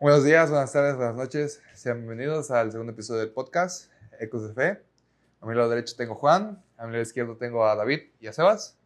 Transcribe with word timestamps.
Buenos 0.00 0.22
días, 0.22 0.48
buenas 0.48 0.72
tardes, 0.72 0.94
buenas 0.94 1.16
noches. 1.16 1.60
Sean 1.74 1.96
bienvenidos 1.96 2.52
al 2.52 2.70
segundo 2.70 2.92
episodio 2.92 3.18
del 3.18 3.32
podcast 3.32 3.90
Ecos 4.20 4.46
de 4.46 4.54
Fe. 4.54 4.80
A 5.40 5.46
mi 5.46 5.56
lado 5.56 5.68
derecho 5.68 5.96
tengo 5.96 6.14
Juan, 6.14 6.62
a 6.76 6.86
mi 6.86 6.92
lado 6.92 7.02
izquierdo 7.02 7.36
tengo 7.36 7.66
a 7.66 7.74
David 7.74 8.02
y 8.20 8.28
a 8.28 8.32
Sebas. 8.32 8.78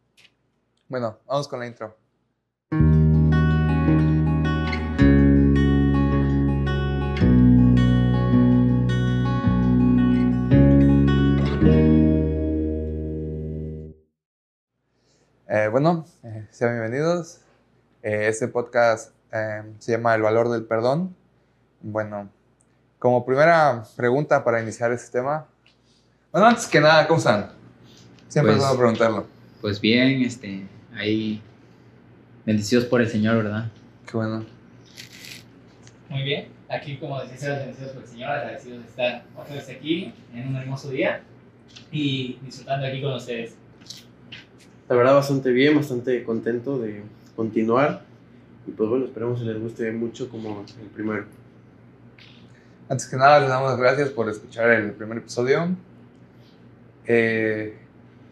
Bueno, 0.87 1.19
vamos 1.27 1.47
con 1.47 1.59
la 1.59 1.67
intro. 1.67 1.95
Eh, 15.47 15.67
bueno, 15.67 16.05
eh, 16.23 16.47
sean 16.49 16.71
bienvenidos. 16.71 17.41
Eh, 18.01 18.29
este 18.29 18.47
podcast 18.47 19.13
eh, 19.33 19.63
se 19.79 19.91
llama 19.93 20.15
El 20.15 20.21
valor 20.21 20.49
del 20.49 20.63
perdón. 20.63 21.15
Bueno, 21.81 22.29
como 22.99 23.25
primera 23.25 23.83
pregunta 23.95 24.43
para 24.43 24.61
iniciar 24.61 24.91
este 24.91 25.11
tema. 25.19 25.45
Bueno, 26.31 26.47
antes 26.47 26.67
que 26.67 26.79
nada, 26.79 27.07
¿cómo 27.07 27.17
están? 27.19 27.49
Siempre 28.29 28.53
Pues- 28.53 28.63
puedo 28.65 28.77
preguntarlo. 28.77 29.27
Pues 29.61 29.79
bien, 29.79 30.21
este, 30.23 30.65
ahí 30.95 31.41
bendecidos 32.45 32.85
por 32.85 33.01
el 33.01 33.09
Señor, 33.09 33.37
¿verdad? 33.43 33.65
Qué 34.05 34.17
bueno. 34.17 34.45
Muy 36.09 36.23
bien, 36.23 36.49
aquí 36.69 36.97
como 36.97 37.19
decía 37.23 37.57
bendecidos 37.57 37.91
por 37.93 38.03
el 38.03 38.09
Señor, 38.09 38.29
agradecidos 38.31 38.83
de 38.83 38.89
estar 38.89 39.23
otra 39.37 39.55
vez 39.55 39.69
aquí 39.69 40.13
en 40.33 40.47
un 40.49 40.55
hermoso 40.57 40.89
día 40.89 41.21
y 41.91 42.37
disfrutando 42.43 42.85
aquí 42.87 43.01
con 43.01 43.13
ustedes. 43.13 43.55
La 44.89 44.95
verdad, 44.95 45.15
bastante 45.15 45.49
bien, 45.51 45.75
bastante 45.75 46.23
contento 46.23 46.77
de 46.79 47.03
continuar. 47.35 48.01
Y 48.65 48.71
pues 48.71 48.89
bueno, 48.89 49.05
esperemos 49.05 49.39
que 49.39 49.45
les 49.45 49.59
guste 49.59 49.91
mucho 49.91 50.29
como 50.29 50.63
el 50.81 50.87
primero. 50.89 51.25
Antes 52.87 53.07
que 53.07 53.17
nada, 53.17 53.39
les 53.39 53.49
damos 53.49 53.71
las 53.71 53.79
gracias 53.79 54.09
por 54.09 54.29
escuchar 54.29 54.69
el 54.71 54.91
primer 54.91 55.17
episodio. 55.17 55.69
Eh, 57.05 57.77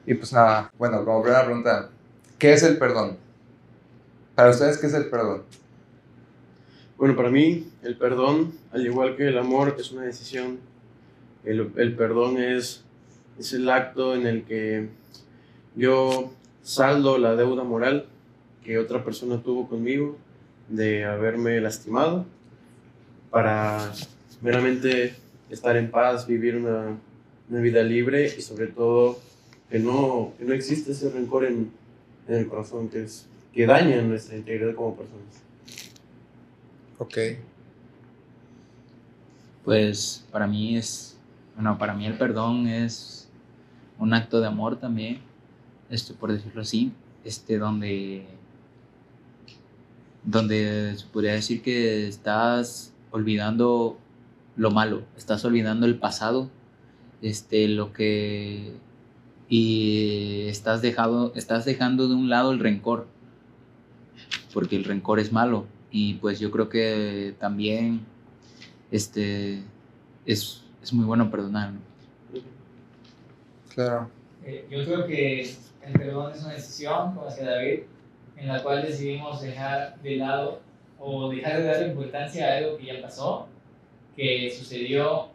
y 0.05 0.13
pues 0.13 0.31
nada, 0.33 0.71
bueno, 0.77 1.03
como 1.03 1.21
primera 1.21 1.45
pregunta, 1.45 1.89
¿qué 2.37 2.53
es 2.53 2.63
el 2.63 2.77
perdón? 2.77 3.17
Para 4.35 4.51
ustedes, 4.51 4.77
¿qué 4.77 4.87
es 4.87 4.93
el 4.93 5.09
perdón? 5.09 5.43
Bueno, 6.97 7.15
para 7.15 7.29
mí, 7.29 7.69
el 7.83 7.97
perdón, 7.97 8.53
al 8.71 8.85
igual 8.85 9.15
que 9.15 9.27
el 9.27 9.37
amor, 9.37 9.75
es 9.77 9.91
una 9.91 10.03
decisión. 10.03 10.59
El, 11.43 11.71
el 11.75 11.95
perdón 11.95 12.37
es, 12.37 12.85
es 13.39 13.53
el 13.53 13.69
acto 13.69 14.15
en 14.15 14.27
el 14.27 14.43
que 14.43 14.89
yo 15.75 16.31
saldo 16.61 17.17
la 17.17 17.35
deuda 17.35 17.63
moral 17.63 18.05
que 18.63 18.77
otra 18.77 19.03
persona 19.03 19.41
tuvo 19.41 19.67
conmigo 19.67 20.17
de 20.69 21.05
haberme 21.05 21.59
lastimado 21.59 22.25
para 23.29 23.91
meramente 24.41 25.15
estar 25.49 25.75
en 25.75 25.91
paz, 25.91 26.27
vivir 26.27 26.55
una, 26.55 26.97
una 27.49 27.59
vida 27.59 27.83
libre 27.83 28.33
y 28.37 28.41
sobre 28.41 28.67
todo 28.67 29.19
que 29.69 29.79
no, 29.79 30.33
que 30.37 30.45
no 30.45 30.53
existe 30.53 30.91
ese 30.91 31.09
rencor 31.09 31.45
en, 31.45 31.71
en 32.27 32.35
el 32.35 32.47
corazón 32.47 32.89
que, 32.89 33.03
es, 33.03 33.27
que 33.53 33.65
daña 33.65 34.01
nuestra 34.01 34.35
integridad 34.37 34.75
como 34.75 34.95
personas. 34.95 35.43
Ok. 36.97 37.17
Pues 39.63 40.25
para 40.31 40.47
mí 40.47 40.77
es, 40.77 41.17
bueno, 41.55 41.77
para 41.77 41.93
mí 41.93 42.05
el 42.05 42.17
perdón 42.17 42.67
es 42.67 43.29
un 43.99 44.13
acto 44.13 44.41
de 44.41 44.47
amor 44.47 44.79
también, 44.79 45.19
este, 45.89 46.13
por 46.13 46.31
decirlo 46.31 46.61
así, 46.61 46.91
este, 47.23 47.57
donde, 47.57 48.25
donde 50.23 50.95
se 50.97 51.05
podría 51.07 51.33
decir 51.33 51.61
que 51.61 52.07
estás 52.07 52.93
olvidando 53.11 53.97
lo 54.55 54.71
malo, 54.71 55.03
estás 55.17 55.43
olvidando 55.45 55.85
el 55.85 55.97
pasado, 55.97 56.49
este, 57.21 57.67
lo 57.67 57.93
que, 57.93 58.73
y 59.49 60.47
estás, 60.47 60.81
dejado, 60.81 61.33
estás 61.35 61.65
dejando 61.65 62.07
de 62.07 62.15
un 62.15 62.29
lado 62.29 62.51
el 62.51 62.59
rencor, 62.59 63.07
porque 64.53 64.75
el 64.75 64.83
rencor 64.83 65.19
es 65.19 65.31
malo, 65.31 65.65
y 65.91 66.15
pues 66.15 66.39
yo 66.39 66.51
creo 66.51 66.69
que 66.69 67.35
también 67.39 68.01
este, 68.91 69.63
es, 70.25 70.63
es 70.81 70.93
muy 70.93 71.05
bueno 71.05 71.31
perdonar. 71.31 71.73
¿no? 71.73 71.79
Claro. 73.73 74.09
Eh, 74.43 74.67
yo 74.69 74.83
creo 74.83 75.05
que 75.05 75.41
el 75.85 75.93
perdón 75.93 76.33
es 76.33 76.43
una 76.43 76.53
decisión, 76.53 77.13
como 77.13 77.25
decía 77.25 77.49
David, 77.49 77.79
en 78.41 78.47
la 78.47 78.63
cual 78.63 78.81
decidimos 78.81 79.39
dejar 79.41 79.99
de 80.01 80.15
lado 80.15 80.61
o 80.99 81.29
dejar 81.29 81.57
de 81.57 81.63
darle 81.63 81.87
importancia 81.89 82.47
a 82.47 82.57
algo 82.57 82.77
que 82.77 82.85
ya 82.85 83.01
pasó, 83.01 83.47
que 84.15 84.51
sucedió 84.55 85.29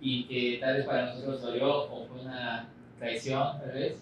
y 0.00 0.24
que 0.28 0.58
tal 0.60 0.76
vez 0.76 0.86
para 0.86 1.06
nosotros 1.06 1.42
dolió 1.42 1.84
o 1.84 2.06
fue 2.06 2.20
una 2.20 2.68
traición, 2.98 3.58
tal 3.60 3.72
vez, 3.72 3.96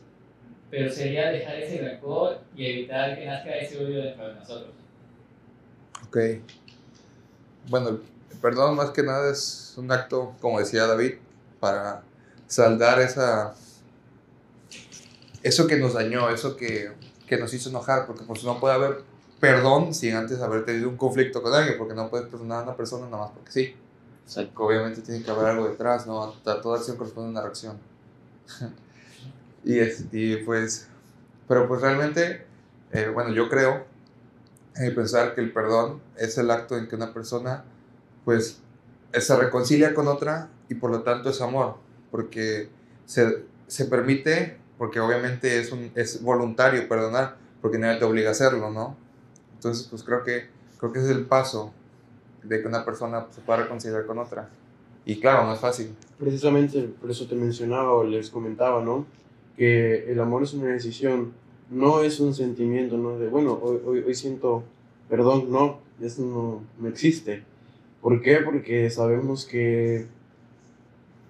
pero 0.70 0.90
sería 0.90 1.30
dejar 1.30 1.56
ese 1.56 1.80
rencor 1.80 2.40
y 2.54 2.66
evitar 2.66 3.18
que 3.18 3.24
nazca 3.24 3.56
ese 3.56 3.82
odio 3.82 4.02
dentro 4.02 4.28
de 4.28 4.34
nosotros. 4.34 4.70
Ok. 6.06 6.18
Bueno, 7.68 7.88
el 7.88 8.00
perdón 8.42 8.76
más 8.76 8.90
que 8.90 9.02
nada 9.02 9.32
es 9.32 9.74
un 9.78 9.90
acto, 9.90 10.34
como 10.42 10.58
decía 10.58 10.86
David, 10.86 11.14
para 11.58 12.02
saldar 12.46 13.00
esa 13.00 13.54
eso 15.42 15.66
que 15.66 15.76
nos 15.76 15.94
dañó, 15.94 16.28
eso 16.28 16.56
que, 16.56 16.90
que 17.26 17.38
nos 17.38 17.52
hizo 17.54 17.70
enojar, 17.70 18.06
porque 18.06 18.24
pues 18.24 18.44
no 18.44 18.60
puede 18.60 18.74
haber 18.74 19.04
perdón 19.40 19.92
sin 19.92 20.14
antes 20.14 20.40
haber 20.40 20.64
tenido 20.64 20.88
un 20.88 20.96
conflicto 20.96 21.42
con 21.42 21.52
alguien, 21.52 21.76
porque 21.78 21.94
no 21.94 22.08
puedes 22.08 22.28
perdonar 22.28 22.60
a 22.60 22.62
una 22.64 22.76
persona 22.76 23.06
nada 23.06 23.24
más 23.24 23.32
porque 23.32 23.52
sí. 23.52 23.76
Obviamente 24.56 25.02
tiene 25.02 25.22
que 25.22 25.30
haber 25.30 25.46
algo 25.46 25.68
detrás, 25.68 26.06
¿no? 26.06 26.22
A 26.24 26.60
toda 26.60 26.78
acción 26.78 26.96
corresponde 26.96 27.30
una 27.30 27.42
reacción. 27.42 27.78
y, 29.64 29.78
es, 29.78 30.04
y 30.10 30.36
pues, 30.38 30.88
pero 31.46 31.68
pues 31.68 31.80
realmente, 31.80 32.44
eh, 32.92 33.08
bueno, 33.12 33.32
yo 33.32 33.48
creo 33.48 33.84
eh, 34.78 34.90
pensar 34.90 35.34
que 35.34 35.40
el 35.40 35.52
perdón 35.52 36.00
es 36.16 36.36
el 36.38 36.50
acto 36.50 36.76
en 36.76 36.88
que 36.88 36.96
una 36.96 37.14
persona 37.14 37.64
pues 38.24 38.60
se 39.12 39.36
reconcilia 39.36 39.94
con 39.94 40.08
otra 40.08 40.50
y 40.68 40.74
por 40.74 40.90
lo 40.90 41.02
tanto 41.02 41.30
es 41.30 41.40
amor, 41.40 41.76
porque 42.10 42.68
se, 43.06 43.44
se 43.68 43.84
permite, 43.86 44.58
porque 44.78 45.00
obviamente 45.00 45.58
es, 45.58 45.72
un, 45.72 45.90
es 45.94 46.22
voluntario 46.22 46.88
perdonar, 46.88 47.36
porque 47.62 47.78
nadie 47.78 47.98
te 47.98 48.04
obliga 48.04 48.28
a 48.28 48.32
hacerlo, 48.32 48.70
¿no? 48.70 48.96
Entonces 49.54 49.86
pues 49.88 50.02
creo 50.02 50.22
que, 50.22 50.48
creo 50.78 50.92
que 50.92 50.98
ese 50.98 51.10
es 51.10 51.16
el 51.16 51.24
paso 51.24 51.72
de 52.42 52.60
que 52.60 52.68
una 52.68 52.84
persona 52.84 53.26
se 53.30 53.40
pueda 53.40 53.62
reconciliar 53.62 54.06
con 54.06 54.18
otra. 54.18 54.48
Y 55.04 55.20
claro, 55.20 55.46
no 55.46 55.54
es 55.54 55.60
fácil. 55.60 55.94
Precisamente 56.18 56.82
por 57.00 57.10
eso 57.10 57.26
te 57.26 57.34
mencionaba 57.34 57.92
o 57.92 58.04
les 58.04 58.30
comentaba, 58.30 58.84
¿no? 58.84 59.06
Que 59.56 60.10
el 60.10 60.20
amor 60.20 60.42
es 60.42 60.52
una 60.54 60.66
decisión, 60.66 61.32
no 61.70 62.02
es 62.02 62.20
un 62.20 62.34
sentimiento, 62.34 62.96
¿no? 62.96 63.18
De, 63.18 63.28
bueno, 63.28 63.58
hoy, 63.62 63.80
hoy, 63.84 64.04
hoy 64.06 64.14
siento 64.14 64.64
perdón, 65.08 65.50
no, 65.50 65.80
eso 66.00 66.22
no, 66.22 66.62
no 66.78 66.88
existe. 66.88 67.42
¿Por 68.00 68.20
qué? 68.20 68.38
Porque 68.38 68.90
sabemos 68.90 69.44
que 69.44 70.06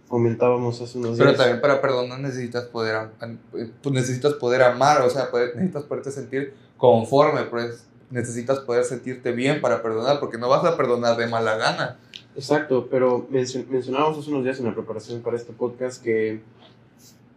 comentábamos 0.09 0.81
hace 0.81 0.99
unos 0.99 1.17
Pero 1.19 1.31
días. 1.31 1.39
también 1.39 1.61
para 1.61 1.81
perdonar 1.81 2.21
necesitas 2.21 2.65
poder, 2.65 2.95
am- 3.21 3.39
pues 3.51 3.93
necesitas 3.95 4.35
poder 4.35 4.63
amar, 4.63 5.03
o 5.03 5.11
sea, 5.11 5.31
poder- 5.31 5.55
necesitas 5.57 5.83
poderte 5.85 6.11
sentir 6.11 6.55
conforme, 6.77 7.43
pues 7.45 7.87
necesitas 8.11 8.61
poder 8.61 8.85
sentirte 8.85 9.33
bien 9.33 9.61
para 9.61 9.83
perdonar, 9.83 10.21
porque 10.21 10.39
no 10.39 10.49
vas 10.49 10.65
a 10.65 10.77
perdonar 10.77 11.17
de 11.17 11.27
mala 11.27 11.57
gana. 11.57 11.97
Exacto, 12.37 12.87
pero 12.91 13.27
mencio- 13.31 13.65
mencionábamos 13.69 14.19
hace 14.19 14.31
unos 14.31 14.45
días 14.45 14.59
en 14.61 14.67
la 14.67 14.75
preparación 14.75 15.23
para 15.23 15.37
este 15.37 15.53
podcast 15.53 16.03
que 16.03 16.41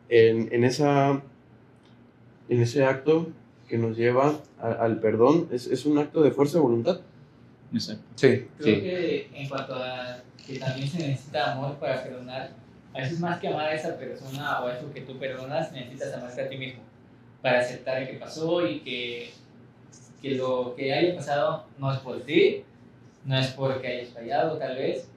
en, 0.09 0.49
en, 0.53 0.63
esa, 0.63 1.21
en 2.49 2.61
ese 2.61 2.83
acto 2.85 3.27
que 3.67 3.77
nos 3.77 3.97
lleva 3.97 4.33
a- 4.61 4.71
al 4.71 4.99
perdón 4.99 5.47
es, 5.51 5.67
es 5.67 5.85
un 5.85 5.97
acto 5.97 6.21
de 6.21 6.31
fuerza 6.31 6.57
de 6.57 6.61
voluntad. 6.61 6.99
Exacto. 7.73 8.03
Sí. 8.15 8.47
Creo 8.57 8.75
Sí. 8.75 8.81
que 8.81 9.29
en 9.33 9.47
cuanto 9.49 9.75
a 9.75 10.19
que 10.45 10.57
también 10.57 10.87
se 10.89 10.97
necesita 10.97 11.53
amor 11.53 11.75
para 11.75 12.03
perdonar, 12.03 12.51
a 12.93 12.99
veces 12.99 13.19
más 13.19 13.39
que 13.39 13.47
amar 13.47 13.67
a 13.67 13.73
esa 13.73 13.97
persona 13.97 14.61
o 14.61 14.67
a 14.67 14.73
eso 14.75 14.91
que 14.93 15.01
tú 15.01 15.17
perdonas, 15.19 15.71
necesitas 15.71 16.13
amarte 16.13 16.41
a 16.41 16.49
ti 16.49 16.57
mismo 16.57 16.81
para 17.41 17.59
aceptar 17.59 18.01
el 18.01 18.07
que 18.09 18.15
pasó 18.15 18.65
y 18.65 18.79
que, 18.81 19.31
que 20.21 20.31
lo 20.35 20.73
que 20.75 20.93
haya 20.93 21.15
pasado 21.15 21.65
no 21.77 21.93
es 21.93 21.99
por 21.99 22.21
ti, 22.23 22.63
no 23.25 23.37
es 23.37 23.47
porque 23.47 23.87
hayas 23.87 24.09
fallado 24.13 24.57
tal 24.57 24.75
vez, 24.75 25.07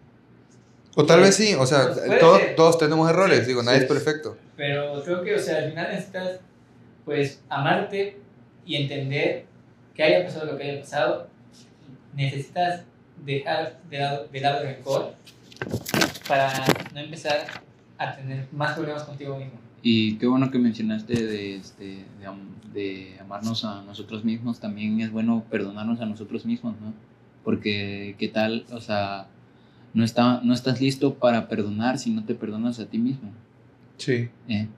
O 0.95 1.05
tal 1.07 1.21
vez 1.21 1.35
sí, 1.35 1.55
o 1.55 1.65
sea, 1.67 1.89
Pues 2.07 2.19
todos, 2.21 2.39
ser. 2.41 2.55
todos 2.57 2.79
tenemos 2.79 3.09
errores, 3.09 3.41
Sí, 3.41 3.47
digo, 3.47 3.63
nadie 3.63 3.79
sí. 3.79 3.85
es 3.85 3.89
perfecto. 3.91 4.37
pero 4.57 5.03
creo 5.03 5.23
que 5.25 5.35
o 5.35 5.39
sea, 5.39 5.59
al 5.59 5.71
final 5.71 5.89
necesitas 5.91 6.41
pues 7.07 7.41
amarte 7.49 8.19
y 8.67 8.77
entender 8.77 9.47
que 9.95 10.03
haya 10.05 10.25
pasado 10.25 10.45
lo 10.53 10.57
que 10.59 10.65
haya 10.71 10.81
pasado, 10.81 11.27
necesitas 12.15 12.83
dejar 13.25 13.79
de 13.91 13.99
lado, 13.99 14.29
de 14.31 14.41
lado 14.41 14.61
el 14.61 14.67
rencor 14.77 15.15
para 16.29 16.53
no 16.95 17.01
empezar 17.01 17.47
a 17.99 18.17
tener 18.17 18.49
más 18.53 18.75
problemas 18.75 19.05
contigo 19.05 19.37
mismo. 19.37 19.59
Y 19.83 20.17
qué 20.19 20.27
bueno 20.27 20.51
que 20.51 20.59
mencionaste 20.59 21.15
de, 21.15 21.57
este, 21.57 21.85
de, 21.85 22.29
de 22.73 23.19
amarnos 23.21 23.65
a 23.65 23.83
nosotros 23.83 24.25
mismos. 24.25 24.61
También 24.61 25.01
es 25.01 25.11
bueno 25.11 25.45
perdonarnos 25.51 26.01
a 26.01 26.07
nosotros 26.07 26.47
mismos, 26.47 26.75
¿no? 26.81 26.93
Porque, 27.45 28.15
¿qué 28.19 28.29
tal? 28.29 28.65
O 28.71 28.81
sea, 28.81 29.27
no, 29.95 30.05
está, 30.05 30.41
no 30.43 30.55
estás 30.55 30.81
listo 30.81 31.15
para 31.15 31.49
perdonar 31.49 31.99
si 31.99 32.11
no 32.11 32.25
te 32.25 32.35
perdonas 32.35 32.79
a 32.79 32.87
ti 32.87 32.99
mismo. 32.99 33.33
Sí. 33.99 34.29
¿eh? 34.49 34.69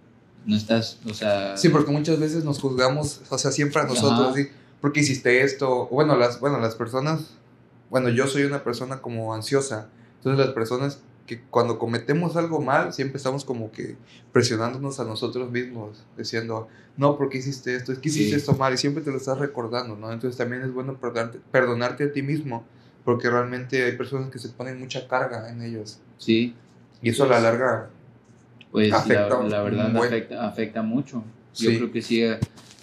No 0.47 0.57
estás, 0.57 0.99
o 1.09 1.13
sea... 1.13 1.57
Sí, 1.57 1.69
porque 1.69 1.93
muchas 1.93 2.19
veces 2.19 2.45
nos 2.45 2.59
juzgamos, 2.59 3.23
o 3.29 3.39
sea, 3.39 3.51
siempre 3.51 3.83
a 3.83 3.85
nosotros. 3.85 4.35
¿sí? 4.35 4.49
porque 4.85 5.01
hiciste 5.01 5.41
esto? 5.41 5.87
Bueno 5.87 6.15
las, 6.15 6.41
bueno, 6.41 6.61
las 6.61 6.75
personas, 6.75 7.31
bueno, 7.89 8.11
yo 8.11 8.27
soy 8.27 8.43
una 8.43 8.63
persona 8.63 9.01
como 9.01 9.33
ansiosa, 9.33 9.89
entonces 10.19 10.45
las 10.45 10.55
personas 10.55 11.01
que 11.27 11.41
cuando 11.41 11.79
cometemos 11.79 12.37
algo 12.37 12.61
mal, 12.61 12.93
siempre 12.93 13.17
estamos 13.17 13.45
como 13.45 13.71
que 13.73 13.97
presionándonos 14.33 15.01
a 15.01 15.05
nosotros 15.05 15.51
mismos, 15.51 16.05
diciendo, 16.19 16.69
no, 16.97 17.17
¿por 17.17 17.31
qué 17.31 17.39
hiciste 17.39 17.75
esto? 17.75 17.93
Es 17.93 17.99
que 17.99 18.09
hiciste 18.11 18.31
Sí. 18.31 18.37
esto 18.37 18.53
mal 18.55 18.75
y 18.75 18.77
siempre 18.77 19.03
te 19.03 19.11
lo 19.11 19.17
estás 19.17 19.39
recordando, 19.39 19.97
¿no? 19.97 20.13
Entonces 20.13 20.37
también 20.37 20.63
es 20.63 20.73
bueno 20.73 20.95
perdonarte, 21.01 21.41
perdonarte 21.51 22.05
a 22.05 22.13
ti 22.13 22.23
mismo, 22.23 22.65
porque 23.05 23.31
realmente 23.31 23.83
hay 23.85 23.97
personas 23.97 24.31
que 24.31 24.39
se 24.39 24.51
ponen 24.51 24.79
mucha 24.79 25.09
carga 25.09 25.51
en 25.51 25.63
ellos 25.63 25.99
Sí, 26.19 26.55
y 27.03 27.09
eso 27.11 27.25
a 27.25 27.29
la 27.29 27.41
larga, 27.41 27.91
pues 28.71 28.93
Afecta 28.93 29.29
la, 29.43 29.49
la 29.49 29.63
verdad 29.63 29.93
buen- 29.93 30.09
afecta, 30.13 30.47
afecta 30.47 30.83
mucho. 30.83 31.25
Yo 31.55 31.71
Sí. 31.71 31.77
creo 31.79 31.93
que 31.93 32.03
sí, 32.03 32.23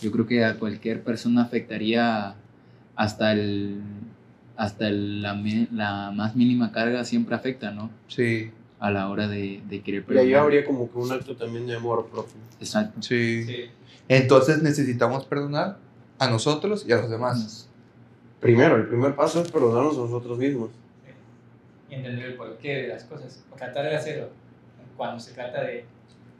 yo 0.01 0.11
creo 0.11 0.25
que 0.25 0.43
a 0.45 0.57
cualquier 0.57 1.03
persona 1.03 1.43
afectaría 1.43 2.35
hasta 2.95 3.33
el 3.33 3.81
hasta 4.62 4.88
el- 4.88 5.22
la, 5.24 5.34
la 5.72 6.12
más 6.12 6.36
mínima 6.36 6.72
carga 6.72 7.04
siempre 7.04 7.36
afecta, 7.36 7.72
¿no? 7.72 7.90
sí, 8.08 8.52
A 8.80 8.92
la 8.92 9.10
hora 9.10 9.28
de, 9.28 9.62
de 9.69 9.81
querer 9.81 10.02
Y 10.02 10.12
ahí 10.12 10.16
perdonar. 10.18 10.40
habría 10.42 10.66
como 10.66 10.92
que 10.92 10.98
un 11.00 11.12
acto 11.12 11.36
también 11.36 11.66
de 11.68 11.75
amor 11.75 12.08
propio. 12.08 12.34
Exacto. 12.60 13.02
sí. 13.02 13.44
Sí. 13.46 13.56
Entonces 14.08 14.62
necesitamos 14.62 15.25
perdonar 15.25 15.78
a 16.19 16.28
nosotros 16.30 16.86
y 16.88 16.92
a 16.92 16.98
los 16.98 17.10
demás. 17.10 17.68
Primero, 18.40 18.75
el 18.75 18.88
primer 18.88 19.16
paso 19.16 19.42
es 19.42 19.52
perdonarnos 19.52 19.96
a 19.98 20.02
nosotros 20.02 20.38
mismos. 20.38 20.69
y 21.90 21.96
entender 21.96 22.25
el 22.25 22.36
porqué 22.36 22.84
de 22.84 22.88
las 22.90 23.04
cosas, 23.06 23.44
o 23.52 23.56
tratar 23.56 23.84
de 23.86 23.96
hacerlo 23.96 24.30
cuando 24.98 25.19
se 25.19 25.34
trata 25.34 25.63
de 25.63 25.86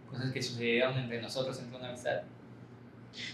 cosas 0.10 0.32
que 0.32 0.42
sucedieron 0.44 0.98
entre 0.98 1.22
nosotros, 1.22 1.60
entre 1.60 1.78
una 1.78 1.90
amistad. 1.90 2.22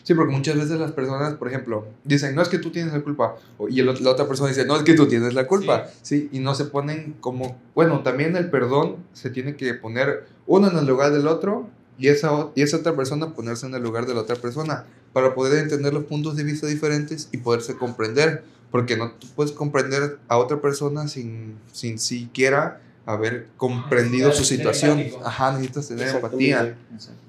Sí, 0.04 0.14
porque 0.14 0.34
muchas 0.34 0.56
veces 0.56 0.80
las 0.80 0.92
personas, 0.92 1.36
por 1.36 1.48
ejemplo, 1.48 1.88
dicen, 2.04 2.36
no 2.36 2.42
es 2.42 2.50
que 2.50 2.60
tú 2.60 2.72
tienes 2.72 2.94
la 2.94 3.02
culpa, 3.02 3.36
y 3.70 3.80
el 3.80 3.86
la 3.86 4.12
otra 4.12 4.28
persona 4.28 4.50
dice, 4.50 4.66
no 4.66 4.76
es 4.76 4.84
que 4.84 4.94
tú 4.94 5.08
tienes 5.08 5.34
la 5.34 5.48
culpa, 5.48 5.88
sí. 6.02 6.30
y 6.32 6.40
no 6.40 6.56
se 6.56 6.66
ponen 6.66 7.16
como, 7.20 7.60
bueno, 7.76 8.02
también 8.02 8.36
el 8.36 8.50
perdón 8.50 8.98
se 9.14 9.30
tiene 9.30 9.56
que 9.56 9.74
poner 9.74 10.28
uno 10.46 10.70
en 10.70 10.78
el 10.78 10.86
lugar 10.86 11.12
del 11.12 11.28
otro 11.28 11.68
y 11.98 12.10
esa, 12.10 12.50
y 12.56 12.62
esa 12.62 12.78
otra 12.78 12.96
persona 12.96 13.34
ponerse 13.34 13.66
en 13.66 13.76
el 13.76 13.84
lugar 13.84 14.06
de 14.06 14.14
la 14.14 14.22
otra 14.22 14.36
persona 14.36 14.86
para 15.14 15.34
poder 15.34 15.64
entender 15.64 15.94
los 15.94 16.06
puntos 16.06 16.36
de 16.36 16.44
vista 16.44 16.68
diferentes 16.68 17.30
y 17.32 17.38
poderse 17.38 17.76
comprender, 17.76 18.44
porque 18.72 18.98
no 18.98 19.12
tú 19.12 19.28
puedes 19.36 19.52
comprender 19.52 20.20
a 20.28 20.38
otra 20.38 20.62
persona 20.62 21.08
sin, 21.08 21.56
sin 21.72 21.98
siquiera 21.98 22.82
haber 23.06 23.48
comprendido 23.58 24.32
su 24.34 24.44
situación. 24.44 25.00
empático. 25.00 25.26
Ajá, 25.26 25.52
necesitas 25.54 25.88
tener 25.88 26.10
empatía. 26.10 26.78
Exacto. 26.94 27.27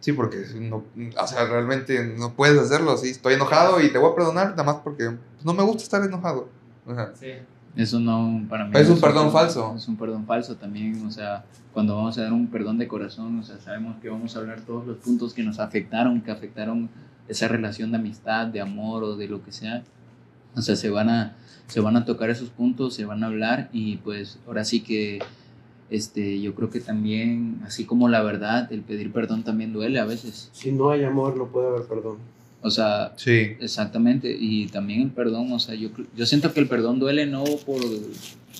Sí, 0.00 0.12
porque 0.12 0.44
no, 0.54 0.84
o 1.20 1.26
sea, 1.26 1.46
realmente 1.46 2.14
no 2.16 2.32
puedes 2.34 2.58
hacerlo, 2.58 2.96
sí, 2.96 3.10
estoy 3.10 3.34
enojado 3.34 3.80
y 3.80 3.90
te 3.90 3.98
voy 3.98 4.12
a 4.12 4.14
perdonar 4.14 4.50
nada 4.50 4.62
más 4.62 4.76
porque 4.76 5.16
no 5.44 5.54
me 5.54 5.62
gusta 5.62 5.82
estar 5.82 6.02
enojado. 6.02 6.48
O 6.86 6.94
sea, 6.94 7.12
Sí. 7.18 7.32
Eso 7.76 8.00
no, 8.00 8.44
para 8.48 8.64
mí. 8.64 8.72
Es 8.74 8.88
no 8.88 8.94
un 8.94 9.00
perdón 9.00 9.30
falso. 9.30 9.74
Es 9.76 9.86
un 9.86 9.96
perdón 9.96 10.26
falso 10.26 10.56
también, 10.56 11.06
o 11.06 11.10
sea, 11.12 11.44
cuando 11.72 11.94
vamos 11.94 12.18
a 12.18 12.22
dar 12.22 12.32
un 12.32 12.48
perdón 12.48 12.76
de 12.76 12.88
corazón, 12.88 13.38
o 13.38 13.42
sea, 13.44 13.58
sabemos 13.60 13.96
que 14.02 14.08
vamos 14.08 14.34
a 14.34 14.40
hablar 14.40 14.62
todos 14.62 14.84
los 14.84 14.96
puntos 14.96 15.32
que 15.32 15.44
nos 15.44 15.60
afectaron, 15.60 16.20
que 16.20 16.32
afectaron 16.32 16.88
esa 17.28 17.46
relación 17.46 17.92
de 17.92 17.98
amistad, 17.98 18.48
de 18.48 18.60
amor 18.60 19.04
o 19.04 19.16
de 19.16 19.28
lo 19.28 19.44
que 19.44 19.52
sea. 19.52 19.84
O 20.56 20.62
sea, 20.62 20.74
se 20.74 20.90
van 20.90 21.08
a, 21.08 21.36
se 21.68 21.78
van 21.80 21.96
a 21.96 22.04
tocar 22.04 22.30
esos 22.30 22.50
puntos, 22.50 22.94
se 22.94 23.04
van 23.04 23.22
a 23.22 23.28
hablar 23.28 23.68
y 23.72 23.98
pues 23.98 24.38
ahora 24.48 24.64
sí 24.64 24.80
que 24.80 25.20
este, 25.90 26.40
yo 26.40 26.54
creo 26.54 26.70
que 26.70 26.80
también, 26.80 27.60
así 27.64 27.84
como 27.84 28.08
la 28.08 28.22
verdad, 28.22 28.72
el 28.72 28.82
pedir 28.82 29.12
perdón 29.12 29.44
también 29.44 29.72
duele 29.72 29.98
a 29.98 30.04
veces. 30.04 30.50
Si 30.52 30.72
no 30.72 30.90
hay 30.90 31.04
amor, 31.04 31.36
no 31.36 31.46
puede 31.46 31.68
haber 31.68 31.82
perdón. 31.82 32.18
O 32.60 32.70
sea, 32.70 33.12
sí, 33.16 33.56
Exactamente, 33.60 34.36
y 34.38 34.66
también 34.66 35.02
el 35.02 35.10
perdón, 35.10 35.52
o 35.52 35.58
sea, 35.60 35.76
yo, 35.76 35.90
yo 36.16 36.26
siento 36.26 36.52
que 36.52 36.60
el 36.60 36.68
perdón 36.68 36.98
duele 36.98 37.24
no 37.24 37.44
por, 37.44 37.80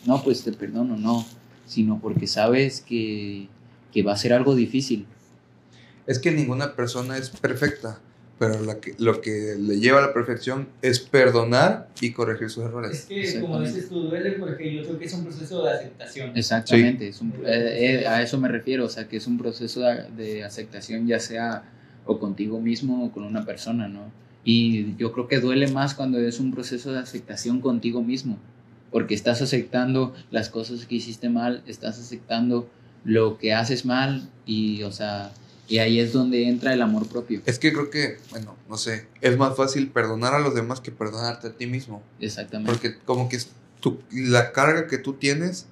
no, 0.07 0.23
pues 0.23 0.45
te 0.45 0.53
perdono, 0.53 0.97
no, 0.97 1.27
sino 1.67 1.99
porque 2.01 2.29
sabes 2.29 2.81
que, 2.81 3.49
que 3.93 4.03
va 4.05 4.13
a 4.13 4.17
ser 4.17 4.33
algo 4.33 4.55
difícil. 4.55 5.07
es 6.07 6.21
que 6.21 6.31
ninguna 6.31 6.77
persona 6.77 7.19
es 7.19 7.31
perfecta, 7.31 7.99
pero 8.39 8.63
la 8.63 8.79
que, 8.81 8.95
lo 8.99 9.21
que 9.21 9.57
le 9.59 9.81
lleva 9.81 9.99
a 9.99 10.03
la 10.07 10.13
perfección 10.13 10.69
es 10.83 11.01
perdonar 11.01 11.89
y 12.01 12.13
corregir 12.13 12.49
sus 12.51 12.63
Es 12.65 12.69
errores. 12.69 13.09
que, 13.09 13.41
como 13.47 13.63
dices 13.63 13.89
tú, 13.91 14.01
duele 14.01 14.33
porque 14.33 14.73
yo 14.73 14.83
creo 14.85 14.99
que 14.99 15.05
es 15.07 15.13
un 15.15 15.25
proceso 15.25 15.65
de 15.65 15.73
aceptación. 15.73 16.31
Exactamente, 16.37 17.09
es 17.09 17.21
un- 17.21 17.33
eh, 17.47 18.01
eh, 18.03 18.07
a 18.07 18.23
eso 18.23 18.39
me 18.39 18.49
refiero, 18.49 18.85
o 18.85 18.89
sea, 18.89 19.09
que 19.09 19.17
es 19.17 19.27
un 19.27 19.39
proceso 19.39 19.81
de, 19.81 20.05
de 20.17 20.45
aceptación, 20.45 21.07
ya 21.07 21.19
sea 21.19 21.65
o 22.07 22.19
contigo 22.19 22.61
mismo 22.61 23.05
o 23.05 23.13
con 23.13 23.25
una 23.25 23.45
persona, 23.45 23.89
¿no? 23.89 24.11
Y 24.45 24.97
yo 24.97 25.13
creo 25.13 25.29
que 25.29 25.41
duele 25.41 25.67
más 25.69 25.95
cuando 25.95 26.19
es 26.19 26.39
un 26.41 26.53
proceso 26.55 26.93
de 26.93 27.01
aceptación 27.01 27.61
contigo 27.61 28.03
mismo, 28.03 28.39
porque 28.91 29.15
estás 29.15 29.43
aceptando 29.43 30.15
las 30.31 30.49
cosas 30.49 30.87
que 30.87 30.95
hiciste 30.95 31.29
mal, 31.29 31.63
estás 31.67 31.99
aceptando 31.99 32.69
lo 33.05 33.37
que 33.37 33.53
haces 33.53 33.85
mal 33.85 34.29
y, 34.47 34.83
o 34.85 34.93
sea, 34.93 35.33
y 35.69 35.79
ahí 35.79 36.01
es 36.01 36.13
donde 36.13 36.49
entra 36.49 36.73
el 36.73 36.81
amor 36.83 37.07
propio. 37.09 37.43
Es 37.47 37.59
que 37.59 37.73
creo 37.73 37.91
que, 37.91 38.19
bueno, 38.31 38.57
no 38.69 38.77
sé, 38.79 39.07
es 39.21 39.37
más 39.37 39.57
fácil 39.57 39.89
perdonar 39.91 40.35
a 40.35 40.39
los 40.41 40.55
demás 40.55 40.81
que 40.81 40.91
perdonarte 40.91 41.49
a 41.49 41.53
ti 41.53 41.67
mismo. 41.67 42.03
Exactamente. 42.21 42.73
Porque 42.73 42.97
como 43.05 43.29
que 43.29 43.37
es 43.37 43.51
tu, 43.81 43.99
la 44.11 44.53
carga 44.53 44.87
que 44.89 44.99
tú 44.99 45.13
tienes, 45.15 45.67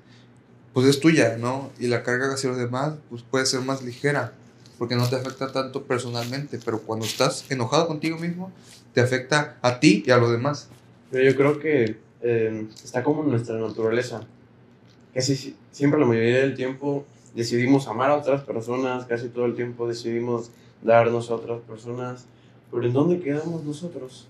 pues 0.74 0.86
es 0.86 1.00
tuya, 1.00 1.36
¿no? 1.38 1.70
Y 1.80 1.86
la 1.86 2.02
carga 2.02 2.32
hacia 2.34 2.50
los 2.50 2.58
demás, 2.58 2.94
pues 3.08 3.22
puede 3.22 3.46
ser 3.46 3.60
más 3.62 3.82
ligera, 3.82 4.34
porque 4.78 4.94
no 4.96 5.08
te 5.08 5.16
afecta 5.16 5.50
tanto 5.50 5.84
personalmente, 5.84 6.58
pero 6.64 6.82
cuando 6.82 7.06
estás 7.06 7.46
enojado 7.50 7.86
contigo 7.88 8.18
mismo, 8.18 8.52
te 8.92 9.00
afecta 9.00 9.56
a 9.62 9.80
ti 9.80 10.04
y 10.06 10.10
a 10.10 10.18
los 10.18 10.30
demás. 10.30 10.68
Pero 11.10 11.24
yo 11.30 11.36
creo 11.36 11.58
que 11.58 11.96
eh, 12.22 12.66
está 12.84 13.02
como 13.02 13.22
en 13.24 13.30
nuestra 13.30 13.56
naturaleza. 13.58 14.20
Casi 15.14 15.34
si- 15.36 15.56
siempre, 15.72 15.98
la 15.98 16.04
mayoría 16.06 16.40
del 16.40 16.54
tiempo, 16.54 17.06
decidimos 17.36 17.86
amar 17.86 18.10
a 18.10 18.16
otras 18.16 18.42
personas, 18.42 19.04
casi 19.04 19.28
todo 19.28 19.44
el 19.44 19.54
tiempo 19.54 19.86
decidimos 19.86 20.50
darnos 20.82 21.30
a 21.30 21.36
otras 21.36 21.60
personas. 21.60 22.26
Pero 22.70 22.84
¿en 22.84 22.92
dónde 22.92 23.20
quedamos 23.20 23.62
nosotros? 23.62 24.26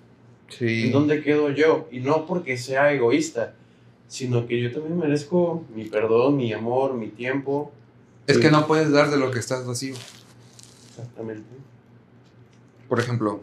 Sí. 0.48 0.86
¿En 0.86 0.92
dónde 0.92 1.22
quedo 1.22 1.50
yo? 1.50 1.88
Y 1.90 2.00
no 2.00 2.26
porque 2.26 2.58
sea 2.58 2.92
egoísta, 2.92 3.54
sino 4.08 4.46
que 4.46 4.60
yo 4.60 4.72
también 4.72 4.98
merezco 4.98 5.64
mi 5.74 5.84
perdón, 5.84 6.36
mi 6.36 6.52
amor, 6.52 6.94
mi 6.94 7.08
tiempo. 7.08 7.72
Es 8.26 8.38
que 8.38 8.50
no 8.50 8.66
puedes 8.66 8.90
dar 8.90 9.10
de 9.10 9.16
lo 9.16 9.30
que 9.30 9.38
estás 9.38 9.66
vacío. 9.66 9.94
Exactamente. 10.90 11.48
Por 12.88 13.00
ejemplo, 13.00 13.40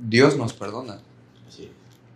Dios 0.00 0.36
nos 0.36 0.52
perdona. 0.52 1.00
Es. 1.48 1.70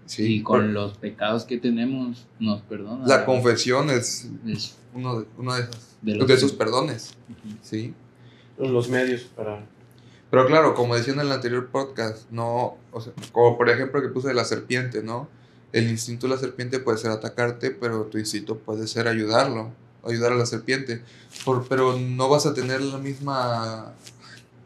Sí. 0.06 0.36
y 0.36 0.42
con 0.42 0.72
los 0.72 0.96
pecados 0.98 1.44
que 1.44 1.58
tenemos, 1.58 2.26
nos 2.38 2.62
perdona. 2.62 3.06
La 3.06 3.24
confesión 3.26 3.90
es 3.90 4.28
Es- 4.46 4.76
uno 4.94 5.20
de, 5.20 5.26
uno 5.36 5.54
de, 5.54 5.62
esos, 5.62 5.96
De 6.02 6.34
esos 6.34 6.52
perdones. 6.52 7.14
Sí. 7.62 7.92
Los 8.58 8.88
medios 8.88 9.22
para... 9.36 9.66
Pero 10.30 10.46
claro, 10.46 10.74
como 10.74 10.96
decía 10.96 11.12
en 11.12 11.20
el 11.20 11.30
anterior 11.30 11.68
podcast, 11.68 12.30
no, 12.30 12.76
o 12.92 13.00
sea, 13.00 13.12
como 13.32 13.56
por 13.58 13.68
ejemplo 13.68 14.00
que 14.02 14.08
puse 14.08 14.28
de 14.28 14.34
la 14.34 14.44
serpiente, 14.44 15.02
¿no? 15.02 15.28
El 15.72 15.88
instinto 15.90 16.26
de 16.26 16.34
la 16.34 16.40
serpiente 16.40 16.78
puede 16.78 16.98
ser 16.98 17.10
atacarte, 17.10 17.70
pero 17.70 18.04
tu 18.04 18.18
instinto 18.18 18.56
puede 18.58 18.86
ser 18.86 19.08
ayudarlo, 19.08 19.72
ayudar 20.04 20.32
a 20.32 20.36
la 20.36 20.46
serpiente. 20.46 21.02
Por, 21.44 21.66
pero 21.68 21.96
no 21.98 22.28
vas 22.28 22.46
a 22.46 22.54
tener 22.54 22.80
la 22.80 22.98
misma, 22.98 23.92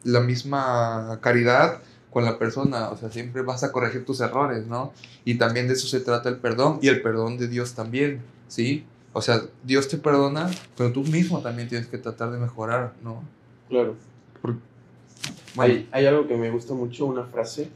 la 0.05 0.21
misma 0.21 1.19
caridad 1.21 1.81
con 2.11 2.25
la 2.25 2.39
persona, 2.39 2.91
o 2.91 2.97
sea, 2.97 3.11
siempre 3.11 3.43
vas 3.43 3.63
a 3.63 3.71
corregir 3.71 4.05
tus 4.05 4.21
errores, 4.21 4.67
¿no? 4.67 4.93
Y 5.25 5.37
también 5.37 5.69
de 5.69 5.75
eso 5.75 5.87
se 5.87 6.01
trata 6.01 6.29
el 6.29 6.37
perdón 6.37 6.79
y 6.83 6.89
el 6.89 7.03
perdón 7.03 7.39
de 7.39 7.47
Dios 7.47 7.75
también, 7.75 8.21
¿sí? 8.49 8.85
O 9.13 9.23
sea, 9.23 9.43
Dios 9.65 9.89
te 9.89 9.97
perdona, 9.97 10.51
pero 10.77 10.93
tú 10.93 11.03
mismo 11.05 11.41
también 11.41 11.69
tienes 11.69 11.87
que 11.89 11.99
tratar 11.99 12.31
de 12.31 12.39
mejorar, 12.39 12.95
¿no? 13.03 13.23
Claro. 13.69 13.95
Bueno, 14.43 15.75
Hay, 15.75 15.89
hay 15.93 16.07
algo 16.07 16.27
que 16.27 16.37
me 16.37 16.51
gusta 16.51 16.75
mucho, 16.75 17.07
una 17.07 17.25
frase 17.25 17.69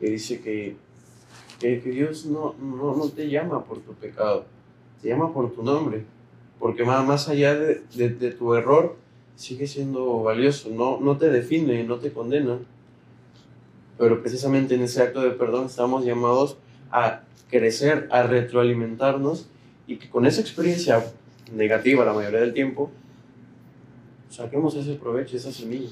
que 0.00 0.10
dice 0.10 0.40
que, 0.40 0.76
que, 1.58 1.80
que 1.80 1.90
Dios 1.90 2.26
no, 2.26 2.54
no, 2.60 2.94
no 2.96 3.08
te 3.08 3.28
llama 3.28 3.64
por 3.64 3.78
tu 3.80 3.94
pecado, 3.94 4.44
te 5.00 5.08
llama 5.08 5.32
por 5.32 5.52
tu 5.52 5.62
nombre, 5.62 6.04
porque 6.58 6.84
más, 6.84 7.06
más 7.06 7.28
allá 7.28 7.54
de, 7.54 7.82
de, 7.94 8.10
de 8.10 8.30
tu 8.32 8.54
error 8.54 8.96
sigue 9.36 9.66
siendo 9.66 10.22
valioso, 10.22 10.70
no, 10.70 10.98
no 11.00 11.16
te 11.16 11.30
define, 11.30 11.84
no 11.84 11.96
te 11.96 12.12
condena, 12.12 12.58
pero 13.98 14.20
precisamente 14.20 14.74
en 14.74 14.82
ese 14.82 15.02
acto 15.02 15.20
de 15.20 15.30
perdón 15.30 15.66
estamos 15.66 16.04
llamados 16.04 16.56
a 16.90 17.22
crecer, 17.50 18.08
a 18.10 18.22
retroalimentarnos 18.22 19.48
y 19.86 19.96
que 19.96 20.10
con 20.10 20.26
esa 20.26 20.40
experiencia 20.40 21.04
negativa 21.52 22.04
la 22.04 22.12
mayoría 22.12 22.40
del 22.40 22.52
tiempo, 22.52 22.90
saquemos 24.28 24.74
ese 24.74 24.94
provecho, 24.94 25.36
esa 25.36 25.52
semilla. 25.52 25.88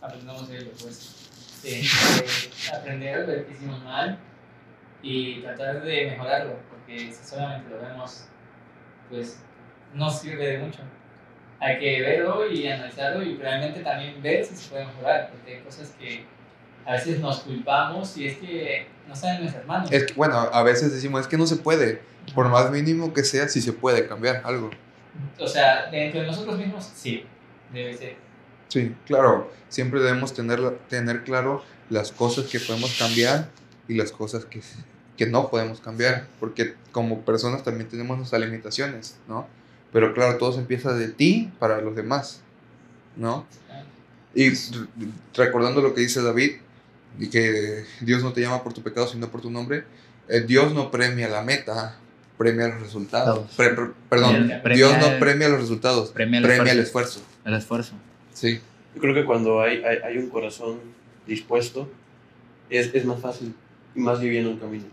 aprendamos 0.00 0.48
de 0.48 0.58
ello, 0.58 0.70
pues. 0.80 1.18
Sí, 1.62 1.68
eh, 1.68 2.74
aprender 2.76 3.14
a 3.14 3.26
ver 3.26 3.46
que 3.46 3.52
hicimos 3.52 3.82
mal 3.84 4.18
y 5.02 5.40
tratar 5.42 5.82
de 5.82 6.06
mejorarlo, 6.06 6.56
porque 6.70 7.12
si 7.12 7.24
solamente 7.24 7.70
lo 7.70 7.80
vemos, 7.80 8.24
pues 9.08 9.40
no 9.94 10.10
sirve 10.10 10.46
de 10.46 10.58
mucho. 10.58 10.80
Hay 11.60 11.78
que 11.78 12.00
verlo 12.00 12.50
y 12.50 12.66
analizarlo 12.66 13.22
y 13.22 13.36
realmente 13.36 13.80
también 13.80 14.20
ver 14.20 14.44
si 14.44 14.56
se 14.56 14.70
puede 14.70 14.86
mejorar, 14.86 15.30
porque 15.30 15.56
hay 15.56 15.62
cosas 15.62 15.90
que 15.90 16.24
a 16.84 16.92
veces 16.92 17.20
nos 17.20 17.40
culpamos 17.40 18.16
y 18.16 18.26
es 18.26 18.38
que 18.38 18.86
no 19.08 19.14
saben 19.14 19.42
nuestras 19.42 19.66
manos. 19.66 19.90
Es 19.92 20.04
que, 20.04 20.14
bueno, 20.14 20.36
a 20.36 20.62
veces 20.62 20.92
decimos, 20.92 21.22
es 21.22 21.26
que 21.26 21.36
no 21.36 21.46
se 21.46 21.56
puede, 21.56 22.00
por 22.34 22.48
más 22.48 22.70
mínimo 22.70 23.12
que 23.12 23.24
sea, 23.24 23.48
si 23.48 23.60
se 23.60 23.72
puede 23.72 24.06
cambiar 24.06 24.42
algo. 24.44 24.70
O 25.38 25.46
sea, 25.46 25.90
dentro 25.90 26.20
de 26.20 26.26
nosotros 26.26 26.58
mismos, 26.58 26.90
sí, 26.94 27.24
debe 27.72 27.96
ser. 27.96 28.16
Sí, 28.68 28.94
claro, 29.06 29.50
siempre 29.68 30.00
debemos 30.00 30.32
tener, 30.32 30.78
tener 30.88 31.24
claro 31.24 31.62
las 31.90 32.10
cosas 32.10 32.46
que 32.46 32.58
podemos 32.58 32.96
cambiar 32.98 33.48
y 33.86 33.94
las 33.94 34.12
cosas 34.12 34.46
que, 34.46 34.62
que 35.16 35.26
no 35.26 35.50
podemos 35.50 35.80
cambiar, 35.80 36.26
porque 36.40 36.74
como 36.90 37.20
personas 37.20 37.62
también 37.62 37.88
tenemos 37.88 38.16
nuestras 38.16 38.40
limitaciones, 38.40 39.18
¿no? 39.28 39.46
Pero 39.92 40.14
claro, 40.14 40.38
todo 40.38 40.52
se 40.52 40.60
empieza 40.60 40.94
de 40.94 41.08
ti 41.08 41.52
para 41.58 41.82
los 41.82 41.94
demás, 41.94 42.40
¿no? 43.16 43.46
Y 44.34 44.50
recordando 45.34 45.82
lo 45.82 45.94
que 45.94 46.00
dice 46.00 46.22
David, 46.22 46.52
y 47.18 47.28
que 47.28 47.84
Dios 48.00 48.22
no 48.22 48.32
te 48.32 48.40
llama 48.40 48.62
por 48.62 48.72
tu 48.72 48.82
pecado, 48.82 49.06
sino 49.08 49.28
por 49.30 49.40
tu 49.42 49.50
nombre, 49.50 49.84
eh, 50.28 50.40
Dios 50.40 50.72
no 50.74 50.90
premia 50.90 51.28
la 51.28 51.42
meta, 51.42 51.96
premia 52.38 52.68
los 52.68 52.80
resultados. 52.82 53.36
Todos. 53.36 53.50
Pre- 53.56 53.70
pre- 53.74 53.90
perdón, 54.08 54.34
Premia- 54.62 54.74
Dios 54.76 54.98
no 54.98 55.18
premia 55.18 55.48
los 55.48 55.60
resultados, 55.60 56.10
premia 56.10 56.40
premia, 56.42 56.72
el 56.72 56.78
el 56.78 56.84
esfuerzo. 56.84 57.18
esfuerzo. 57.20 57.40
El 57.44 57.54
esfuerzo. 57.54 57.92
Sí, 58.32 58.60
Yo 58.94 59.00
creo 59.00 59.14
que 59.14 59.24
cuando 59.24 59.60
hay, 59.60 59.82
hay, 59.84 59.98
hay 60.04 60.18
un 60.18 60.28
corazón 60.30 60.78
dispuesto, 61.26 61.88
es, 62.70 62.94
es 62.94 63.04
más 63.04 63.20
fácil 63.20 63.54
y 63.94 64.00
más 64.00 64.20
liviano 64.20 64.50
el 64.50 64.58
camino. 64.58 64.84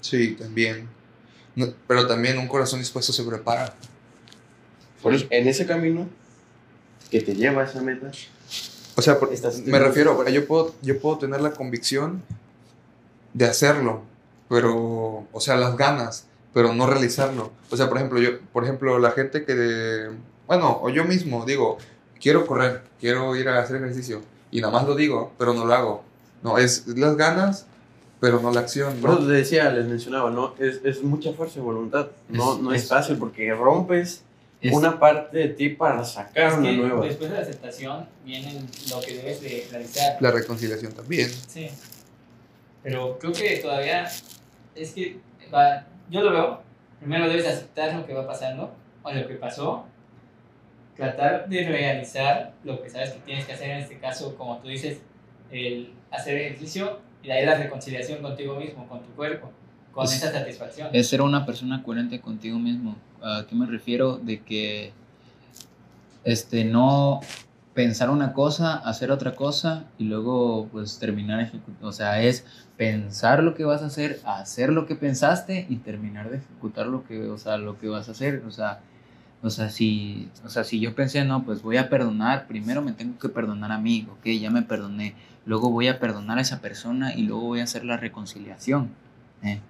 sí, 0.00 0.32
también. 0.38 0.88
No, 1.54 1.66
pero 1.86 2.06
también 2.06 2.38
un 2.38 2.48
corazón 2.48 2.78
dispuesto 2.80 3.12
se 3.12 3.22
prepara. 3.24 3.74
Por 5.02 5.12
eso, 5.14 5.26
en 5.30 5.46
ese 5.48 5.66
camino 5.66 6.08
que 7.10 7.20
te 7.20 7.34
lleva 7.34 7.62
a 7.62 7.64
esa 7.66 7.82
meta, 7.82 8.10
O 9.02 9.04
sea, 9.04 9.18
por- 9.18 9.32
Estás- 9.32 9.60
me 9.66 9.78
refiero, 9.78 10.28
yo 10.28 10.46
puedo, 10.46 10.74
yo 10.82 11.00
puedo 11.00 11.18
tener 11.18 11.40
la 11.40 11.50
convicción 11.52 12.22
de 13.34 13.46
hacerlo, 13.46 14.02
pero, 14.48 15.26
o 15.32 15.40
sea, 15.40 15.56
las 15.56 15.76
ganas, 15.76 16.26
pero 16.54 16.72
no 16.74 16.86
realizarlo. 16.86 17.50
O 17.70 17.76
sea, 17.76 17.88
por 17.88 17.96
ejemplo, 17.98 18.20
yo, 18.20 18.38
por 18.52 18.64
ejemplo, 18.64 18.98
la 18.98 19.10
gente 19.12 19.44
que, 19.44 20.10
bueno, 20.46 20.78
o 20.82 20.88
yo 20.90 21.04
mismo 21.04 21.44
digo, 21.44 21.78
quiero 22.20 22.46
correr, 22.46 22.82
quiero 23.00 23.34
ir 23.36 23.48
a 23.48 23.60
hacer 23.60 23.76
ejercicio, 23.76 24.20
y 24.50 24.60
nada 24.60 24.72
más 24.72 24.86
lo 24.86 24.94
digo, 24.94 25.32
pero 25.38 25.54
no 25.54 25.64
lo 25.64 25.74
hago. 25.74 26.04
No, 26.42 26.58
es 26.58 26.86
las 26.88 27.16
ganas, 27.16 27.66
pero 28.20 28.40
no 28.40 28.52
la 28.52 28.60
acción. 28.60 28.94
por 29.00 29.10
eso 29.10 29.26
te 29.26 29.32
decía, 29.32 29.70
les 29.70 29.86
mencionaba, 29.86 30.30
¿no? 30.30 30.54
Es, 30.58 30.80
es 30.84 31.02
mucha 31.02 31.32
fuerza 31.32 31.58
y 31.58 31.62
voluntad. 31.62 32.08
No, 32.28 32.54
Es- 32.54 32.60
no 32.60 32.72
es, 32.72 32.82
es- 32.82 32.88
fácil 32.88 33.16
porque 33.16 33.52
rompes 33.54 34.22
Es- 34.62 34.72
una 34.74 34.98
parte 34.98 35.36
de 35.38 35.48
ti 35.48 35.70
para 35.70 36.04
sacar 36.04 36.48
Es 36.52 36.54
una 36.54 36.70
que 36.70 36.76
nueva. 36.76 37.04
después 37.06 37.30
de 37.30 37.36
la 37.36 37.42
aceptación 37.42 38.08
viene 38.24 38.62
lo 38.90 39.00
que 39.00 39.14
debes 39.16 39.40
de 39.40 39.66
realizar. 39.70 40.16
La 40.20 40.30
reconciliación 40.30 40.92
también. 40.92 41.28
Sí. 41.48 41.68
Pero 42.82 43.18
creo 43.18 43.32
que 43.32 43.56
todavía 43.58 44.08
es 44.74 44.92
que 44.92 45.18
va- 45.52 45.84
yo 46.10 46.22
lo 46.22 46.32
veo. 46.32 46.62
Primero 47.00 47.28
debes 47.28 47.46
aceptar 47.46 47.94
lo 47.94 48.06
que 48.06 48.14
va 48.14 48.26
pasando 48.26 48.72
o 49.02 49.12
lo 49.12 49.26
que 49.26 49.34
pasó. 49.34 49.86
Tratar 50.96 51.48
de 51.48 51.66
realizar 51.66 52.52
lo 52.64 52.82
que 52.82 52.90
sabes 52.90 53.10
que 53.12 53.20
tienes 53.20 53.46
que 53.46 53.52
hacer 53.54 53.70
en 53.70 53.78
este 53.78 53.98
caso, 53.98 54.36
como 54.36 54.58
tú 54.58 54.68
dices, 54.68 54.98
el 55.50 55.92
hacer 56.10 56.36
ejercicio 56.36 57.00
y 57.22 57.28
de 57.28 57.32
ahí 57.32 57.46
la 57.46 57.56
reconciliación 57.56 58.20
contigo 58.20 58.56
mismo, 58.56 58.86
con 58.88 59.02
tu 59.02 59.08
cuerpo, 59.14 59.50
con 59.92 60.04
Es- 60.04 60.14
esa 60.16 60.30
satisfacción. 60.32 60.90
Es 60.92 61.08
ser 61.08 61.22
una 61.22 61.46
persona 61.46 61.82
coherente 61.82 62.20
contigo 62.20 62.58
mismo. 62.58 62.96
¿A 63.22 63.46
qué 63.46 63.54
me 63.54 63.66
refiero? 63.66 64.18
De 64.18 64.40
que 64.40 64.92
este, 66.24 66.64
no 66.64 67.20
pensar 67.74 68.10
una 68.10 68.32
cosa, 68.32 68.76
hacer 68.76 69.10
otra 69.10 69.34
cosa 69.34 69.84
y 69.98 70.04
luego 70.04 70.68
pues 70.72 70.98
terminar 70.98 71.40
ejecutando. 71.40 71.88
O 71.88 71.92
sea, 71.92 72.22
es 72.22 72.44
pensar 72.76 73.42
lo 73.42 73.54
que 73.54 73.64
vas 73.64 73.82
a 73.82 73.86
hacer, 73.86 74.20
hacer 74.24 74.72
lo 74.72 74.86
que 74.86 74.94
pensaste 74.94 75.66
y 75.68 75.76
terminar 75.76 76.30
de 76.30 76.38
ejecutar 76.38 76.86
lo 76.86 77.04
que, 77.04 77.28
o 77.28 77.38
sea, 77.38 77.56
lo 77.56 77.78
que 77.78 77.88
vas 77.88 78.08
a 78.08 78.12
hacer. 78.12 78.42
O 78.46 78.50
sea, 78.50 78.80
o 79.42 79.50
sea, 79.50 79.70
si, 79.70 80.30
o 80.44 80.48
sea, 80.48 80.62
si 80.64 80.78
yo 80.78 80.94
pensé, 80.94 81.24
no, 81.24 81.44
pues 81.44 81.62
voy 81.62 81.76
a 81.76 81.88
perdonar, 81.88 82.46
primero 82.46 82.80
me 82.80 82.92
tengo 82.92 83.18
que 83.18 83.28
perdonar 83.28 83.72
a 83.72 83.78
mí, 83.78 84.06
ok, 84.10 84.26
ya 84.40 84.50
me 84.50 84.62
perdoné, 84.62 85.14
luego 85.46 85.68
voy 85.68 85.88
a 85.88 85.98
perdonar 85.98 86.38
a 86.38 86.42
esa 86.42 86.60
persona 86.60 87.14
y 87.14 87.22
luego 87.22 87.42
voy 87.42 87.60
a 87.60 87.64
hacer 87.64 87.84
la 87.84 87.96
reconciliación. 87.96 88.90
¿eh? 89.42 89.60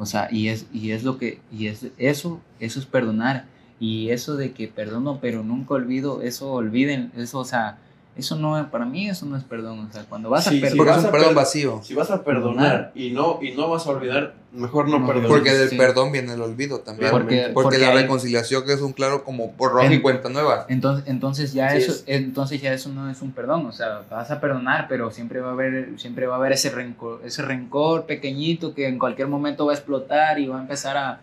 O 0.00 0.06
sea, 0.06 0.28
y 0.32 0.48
es, 0.48 0.66
y 0.72 0.92
es 0.92 1.04
lo 1.04 1.18
que, 1.18 1.40
y 1.52 1.66
es 1.66 1.88
eso, 1.98 2.40
eso 2.58 2.80
es 2.80 2.86
perdonar. 2.86 3.44
Y 3.78 4.08
eso 4.08 4.34
de 4.36 4.52
que 4.52 4.66
perdono 4.66 5.20
pero 5.20 5.42
nunca 5.42 5.74
olvido, 5.74 6.22
eso 6.22 6.50
olviden, 6.52 7.12
eso, 7.16 7.38
o 7.38 7.44
sea, 7.44 7.78
eso 8.20 8.36
no, 8.36 8.70
para 8.70 8.84
mí 8.84 9.08
eso 9.08 9.26
no 9.26 9.36
es 9.36 9.44
perdón. 9.44 9.88
O 9.90 9.92
sea, 9.92 10.04
cuando 10.08 10.30
vas 10.30 10.44
Sí, 10.44 10.48
a 10.48 10.52
sí, 10.52 10.60
perdonar, 10.60 10.76
Porque 10.78 10.90
vas 10.90 10.98
es 11.00 11.04
un 11.04 11.10
perdón 11.10 11.28
per- 11.28 11.36
vacío. 11.36 11.80
Si 11.82 11.94
vas 11.94 12.10
a 12.10 12.22
perdonar 12.24 12.92
y 12.94 13.10
no, 13.10 13.38
y 13.42 13.50
no 13.52 13.68
vas 13.68 13.86
a 13.86 13.90
olvidar, 13.90 14.34
mejor 14.52 14.88
no 14.88 14.98
No, 15.00 15.06
perdones. 15.06 15.28
Porque 15.30 15.52
del 15.52 15.68
Sí. 15.68 15.76
perdón 15.76 16.12
viene 16.12 16.32
el 16.34 16.40
olvido 16.40 16.80
también. 16.80 17.10
Porque- 17.10 17.50
Porque, 17.52 17.78
la 17.78 17.88
hay- 17.90 18.02
reconciliación 18.02 18.64
que 18.64 18.72
es 18.72 18.80
un 18.80 18.92
claro 18.92 19.24
como 19.24 19.48
borrón 19.52 19.90
y 19.90 19.96
En- 19.96 20.02
cuenta 20.02 20.28
nueva. 20.28 20.66
Entonces, 20.68 21.04
entonces 21.08 21.52
ya 21.52 21.70
Sí, 21.70 21.78
eso, 21.78 21.92
es. 21.92 22.04
entonces 22.06 22.60
ya 22.62 22.72
eso 22.72 22.88
no 22.90 23.10
es 23.10 23.20
un 23.22 23.32
perdón, 23.32 23.66
o 23.66 23.72
sea, 23.72 24.02
vas 24.10 24.30
a 24.30 24.40
perdonar, 24.40 24.86
pero 24.88 25.10
siempre 25.10 25.40
va 25.40 25.48
a 25.50 25.52
haber, 25.52 25.98
siempre 25.98 26.26
va 26.26 26.34
a 26.34 26.38
haber 26.38 26.52
ese 26.52 26.70
rencor, 26.70 27.20
ese 27.24 27.42
rencor 27.42 28.06
pequeñito 28.06 28.74
que 28.74 28.86
en 28.88 28.98
cualquier 28.98 29.28
momento 29.28 29.66
va 29.66 29.72
a 29.72 29.74
explotar 29.76 30.38
y 30.38 30.46
va 30.48 30.58
a 30.58 30.60
empezar 30.62 30.96
a, 30.96 31.20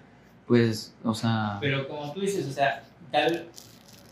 pues, 0.47 0.93
o 1.03 1.13
sea, 1.13 1.57
Pero 1.61 1.87
como 1.87 2.11
tú 2.13 2.21
dices, 2.21 2.45
o 2.47 2.51
sea, 2.51 2.83
tal, 3.11 3.47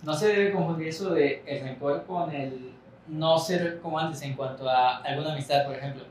no 0.03 0.13
se 0.13 0.27
debe 0.27 0.51
confundir 0.51 0.89
eso 0.89 1.11
de 1.13 1.41
el 1.47 1.61
rencor 1.63 2.03
con 2.05 2.29
el 2.31 2.71
no 3.07 3.37
ser 3.37 3.79
como 3.79 3.99
antes 3.99 4.21
en 4.21 4.33
cuanto 4.33 4.69
a 4.69 4.97
alguna 4.97 5.33
amistad, 5.33 5.65
por 5.65 5.75
ejemplo. 5.75 6.03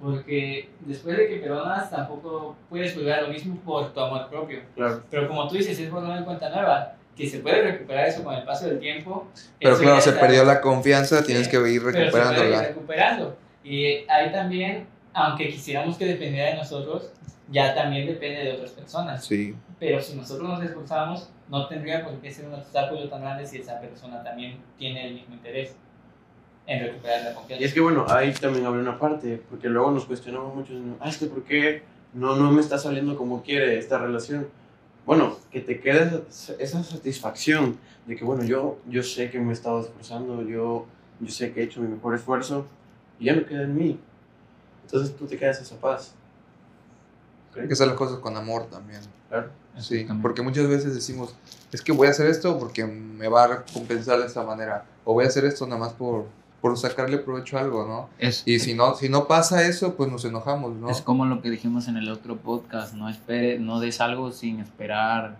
Porque 0.00 0.70
después 0.80 1.16
de 1.16 1.28
que 1.28 1.36
perdonas, 1.36 1.90
tampoco 1.90 2.56
puedes 2.68 2.94
volver 2.96 3.12
a 3.14 3.20
lo 3.22 3.28
mismo 3.28 3.56
por 3.60 3.92
tu 3.92 4.00
amor 4.00 4.28
propio. 4.28 4.60
Claro. 4.74 5.02
Pero 5.08 5.28
como 5.28 5.46
tú 5.46 5.54
dices, 5.54 5.78
es 5.78 5.90
borrón 5.90 6.18
en 6.18 6.24
cuenta 6.24 6.50
nueva, 6.50 6.96
que 7.16 7.28
se 7.28 7.38
puede 7.38 7.62
recuperar 7.62 8.08
eso 8.08 8.24
con 8.24 8.34
el 8.34 8.42
paso 8.42 8.66
del 8.66 8.80
tiempo. 8.80 9.28
Pero 9.60 9.78
claro, 9.78 10.00
se 10.00 10.12
perdió 10.12 10.44
la 10.44 10.60
confianza, 10.60 11.22
tienes 11.22 11.46
que 11.46 11.56
ir 11.68 11.82
pero 11.84 11.92
se 11.92 12.10
puede 12.10 12.24
ir 12.24 12.30
recuperándola. 12.30 12.62
recuperando. 12.62 13.36
Y 13.62 13.84
ahí 14.08 14.32
también, 14.32 14.88
aunque 15.12 15.48
quisiéramos 15.48 15.96
que 15.96 16.06
dependiera 16.06 16.50
de 16.50 16.56
nosotros, 16.56 17.12
ya 17.48 17.74
también 17.74 18.06
depende 18.06 18.44
de 18.44 18.52
otras 18.54 18.72
personas. 18.72 19.24
Sí, 19.24 19.54
Pero 19.78 20.00
si 20.00 20.16
nosotros 20.16 20.48
nos 20.48 20.64
esforzamos, 20.64 21.30
no 21.48 21.68
tendría 21.68 22.04
por 22.04 22.14
qué 22.14 22.30
ser 22.30 22.46
un 22.46 22.54
obstáculo 22.54 23.08
tan 23.08 23.20
grande 23.20 23.46
si 23.46 23.58
esa 23.58 23.78
persona 23.78 24.24
también 24.24 24.58
tiene 24.78 25.06
el 25.08 25.14
mismo 25.14 25.34
interés 25.34 25.76
en 26.66 26.84
recuperar 26.86 27.24
la 27.24 27.34
confianza. 27.34 27.62
Y 27.62 27.66
es 27.66 27.74
que 27.74 27.80
bueno, 27.80 28.06
ahí 28.08 28.32
también 28.34 28.64
abre 28.66 28.80
una 28.80 28.98
parte, 28.98 29.42
porque 29.50 29.68
luego 29.68 29.90
nos 29.90 30.04
cuestionamos 30.04 30.54
mucho, 30.54 30.72
ah, 31.00 31.08
es 31.08 31.16
que 31.18 31.26
¿por 31.26 31.42
qué 31.44 31.82
no, 32.14 32.36
no 32.36 32.50
me 32.52 32.60
está 32.60 32.78
saliendo 32.78 33.16
como 33.16 33.42
quiere 33.42 33.78
esta 33.78 33.98
relación? 33.98 34.46
Bueno, 35.04 35.36
que 35.50 35.60
te 35.60 35.80
quede 35.80 36.22
esa- 36.58 36.84
satisfacción 36.84 37.76
de 38.06 38.16
que, 38.16 38.24
bueno, 38.24 38.44
yo, 38.44 38.78
yo 38.88 39.02
sé 39.02 39.30
que 39.30 39.40
me 39.40 39.50
he 39.50 39.52
estado 39.52 39.80
esforzando, 39.80 40.42
yo, 40.42 40.86
yo 41.20 41.28
sé 41.30 41.52
que 41.52 41.60
he 41.60 41.64
hecho 41.64 41.80
mi 41.80 41.88
mejor 41.88 42.14
esfuerzo, 42.14 42.66
y 43.18 43.24
ya 43.26 43.34
no 43.34 43.44
queda 43.44 43.62
en 43.62 43.74
mí. 43.76 43.98
Entonces 44.84 45.16
tú 45.16 45.26
te 45.26 45.36
quedas 45.36 45.60
esa 45.60 45.76
paz. 45.76 46.14
hay 47.56 47.66
que 47.66 47.72
hacer 47.72 47.88
las 47.88 47.96
cosas 47.96 48.18
con 48.20 48.36
amor 48.36 48.66
también. 48.66 49.00
Claro. 49.28 49.48
Sí, 49.78 50.06
porque 50.20 50.42
muchas 50.42 50.68
veces 50.68 50.94
decimos, 50.94 51.34
es 51.72 51.80
que 51.80 51.92
voy 51.92 52.06
a 52.06 52.10
hacer 52.10 52.26
esto 52.26 52.58
porque 52.58 52.84
me 52.84 53.26
va 53.28 53.44
a 53.44 53.46
recompensar 53.48 54.18
de 54.20 54.26
esta 54.26 54.42
manera, 54.44 54.84
o 55.04 55.14
voy 55.14 55.24
a 55.24 55.28
hacer 55.28 55.44
esto 55.46 55.66
nada 55.66 55.80
más 55.80 55.94
por, 55.94 56.26
por 56.62 56.78
sacarle 56.78 57.18
provecho 57.18 57.58
a 57.58 57.60
algo, 57.60 57.86
¿no? 57.86 58.08
es, 58.18 58.44
Y 58.46 58.58
si 58.60 58.72
no, 58.74 58.94
si 58.94 59.08
no 59.10 59.26
pasa 59.26 59.66
eso, 59.66 59.94
pues 59.96 60.10
nos 60.10 60.24
enojamos, 60.24 60.72
¿no? 60.76 60.88
es 60.88 61.02
como 61.02 61.26
lo 61.26 61.42
que 61.42 61.50
dijimos 61.50 61.88
en 61.88 61.96
el 61.98 62.08
otro 62.08 62.36
podcast, 62.36 62.94
no 62.94 63.08
espere, 63.10 63.58
no 63.58 63.80
des 63.80 64.00
algo 64.00 64.30
sin 64.32 64.60
esperar. 64.60 65.36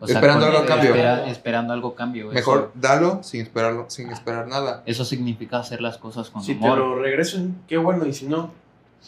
o 0.00 0.06
sea, 0.08 0.16
Esperando 0.16 0.46
algo 0.46 0.66
cambio. 0.66 0.90
espera- 0.94 1.26
esperando 1.28 1.72
algo 1.74 1.94
cambio. 1.94 2.24
eso- 2.26 2.34
Mejor 2.34 2.72
dalo 2.74 3.22
sin 3.22 3.42
esperarlo, 3.42 3.84
sin 3.88 4.10
esperar 4.10 4.48
nada. 4.48 4.82
Eso 4.86 5.04
significa 5.04 5.58
hacer 5.58 5.80
las 5.80 5.96
cosas 5.98 6.28
con 6.30 6.42
Si 6.42 6.54
te 6.56 6.64
amor. 6.66 6.78
lo 6.78 6.98
regresan, 7.00 7.54
qué 7.68 7.76
bueno, 7.76 8.04
y 8.06 8.12
si 8.12 8.26
no, 8.26 8.50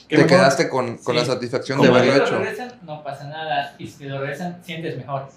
Te 0.08 0.16
mejor. 0.16 0.28
quedaste 0.30 0.68
con, 0.68 0.98
con 0.98 1.14
Sí. 1.14 1.20
la 1.20 1.24
satisfacción 1.24 1.78
Si 1.80 1.84
de 1.86 1.90
haberlo 1.90 2.12
te 2.12 2.18
lo 2.18 2.24
hecho. 2.26 2.38
regresan, 2.38 2.72
no 2.84 3.02
pasa 3.02 3.24
nada. 3.24 3.74
Y 3.78 3.86
si 3.88 3.98
te 3.98 4.04
lo 4.10 4.20
regresan, 4.20 4.58
sientes 4.62 4.96
mejor. 4.96 5.28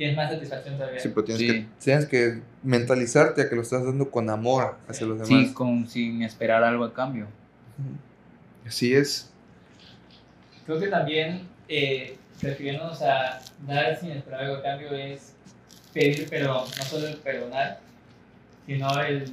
Tienes 0.00 0.16
más 0.16 0.30
satisfacción 0.30 0.78
todavía. 0.78 0.98
Sí, 0.98 1.10
pero 1.10 1.24
tienes, 1.24 1.42
Sí. 1.42 1.46
que, 1.46 1.66
tienes 1.78 2.06
que 2.06 2.40
mentalizarte 2.62 3.42
a 3.42 3.50
que 3.50 3.54
lo 3.54 3.60
estás 3.60 3.84
dando 3.84 4.10
con 4.10 4.30
amor 4.30 4.78
hacia 4.88 5.06
los 5.06 5.18
demás. 5.18 5.28
Sí, 5.28 5.52
con, 5.52 5.86
sin 5.86 6.22
esperar 6.22 6.64
algo 6.64 6.84
a 6.84 6.94
cambio. 6.94 7.26
Así 8.66 8.94
es. 8.94 9.30
Creo 10.64 10.80
que 10.80 10.86
también, 10.86 11.46
eh, 11.68 12.16
refiriéndonos 12.40 13.02
a 13.02 13.42
dar 13.66 13.94
sin 14.00 14.12
esperar 14.12 14.44
algo 14.44 14.56
a 14.56 14.62
cambio, 14.62 14.90
es 14.92 15.34
pedir 15.92 16.30
perdón. 16.30 16.64
No 16.78 16.82
solo 16.84 17.06
el 17.06 17.16
perdonar, 17.18 17.80
sino 18.64 19.02
el 19.02 19.30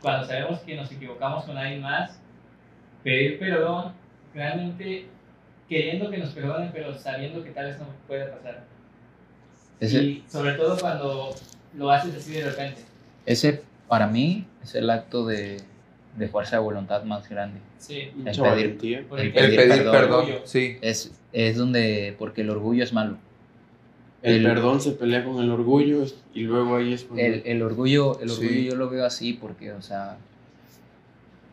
cuando 0.00 0.26
sabemos 0.26 0.60
que 0.60 0.74
nos 0.74 0.90
equivocamos 0.90 1.44
con 1.44 1.58
alguien 1.58 1.82
más, 1.82 2.18
pedir 3.04 3.38
perdón 3.38 3.92
realmente 4.32 5.04
queriendo 5.68 6.10
que 6.10 6.16
nos 6.16 6.30
perdonen, 6.30 6.70
pero 6.72 6.98
sabiendo 6.98 7.44
que 7.44 7.50
tal 7.50 7.66
vez 7.66 7.78
no 7.78 7.88
puede 8.08 8.24
pasar. 8.24 8.71
Ese, 9.86 10.02
Y 10.02 10.24
sobre 10.28 10.52
todo 10.54 10.78
cuando 10.78 11.34
lo 11.76 11.90
haces 11.90 12.14
así 12.14 12.32
de 12.34 12.44
repente. 12.50 12.82
ese 13.26 13.62
para 13.88 14.06
mí 14.06 14.46
es 14.62 14.74
el 14.74 14.88
acto 14.90 15.26
de, 15.26 15.58
de 16.16 16.28
fuerza 16.28 16.56
de 16.56 16.62
voluntad 16.62 17.02
más 17.04 17.28
grande. 17.28 17.60
Sí. 17.78 18.10
Mucha 18.14 18.30
pedir- 18.42 18.50
valentía. 18.50 19.04
Porque 19.08 19.22
El 19.22 19.28
El 19.28 19.34
pedir 19.34 19.56
pedir 19.56 19.68
perdón. 19.90 19.92
perdón, 20.26 20.26
sí. 20.44 20.76
Es, 20.82 21.10
es 21.32 21.56
donde, 21.56 22.14
porque 22.18 22.42
el 22.42 22.50
orgullo 22.50 22.84
es 22.84 22.92
malo. 22.92 23.16
El, 24.22 24.36
El- 24.36 24.44
perdón 24.44 24.80
se 24.80 24.92
pelea 24.92 25.24
con 25.24 25.42
el 25.42 25.50
orgullo 25.50 26.04
y 26.32 26.42
luego 26.42 26.76
ahí 26.76 26.92
es 26.92 27.02
cuando... 27.04 27.24
El, 27.24 27.42
el 27.44 27.60
orgullo, 27.62 28.20
el 28.20 28.30
orgullo 28.30 28.48
Sí. 28.50 28.64
yo 28.66 28.76
lo 28.76 28.88
veo 28.88 29.04
así 29.04 29.32
porque, 29.32 29.72
o 29.72 29.82
sea, 29.82 30.16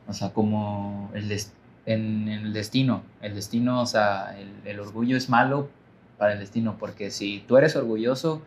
o 0.08 0.14
sea, 0.14 0.30
como 0.34 1.10
el 1.16 1.28
des- 1.30 1.52
en, 1.86 2.28
en 2.30 2.46
el 2.46 2.54
destino, 2.54 3.02
el 3.22 3.34
destino, 3.36 3.82
o 3.82 3.86
sea, 3.88 4.38
el, 4.40 4.50
el 4.70 4.80
orgullo 4.80 5.18
es 5.18 5.30
malo 5.30 5.70
para 6.20 6.34
el 6.34 6.40
destino, 6.40 6.78
porque 6.80 7.10
si 7.10 7.44
tú 7.48 7.58
eres 7.58 7.76
orgulloso, 7.76 8.44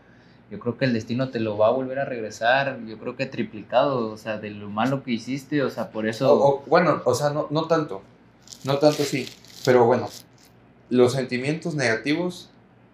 yo 0.52 0.60
creo 0.60 0.78
que 0.78 0.84
el 0.84 0.92
destino 0.92 1.30
te 1.30 1.40
lo 1.40 1.56
va 1.58 1.68
a 1.68 1.70
volver 1.70 1.98
a 1.98 2.04
regresar, 2.04 2.78
yo 2.86 2.98
creo 2.98 3.16
que 3.16 3.26
triplicado, 3.26 4.12
o 4.12 4.16
sea, 4.18 4.38
de 4.38 4.50
lo 4.50 4.70
malo 4.70 5.02
que 5.02 5.12
hiciste, 5.12 5.62
o 5.64 5.70
sea, 5.70 5.90
por 5.90 6.06
eso... 6.06 6.32
O- 6.34 6.62
bueno, 6.66 7.02
o 7.04 7.14
sea, 7.14 7.30
no, 7.30 7.48
no 7.50 7.66
tanto. 7.66 8.02
No 8.64 8.78
tanto 8.78 9.02
sí. 9.02 9.26
Pero 9.64 9.86
bueno, 9.86 10.08
los 10.90 11.12
sentimientos 11.14 11.74
negativos, 11.74 12.50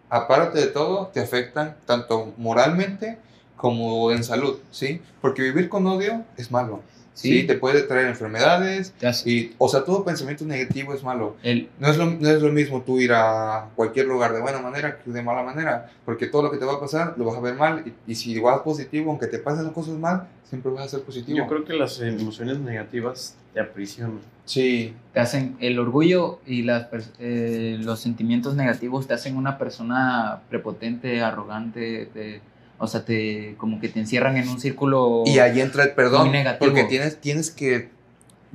aparte 0.08 0.58
de 0.60 0.68
todo, 0.68 1.08
te 1.08 1.20
afectan 1.20 1.76
tanto 1.84 2.32
moralmente 2.36 3.18
como 3.56 4.12
en 4.12 4.22
salud, 4.22 4.58
¿sí? 4.70 5.02
Porque 5.20 5.42
vivir 5.42 5.68
con 5.68 5.84
odio 5.88 6.24
es 6.36 6.52
malo. 6.52 6.80
Sí, 7.18 7.40
Sí. 7.40 7.46
te 7.48 7.56
puede 7.56 7.82
traer 7.82 8.06
enfermedades. 8.06 8.94
Y, 9.26 9.50
o 9.58 9.68
sea, 9.68 9.82
todo 9.84 10.04
pensamiento 10.04 10.44
negativo 10.44 10.94
es 10.94 11.02
malo. 11.02 11.36
el, 11.42 11.68
No 11.80 11.88
es, 11.88 11.96
lo, 11.98 12.06
no 12.06 12.28
es 12.28 12.40
lo 12.40 12.52
mismo 12.52 12.82
tú 12.82 13.00
ir 13.00 13.12
a 13.12 13.70
cualquier 13.74 14.06
lugar 14.06 14.32
de 14.32 14.40
buena 14.40 14.60
manera 14.60 14.98
que 14.98 15.10
de 15.10 15.20
mala 15.22 15.42
manera, 15.42 15.90
porque 16.04 16.28
todo 16.28 16.42
lo 16.42 16.50
que 16.52 16.58
te 16.58 16.64
va 16.64 16.74
a 16.74 16.80
pasar 16.80 17.14
lo 17.16 17.24
vas 17.24 17.36
a 17.36 17.40
ver 17.40 17.54
mal 17.54 17.82
y, 18.06 18.12
y 18.12 18.14
si 18.14 18.38
vas 18.38 18.60
positivo, 18.60 19.10
aunque 19.10 19.26
te 19.26 19.38
pasen 19.40 19.64
las 19.64 19.72
cosas 19.72 19.94
mal, 19.96 20.28
siempre 20.44 20.70
vas 20.70 20.84
a 20.86 20.88
ser 20.90 21.02
positivo. 21.02 21.36
Yo 21.38 21.46
creo 21.48 21.64
que 21.64 21.72
las 21.72 22.00
emociones 22.00 22.60
negativas 22.60 23.36
te 23.52 23.60
aprisionan. 23.60 24.20
Sí, 24.44 24.94
te 25.12 25.18
hacen 25.20 25.56
el 25.60 25.78
orgullo 25.80 26.38
y 26.46 26.62
las, 26.62 26.86
eh, 27.18 27.78
los 27.80 27.98
sentimientos 28.00 28.54
negativos 28.54 29.08
te 29.08 29.14
hacen 29.14 29.36
una 29.36 29.58
persona 29.58 30.40
prepotente, 30.48 31.20
arrogante, 31.20 32.08
te- 32.14 32.40
o 32.78 32.86
sea, 32.86 33.04
te 33.04 33.54
como 33.58 33.80
que 33.80 33.88
te 33.88 33.98
encierran 34.00 34.36
en 34.36 34.48
un 34.48 34.60
círculo. 34.60 35.24
y 35.26 35.38
ahí 35.38 35.60
entra 35.60 35.84
el 35.84 35.92
perdón, 35.92 36.32
negativo. 36.32 36.70
porque 36.70 36.84
tienes, 36.84 37.20
tienes 37.20 37.50
que 37.50 37.90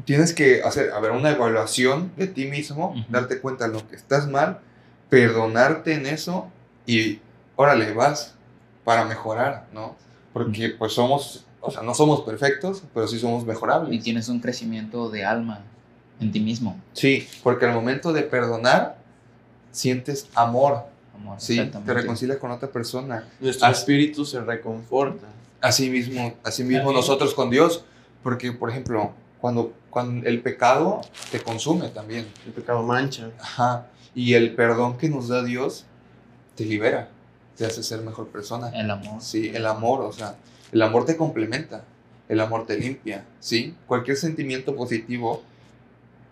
tienes 0.05 0.33
que 0.33 0.63
hacer, 0.63 0.91
a 0.91 0.99
ver, 0.99 1.11
una 1.11 1.29
evaluación 1.29 2.11
de 2.17 2.27
ti 2.27 2.45
mismo, 2.45 2.95
darte 3.09 3.39
cuenta 3.39 3.67
de 3.67 3.73
lo 3.73 3.87
que 3.87 3.95
estás 3.95 4.27
mal, 4.27 4.59
perdonarte 5.09 5.93
en 5.93 6.07
eso 6.07 6.47
y 6.85 7.19
órale, 7.55 7.93
vas 7.93 8.33
para 8.83 9.05
mejorar, 9.05 9.67
¿no? 9.71 9.95
Porque 10.33 10.69
pues 10.69 10.93
somos, 10.93 11.45
o 11.61 11.69
sea, 11.69 11.83
no 11.83 11.93
somos 11.93 12.21
perfectos, 12.21 12.83
pero 12.93 13.07
sí 13.07 13.19
somos 13.19 13.45
mejorables. 13.45 13.93
y 13.93 13.99
tienes 13.99 14.29
un 14.29 14.39
crecimiento 14.39 15.09
de 15.09 15.25
alma 15.25 15.61
en 16.19 16.31
ti 16.31 16.39
mismo. 16.39 16.79
Sí, 16.93 17.27
porque 17.43 17.65
al 17.65 17.73
momento 17.73 18.13
de 18.13 18.23
perdonar, 18.23 18.97
sientes 19.71 20.27
amor, 20.33 20.85
amor, 21.13 21.39
¿sí? 21.39 21.59
Te 21.85 21.93
reconcilias 21.93 22.37
con 22.37 22.51
otra 22.51 22.69
persona. 22.71 23.27
Nuestro 23.39 23.67
espíritu 23.69 24.25
se 24.25 24.41
reconforta. 24.41 25.27
Así 25.61 25.89
mismo, 25.89 26.33
así 26.43 26.63
mismo 26.63 26.79
También. 26.85 26.95
nosotros 26.97 27.33
con 27.33 27.49
Dios, 27.49 27.85
porque 28.21 28.51
por 28.51 28.69
ejemplo, 28.69 29.13
cuando, 29.39 29.73
cuando 29.89 30.27
el 30.27 30.41
pecado 30.41 31.01
te 31.31 31.41
consume 31.41 31.89
también, 31.89 32.27
El 32.45 32.51
pecado 32.53 32.83
mancha. 32.83 33.29
ajá, 33.39 33.87
y 34.15 34.33
el 34.33 34.55
perdón 34.55 34.97
que 34.97 35.09
nos 35.09 35.29
da 35.29 35.41
Dios 35.43 35.85
te 36.55 36.65
libera, 36.65 37.09
te 37.57 37.65
hace 37.65 37.81
ser 37.81 38.01
mejor 38.01 38.27
persona. 38.27 38.69
El 38.73 38.91
amor. 38.91 39.21
Sí, 39.21 39.51
el 39.53 39.65
amor, 39.65 40.01
o 40.01 40.11
sea, 40.11 40.35
el 40.71 40.81
amor 40.81 41.05
te 41.05 41.15
complementa, 41.15 41.83
el 42.27 42.39
amor 42.41 42.65
te 42.65 42.77
limpia, 42.77 43.23
¿sí? 43.39 43.73
Cualquier 43.87 44.17
sentimiento 44.17 44.75
positivo 44.75 45.43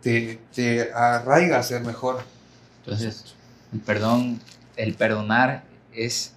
te, 0.01 0.39
te 0.53 0.91
arraiga 0.93 1.57
a 1.59 1.63
ser 1.63 1.81
mejor. 1.83 2.21
Entonces, 2.83 3.35
el 3.73 3.79
perdón, 3.79 4.39
el 4.81 4.95
perdonar 4.95 5.63
es, 5.93 6.35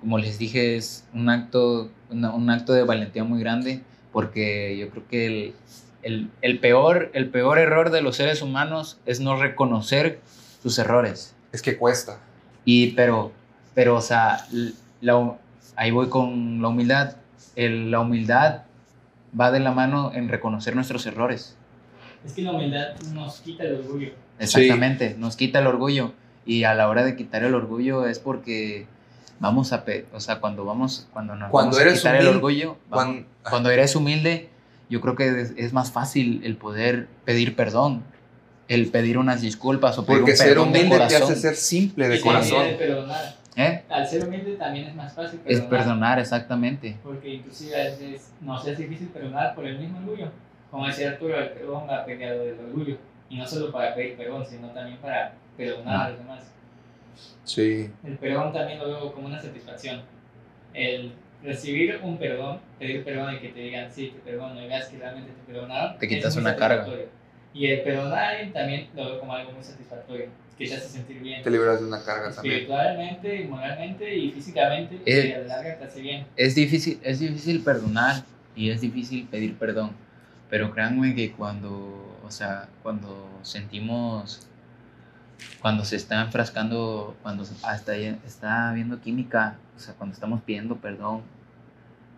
como 0.00 0.18
les 0.18 0.38
dije, 0.38 0.76
es 0.76 1.04
un 1.14 1.28
acto, 1.28 1.90
una- 2.10 2.34
un 2.34 2.50
acto 2.50 2.72
de 2.72 2.82
valentía 2.82 3.22
muy 3.24 3.38
grande, 3.40 3.82
porque 4.12 4.76
yo 4.78 4.90
creo 4.90 5.06
que 5.08 5.26
el, 5.26 5.54
el, 6.02 6.30
el 6.42 6.58
peor, 6.58 7.10
el 7.14 7.28
peor 7.28 7.58
error 7.58 7.90
de 7.90 8.02
los 8.02 8.16
seres 8.16 8.42
humanos 8.42 8.98
es 9.06 9.20
no 9.20 9.36
reconocer 9.40 10.20
sus 10.62 10.78
errores. 10.78 11.34
Es 11.52 11.62
que 11.62 11.76
cuesta. 11.76 12.18
Y, 12.64 12.92
pero, 12.92 13.30
pero, 13.74 13.94
o 13.96 14.00
sea, 14.00 14.44
la- 15.00 15.36
ahí 15.76 15.90
voy 15.92 16.08
con 16.08 16.60
la 16.60 16.68
humildad. 16.68 17.16
El- 17.54 17.90
la 17.92 18.00
humildad 18.00 18.62
va 19.38 19.52
de 19.52 19.60
la 19.60 19.70
mano 19.72 20.12
en 20.14 20.28
reconocer 20.28 20.74
nuestros 20.74 21.06
errores. 21.06 21.56
Es 22.24 22.32
que 22.32 22.42
la 22.42 22.52
humildad 22.52 22.98
nos 23.14 23.40
quita 23.40 23.62
el 23.64 23.76
orgullo. 23.76 24.10
Exactamente, 24.40 25.14
nos 25.18 25.36
quita 25.36 25.60
el 25.60 25.66
orgullo. 25.68 26.12
Y 26.48 26.64
a 26.64 26.74
la 26.74 26.88
hora 26.88 27.04
de 27.04 27.14
quitar 27.14 27.44
el 27.44 27.54
orgullo 27.54 28.06
es 28.06 28.18
porque 28.18 28.86
vamos 29.38 29.72
a, 29.72 29.84
pe- 29.84 30.06
o 30.14 30.18
sea, 30.20 30.40
cuando 30.40 30.64
vamos, 30.64 31.06
cuando 31.12 31.36
nos 31.36 31.50
Cuando 31.50 31.72
vamos 31.76 31.78
a 31.78 31.82
eres 31.82 31.98
quitar 32.00 32.14
el 32.16 32.20
humilde, 32.22 32.36
orgullo, 32.36 32.76
vamos- 32.88 33.04
Cuando, 33.14 33.28
cuando 33.50 33.70
eres 33.70 33.94
humilde, 33.94 34.48
yo 34.88 35.00
creo 35.02 35.14
que 35.14 35.40
es, 35.42 35.52
es 35.58 35.72
más 35.74 35.92
fácil 35.92 36.40
el 36.44 36.56
poder 36.56 37.06
pedir 37.26 37.54
perdón, 37.54 38.02
el 38.66 38.90
pedir 38.90 39.18
unas 39.18 39.42
disculpas 39.42 39.98
o 39.98 40.06
pedir 40.06 40.20
porque 40.20 40.32
un 40.32 40.36
ser 40.38 40.48
perdón 40.48 40.68
humilde 40.70 40.96
te 40.96 41.16
hace 41.16 41.36
ser 41.36 41.54
simple 41.54 42.08
de 42.08 42.16
también 42.18 42.34
corazón. 42.34 42.66
el 42.66 42.76
perdonar. 42.76 43.36
¿Eh? 43.56 43.82
Al 43.90 44.06
ser 44.06 44.24
humilde 44.24 44.52
también 44.56 44.86
es 44.86 44.94
más 44.94 45.12
fácil 45.12 45.40
Es 45.44 45.60
perdonar. 45.60 45.68
perdonar, 45.84 46.18
exactamente. 46.20 46.96
Porque 47.02 47.34
inclusive 47.34 47.74
a 47.78 47.84
veces 47.84 48.32
nos 48.40 48.66
es 48.66 48.78
difícil 48.78 49.08
perdonar 49.08 49.54
por 49.54 49.66
el 49.66 49.78
mismo 49.78 49.98
orgullo. 49.98 50.30
Como 50.70 50.86
decía 50.86 51.10
Arturo, 51.10 51.38
el 51.38 51.50
perdón 51.50 51.88
va 51.90 52.04
pegado 52.04 52.44
del 52.44 52.58
orgullo. 52.60 52.96
Y 53.28 53.36
no 53.36 53.46
solo 53.46 53.70
para 53.72 53.94
pedir 53.94 54.16
perdón, 54.16 54.46
sino 54.48 54.68
también 54.68 54.96
para 54.98 55.32
perdonar 55.58 56.06
a 56.06 56.08
los 56.10 56.18
demás. 56.20 56.44
Sí. 57.44 57.90
El 58.04 58.16
perdón 58.16 58.52
también 58.52 58.78
lo 58.78 58.86
veo 58.88 59.12
como 59.12 59.26
una 59.26 59.40
satisfacción. 59.40 60.00
El 60.72 61.12
recibir 61.42 61.98
un 62.02 62.16
perdón, 62.18 62.60
pedir 62.78 63.04
perdón 63.04 63.34
y 63.34 63.38
que 63.38 63.48
te 63.48 63.60
digan, 63.60 63.90
sí, 63.92 64.12
te 64.14 64.20
perdono, 64.30 64.62
y 64.62 64.68
veas 64.68 64.86
que 64.88 64.98
realmente 64.98 65.32
te 65.32 65.52
perdonaron. 65.52 65.98
Te 65.98 66.06
es 66.06 66.12
quitas 66.12 66.36
una 66.36 66.56
carga. 66.56 66.86
Y 67.54 67.66
el 67.66 67.82
perdonar 67.82 68.18
a 68.18 68.28
alguien 68.30 68.52
también 68.52 68.88
lo 68.94 69.04
veo 69.06 69.20
como 69.20 69.32
algo 69.34 69.52
muy 69.52 69.64
satisfactorio, 69.64 70.26
que 70.56 70.68
te 70.68 70.74
hace 70.74 70.88
sentir 70.88 71.20
bien. 71.20 71.42
Te 71.42 71.50
libras 71.50 71.80
de 71.80 71.86
una 71.86 72.02
carga 72.02 72.30
también. 72.30 72.54
Espiritualmente, 72.54 73.44
moralmente 73.48 74.16
y 74.16 74.30
físicamente, 74.30 75.00
Eh. 75.06 75.28
y 75.28 75.32
a 75.32 75.38
la 75.40 75.46
larga 75.46 75.78
te 75.78 75.84
hace 75.84 76.00
bien. 76.00 76.26
Es 76.36 76.54
difícil, 76.54 77.00
es 77.02 77.18
difícil 77.20 77.62
perdonar 77.62 78.22
y 78.54 78.70
es 78.70 78.80
difícil 78.80 79.26
pedir 79.26 79.56
perdón. 79.56 79.90
Pero 80.50 80.72
créanme 80.72 81.14
que 81.14 81.32
cuando, 81.32 82.20
o 82.24 82.30
sea, 82.30 82.68
cuando 82.82 83.28
sentimos, 83.42 84.47
cuando 85.60 85.84
se 85.84 85.96
está 85.96 86.22
enfrascando, 86.22 87.16
cuando 87.22 87.44
hasta 87.62 87.92
ahí 87.92 88.18
está 88.26 88.70
habiendo 88.70 89.00
química, 89.00 89.56
o 89.76 89.80
sea, 89.80 89.94
cuando 89.94 90.14
estamos 90.14 90.42
pidiendo 90.42 90.76
perdón 90.76 91.22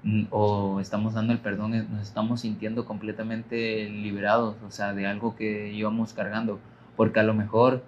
mm, 0.03 0.25
o 0.31 0.81
estamos 0.81 1.15
dando 1.15 1.33
el 1.33 1.39
perdón, 1.39 1.75
eh, 1.75 1.87
nos 1.91 2.03
estamos 2.03 2.41
sintiendo 2.41 2.85
completamente 2.85 3.89
liberados, 3.89 4.57
o 4.67 4.71
sea, 4.71 4.95
de 4.95 5.07
algo 5.07 5.37
que 5.37 5.73
íbamos 5.73 6.13
cargando. 6.13 6.59
Porque 6.97 7.21
a 7.21 7.23
lo 7.23 7.35
mejor 7.35 7.83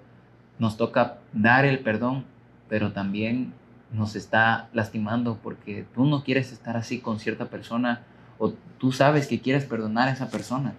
nos 0.59 0.77
toca 0.77 1.19
dar 1.33 1.65
el 1.65 1.81
perdón, 1.81 2.25
pero 2.69 2.93
también 2.93 3.53
nos 3.93 4.17
está 4.17 4.69
lastimando 4.73 5.39
porque 5.43 5.85
tú 5.95 6.07
no 6.07 6.25
quieres 6.25 6.53
estar 6.53 6.77
así 6.77 7.01
con 7.01 7.19
cierta 7.19 7.47
persona 7.47 8.03
o 8.39 8.55
tú 8.79 8.93
sabes 8.93 9.27
que 9.27 9.41
quieres 9.41 9.65
perdonar 9.65 10.09
a 10.09 10.13
esa 10.13 10.31
persona. 10.31 10.75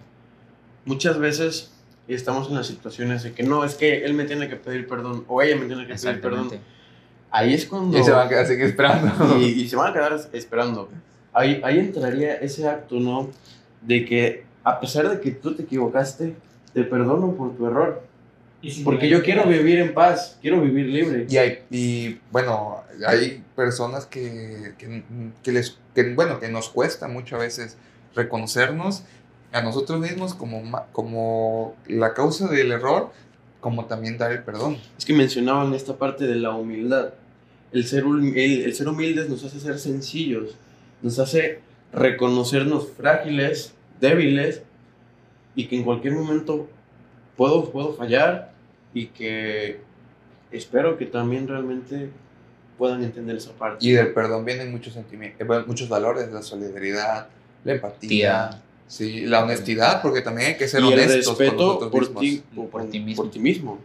Muchas 0.84 1.18
veces 1.18 1.73
estamos 2.08 2.48
en 2.48 2.56
las 2.56 2.66
situaciones 2.66 3.22
de 3.22 3.32
que 3.32 3.42
no, 3.42 3.64
es 3.64 3.74
que 3.74 4.04
él 4.04 4.14
me 4.14 4.24
tiene 4.24 4.48
que 4.48 4.56
pedir 4.56 4.86
perdón 4.86 5.24
o 5.28 5.40
ella 5.40 5.56
me 5.56 5.66
tiene 5.66 5.86
que 5.86 5.94
pedir 5.94 6.20
perdón. 6.20 6.50
Ahí 7.30 7.54
es 7.54 7.66
cuando... 7.66 7.98
Y 7.98 8.04
se 8.04 8.10
van 8.10 8.26
a 8.26 8.28
quedar 8.28 8.46
seguir 8.46 8.66
esperando. 8.66 9.38
y, 9.40 9.44
y 9.44 9.68
se 9.68 9.76
van 9.76 9.90
a 9.90 9.92
quedar 9.92 10.20
esperando. 10.32 10.88
Ahí, 11.32 11.60
ahí 11.64 11.78
entraría 11.78 12.34
ese 12.34 12.68
acto, 12.68 13.00
¿no? 13.00 13.30
De 13.82 14.04
que 14.04 14.44
a 14.62 14.80
pesar 14.80 15.08
de 15.08 15.20
que 15.20 15.32
tú 15.32 15.54
te 15.54 15.62
equivocaste, 15.62 16.34
te 16.72 16.82
perdono 16.84 17.32
por 17.34 17.56
tu 17.56 17.66
error. 17.66 18.02
Y 18.62 18.82
Porque 18.82 19.08
yo 19.08 19.22
quiero 19.22 19.44
vivir 19.46 19.78
en 19.78 19.92
paz, 19.92 20.38
quiero 20.40 20.60
vivir 20.60 20.86
libre. 20.86 21.26
Y, 21.28 21.36
hay, 21.36 21.58
y 21.70 22.18
bueno, 22.30 22.82
hay 23.06 23.42
personas 23.54 24.06
que, 24.06 24.72
que, 24.78 25.02
que 25.42 25.52
les, 25.52 25.78
que, 25.94 26.14
bueno, 26.14 26.40
que 26.40 26.48
nos 26.48 26.70
cuesta 26.70 27.06
mucho 27.08 27.36
a 27.36 27.40
veces 27.40 27.76
reconocernos 28.14 29.04
a 29.54 29.62
nosotros 29.62 30.00
mismos 30.00 30.34
como, 30.34 30.62
como 30.92 31.76
la 31.86 32.12
causa 32.12 32.48
del 32.48 32.72
error, 32.72 33.12
como 33.60 33.86
también 33.86 34.18
dar 34.18 34.32
el 34.32 34.42
perdón. 34.42 34.78
Es 34.98 35.04
que 35.04 35.14
mencionaban 35.14 35.72
esta 35.74 35.96
parte 35.96 36.26
de 36.26 36.34
la 36.34 36.50
humildad. 36.50 37.14
El 37.72 37.86
ser, 37.86 38.04
el, 38.04 38.36
el 38.36 38.74
ser 38.74 38.88
humildes 38.88 39.30
nos 39.30 39.44
hace 39.44 39.60
ser 39.60 39.78
sencillos, 39.78 40.56
nos 41.02 41.20
hace 41.20 41.60
reconocernos 41.92 42.88
frágiles, 42.96 43.72
débiles 44.00 44.62
y 45.54 45.68
que 45.68 45.76
en 45.76 45.84
cualquier 45.84 46.14
momento 46.14 46.68
puedo, 47.36 47.70
puedo 47.70 47.94
fallar 47.94 48.52
y 48.92 49.06
que 49.06 49.80
espero 50.50 50.98
que 50.98 51.06
también 51.06 51.46
realmente 51.46 52.10
puedan 52.76 53.04
entender 53.04 53.36
esa 53.36 53.52
parte. 53.52 53.86
Y 53.86 53.92
del 53.92 54.12
perdón 54.12 54.44
vienen 54.44 54.72
muchos 54.72 54.94
sentimientos, 54.94 55.40
eh, 55.40 55.64
muchos 55.64 55.88
valores, 55.88 56.32
la 56.32 56.42
solidaridad, 56.42 57.28
la 57.64 57.72
empatía, 57.72 58.08
Tía. 58.08 58.60
Sí, 58.96 59.26
la 59.26 59.42
honestidad, 59.44 60.02
porque 60.02 60.20
también 60.22 60.48
hay 60.48 60.56
que 60.56 60.68
ser 60.68 60.82
y 60.82 60.86
el 60.86 60.92
honestos 60.94 61.26
con 61.26 61.38
respeto 61.38 61.90
por 61.90 62.00
mismos. 62.02 62.20
ti, 62.20 62.42
Por 62.54 62.68
por, 62.70 62.88
ti 62.90 63.00
mismo. 63.00 63.22
por 63.22 63.30
ti 63.32 63.38
mismo. 63.38 63.78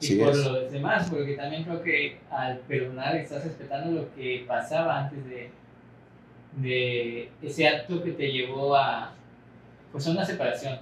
y 0.00 0.04
Así 0.06 0.16
por 0.16 0.30
es. 0.30 0.36
los 0.38 0.72
demás, 0.72 1.08
porque 1.10 1.34
también 1.34 1.64
creo 1.64 1.82
que 1.82 2.18
al 2.30 2.58
perdonar 2.60 3.16
estás 3.16 3.44
respetando 3.44 3.90
lo 4.02 4.14
que 4.14 4.44
pasaba 4.46 5.04
antes 5.04 5.24
de, 5.26 5.50
de 6.56 7.30
ese 7.42 7.66
acto 7.68 8.02
que 8.02 8.12
te 8.12 8.30
llevó 8.32 8.76
a, 8.76 9.12
pues, 9.90 10.06
a 10.06 10.10
una 10.10 10.24
separación. 10.24 10.78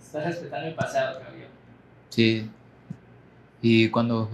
Estás 0.00 0.24
respetando 0.24 0.68
el 0.68 0.74
pasado, 0.74 1.20
creo 1.20 1.40
yo. 1.42 1.46
Sí. 2.10 2.50
Y 3.60 3.88
cuando, 3.90 4.28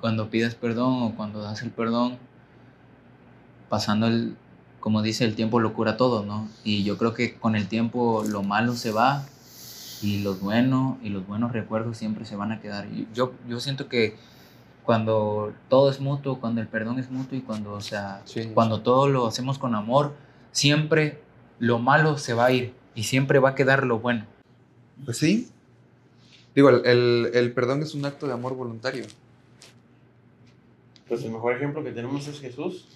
cuando 0.00 0.28
pides 0.30 0.54
perdón 0.54 1.02
o 1.02 1.14
cuando 1.16 1.42
das 1.42 1.62
el 1.62 1.70
perdón, 1.70 2.18
pasando 3.68 4.06
el, 4.06 4.36
como 4.84 5.00
dice, 5.00 5.24
el 5.24 5.34
tiempo 5.34 5.60
lo 5.60 5.72
cura 5.72 5.96
todo, 5.96 6.26
¿no? 6.26 6.46
Y 6.62 6.84
yo 6.84 6.98
creo 6.98 7.14
que 7.14 7.36
con 7.38 7.56
el 7.56 7.68
tiempo 7.68 8.22
lo 8.28 8.42
malo 8.42 8.74
se 8.74 8.92
va 8.92 9.24
y 10.02 10.18
los 10.22 10.40
buenos 10.40 10.98
y 11.02 11.08
los 11.08 11.26
buenos 11.26 11.52
recuerdos 11.52 11.96
siempre 11.96 12.26
se 12.26 12.36
van 12.36 12.52
a 12.52 12.60
quedar. 12.60 12.86
Yo, 13.14 13.32
yo 13.48 13.60
siento 13.60 13.88
que 13.88 14.14
cuando 14.84 15.54
todo 15.70 15.90
es 15.90 16.00
mutuo, 16.00 16.38
cuando 16.38 16.60
el 16.60 16.68
perdón 16.68 16.98
es 16.98 17.10
mutuo 17.10 17.38
y 17.38 17.40
cuando, 17.40 17.72
o 17.72 17.80
sea, 17.80 18.20
Sí. 18.26 18.50
cuando 18.52 18.82
todo 18.82 19.08
lo 19.08 19.26
hacemos 19.26 19.58
con 19.58 19.74
amor, 19.74 20.12
siempre 20.52 21.22
lo 21.58 21.78
malo 21.78 22.18
se 22.18 22.34
va 22.34 22.44
a 22.44 22.52
ir 22.52 22.74
y 22.94 23.04
siempre 23.04 23.38
va 23.38 23.48
a 23.48 23.54
quedar 23.54 23.86
lo 23.86 24.00
bueno. 24.00 24.26
Pues 25.06 25.16
sí. 25.16 25.48
Digo, 26.54 26.68
el, 26.68 26.84
el, 26.84 27.30
el 27.32 27.52
perdón 27.54 27.80
es 27.80 27.94
un 27.94 28.04
acto 28.04 28.26
de 28.26 28.34
amor 28.34 28.54
voluntario. 28.54 29.06
Pues 31.08 31.24
el 31.24 31.30
mejor 31.30 31.54
ejemplo 31.54 31.82
que 31.82 31.92
tenemos 31.92 32.28
es 32.28 32.38
Jesús, 32.38 32.86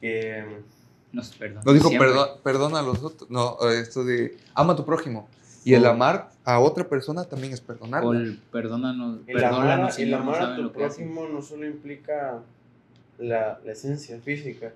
que 0.00 0.64
Nos 1.14 1.30
perdona. 1.34 1.62
No 1.64 1.72
dijo 1.72 1.90
perdón, 1.90 2.28
perdona 2.42 2.78
a 2.80 2.82
los 2.82 3.02
otros. 3.02 3.30
No, 3.30 3.56
esto 3.70 4.04
de 4.04 4.36
ama 4.54 4.72
a 4.72 4.76
tu 4.76 4.84
prójimo. 4.84 5.28
Y 5.64 5.72
el 5.74 5.86
Oh. 5.86 5.90
amar 5.90 6.30
a 6.44 6.60
otra 6.60 6.86
persona 6.88 7.24
también 7.24 7.52
es 7.52 7.60
perdonar. 7.60 8.04
O 8.04 8.12
el 8.12 8.38
perdónanos, 8.52 9.20
el 9.26 9.38
amar, 9.42 9.50
perdónanos, 9.50 9.98
el 9.98 10.10
no 10.10 10.16
amar 10.18 10.42
a 10.42 10.56
tu 10.56 10.72
prójimo 10.72 11.26
no 11.26 11.40
solo 11.40 11.66
implica 11.66 12.42
la, 13.18 13.58
la 13.64 13.72
esencia 13.72 14.20
física, 14.20 14.72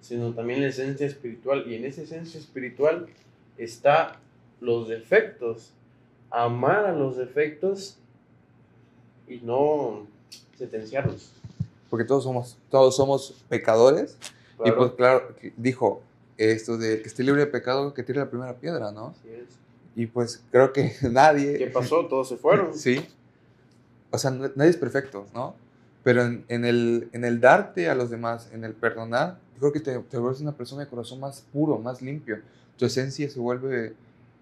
sino 0.00 0.32
también 0.32 0.62
la 0.62 0.68
esencia 0.68 1.06
espiritual. 1.06 1.64
Y 1.66 1.74
en 1.74 1.84
esa 1.84 2.02
esencia 2.02 2.40
espiritual 2.40 3.06
está 3.58 4.16
los 4.60 4.88
defectos. 4.88 5.72
Amar 6.30 6.86
a 6.86 6.92
los 6.92 7.16
defectos 7.16 7.96
y 9.28 9.38
no 9.38 10.06
sentenciarlos. 10.56 11.32
Porque 11.90 12.04
todos 12.04 12.24
somos, 12.24 12.56
todos 12.70 12.96
somos 12.96 13.34
pecadores. 13.48 14.16
Y 14.60 14.64
Claro. 14.64 14.76
pues 14.78 14.92
claro, 14.92 15.34
dijo 15.56 16.02
esto 16.36 16.78
de 16.78 17.02
que 17.02 17.08
esté 17.08 17.22
libre 17.22 17.40
de 17.42 17.46
pecado, 17.46 17.92
que 17.94 18.02
tire 18.02 18.18
la 18.20 18.30
primera 18.30 18.54
piedra, 18.54 18.92
¿no? 18.92 19.08
Así 19.08 19.28
es. 19.30 19.58
Y 19.96 20.06
pues 20.06 20.42
creo 20.50 20.72
que 20.72 20.94
nadie... 21.10 21.58
¿Qué 21.58 21.66
pasó? 21.66 22.06
Todos 22.06 22.28
se 22.28 22.36
fueron. 22.36 22.74
Sí. 22.74 23.04
O 24.10 24.18
sea, 24.18 24.30
nadie 24.30 24.70
es 24.70 24.76
perfecto, 24.76 25.26
¿no? 25.34 25.54
Pero 26.02 26.22
en, 26.22 26.44
en 26.48 26.64
el, 26.64 27.08
en 27.12 27.24
el 27.24 27.40
darte 27.40 27.88
a 27.90 27.94
los 27.94 28.10
demás, 28.10 28.48
en 28.52 28.64
el 28.64 28.72
perdonar, 28.72 29.38
yo 29.54 29.60
creo 29.60 29.72
que 29.72 29.80
te, 29.80 29.98
te 29.98 30.18
vuelves 30.18 30.40
una 30.40 30.52
persona 30.52 30.82
de 30.84 30.88
corazón 30.88 31.20
más 31.20 31.44
puro, 31.52 31.78
más 31.78 32.00
limpio. 32.00 32.38
Tu 32.78 32.86
esencia 32.86 33.28
se 33.28 33.38
vuelve 33.38 33.92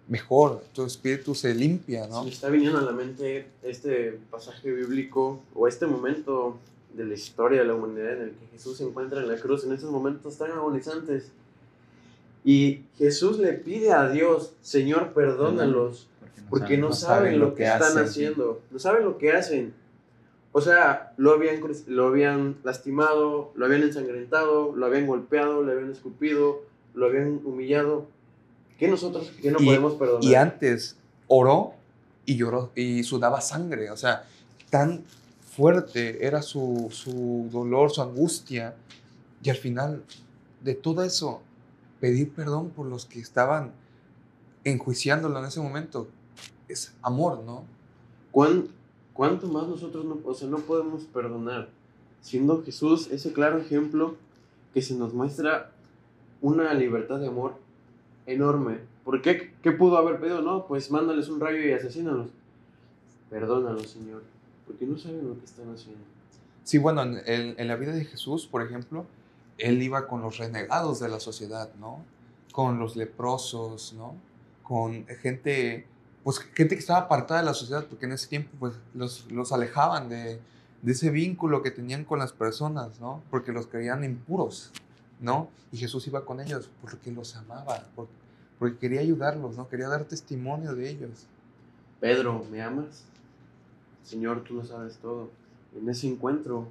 mejor, 0.06 0.62
tu 0.72 0.84
espíritu 0.86 1.34
se 1.34 1.54
limpia, 1.54 2.04
Se 2.04 2.10
¿no? 2.10 2.24
me 2.24 2.30
está 2.30 2.48
viniendo 2.48 2.78
a 2.78 2.82
la 2.82 2.92
mente 2.92 3.48
este 3.62 4.18
pasaje 4.30 4.70
bíblico 4.70 5.40
o 5.54 5.66
este 5.68 5.86
momento 5.86 6.56
de 6.94 7.04
la 7.04 7.14
historia 7.14 7.60
de 7.60 7.66
la 7.66 7.74
humanidad 7.74 8.14
en 8.16 8.22
el 8.22 8.30
que 8.32 8.46
Jesús 8.52 8.78
se 8.78 8.84
encuentra 8.84 9.20
en 9.20 9.28
la 9.28 9.36
cruz, 9.36 9.64
en 9.64 9.72
estos 9.72 9.90
momentos 9.90 10.36
tan 10.38 10.50
agonizantes. 10.50 11.30
Y 12.44 12.82
Jesús 12.96 13.38
le 13.38 13.52
pide 13.52 13.92
a 13.92 14.08
Dios, 14.08 14.54
Señor, 14.62 15.12
perdónalos, 15.12 16.08
porque 16.48 16.78
no, 16.78 16.92
saben, 16.92 17.38
lo 17.38 17.54
que, 17.54 17.64
están 17.64 17.82
hacen. 17.82 18.04
haciendo, 18.04 18.60
no 18.70 18.78
saben 18.78 19.04
lo 19.04 19.18
que 19.18 19.32
hacen. 19.32 19.74
O 20.52 20.60
sea, 20.60 21.12
lo 21.18 21.32
habían, 21.32 21.60
lo 21.88 22.06
habían 22.06 22.56
lastimado, 22.64 23.52
lo 23.54 23.66
habían 23.66 23.82
ensangrentado, 23.82 24.74
lo 24.74 24.86
habían 24.86 25.06
golpeado, 25.06 25.62
le 25.62 25.72
habían 25.72 25.90
escupido, 25.92 26.62
lo 26.94 27.06
habían 27.06 27.40
humillado. 27.44 28.06
¿Qué 28.78 28.88
nosotros 28.88 29.30
qué 29.42 29.50
no 29.50 29.60
Y- 29.60 29.66
podemos 29.66 29.94
perdonar? 29.94 30.24
Y 30.24 30.34
antes 30.34 30.96
oró 31.26 31.74
y 32.24 32.36
lloró 32.36 32.70
y 32.74 33.02
sudaba 33.02 33.40
sangre, 33.42 33.90
o 33.90 33.96
sea, 33.96 34.24
tan 34.70 35.04
fuerte 35.58 36.24
era 36.24 36.40
su, 36.40 36.88
su 36.92 37.48
dolor, 37.50 37.90
su 37.90 38.00
angustia. 38.00 38.76
Y 39.42 39.50
al 39.50 39.56
final 39.56 40.04
de 40.62 40.74
todo 40.74 41.02
eso, 41.02 41.40
pedir 42.00 42.32
perdón 42.32 42.70
por 42.70 42.86
los 42.86 43.06
que 43.06 43.18
estaban 43.18 43.72
enjuiciándolo 44.64 45.38
en 45.40 45.44
ese 45.46 45.60
momento, 45.60 46.06
es 46.68 46.94
amor, 47.02 47.42
¿no? 47.44 47.64
¿Cuán- 48.30 48.68
¿Cuánto 49.14 49.48
más 49.48 49.66
nosotros 49.66 50.04
no, 50.04 50.18
o 50.24 50.32
sea, 50.32 50.46
no 50.48 50.58
podemos 50.58 51.02
perdonar? 51.04 51.70
Siendo 52.20 52.62
Jesús 52.62 53.08
ese 53.10 53.32
claro 53.32 53.58
ejemplo 53.58 54.14
que 54.72 54.80
se 54.80 54.94
nos 54.94 55.12
muestra 55.12 55.72
una 56.40 56.72
libertad 56.72 57.18
de 57.18 57.26
amor 57.26 57.54
enorme. 58.26 58.78
¿Por 59.04 59.20
qué? 59.22 59.52
¿Qué 59.62 59.72
pudo 59.72 59.96
haber 59.96 60.20
pedido? 60.20 60.40
No, 60.40 60.66
pues 60.68 60.90
mándales 60.92 61.28
un 61.28 61.40
rayo 61.40 61.58
y 61.66 61.72
asesínalos. 61.72 62.28
Perdónalos, 63.30 63.88
Señor, 63.90 64.22
porque 64.68 64.86
no 64.86 64.96
saben 64.96 65.26
lo 65.28 65.36
que 65.38 65.44
están 65.46 65.72
haciendo. 65.74 66.00
Sí, 66.62 66.78
bueno, 66.78 67.02
en, 67.02 67.20
en- 67.26 67.54
en 67.58 67.66
la 67.68 67.74
vida 67.76 67.92
de 67.92 68.04
Jesús, 68.04 68.46
por 68.46 68.62
ejemplo, 68.62 69.06
él 69.58 69.82
iba 69.82 70.06
con 70.06 70.20
los 70.22 70.38
renegados 70.38 71.00
de 71.00 71.08
la 71.08 71.18
sociedad, 71.18 71.70
¿no? 71.80 72.04
Con 72.52 72.78
los 72.78 72.94
leprosos, 72.94 73.94
¿no? 73.94 74.14
Con 74.62 75.06
gente, 75.22 75.86
pues 76.22 76.38
gente 76.38 76.74
que 76.76 76.80
estaba 76.80 77.00
apartada 77.00 77.40
de 77.40 77.46
la 77.46 77.54
sociedad, 77.54 77.86
porque 77.88 78.06
en 78.06 78.12
ese 78.12 78.28
tiempo, 78.28 78.50
pues, 78.60 78.74
los, 78.94 79.30
los 79.32 79.50
alejaban 79.52 80.08
de, 80.08 80.38
de 80.82 80.92
ese 80.92 81.10
vínculo 81.10 81.62
que 81.62 81.70
tenían 81.72 82.04
con 82.04 82.18
las 82.20 82.32
personas, 82.32 83.00
¿no? 83.00 83.22
Porque 83.30 83.50
los 83.50 83.66
creían 83.66 84.04
impuros, 84.04 84.70
¿no? 85.20 85.48
Y 85.72 85.78
Jesús 85.78 86.06
iba 86.06 86.24
con 86.24 86.40
ellos 86.40 86.70
porque 86.82 87.10
los 87.10 87.34
amaba, 87.34 87.84
por- 87.96 88.08
porque 88.58 88.76
quería 88.76 89.00
ayudarlos, 89.00 89.56
¿no? 89.56 89.68
Quería 89.68 89.88
dar 89.88 90.04
testimonio 90.04 90.74
de 90.74 90.90
ellos. 90.90 91.26
Pedro, 92.00 92.44
¿me 92.50 92.60
amas? 92.62 93.04
Señor, 94.08 94.42
tú 94.42 94.54
lo 94.54 94.64
sabes 94.64 94.96
todo. 95.02 95.28
En 95.78 95.86
ese 95.86 96.08
encuentro, 96.08 96.66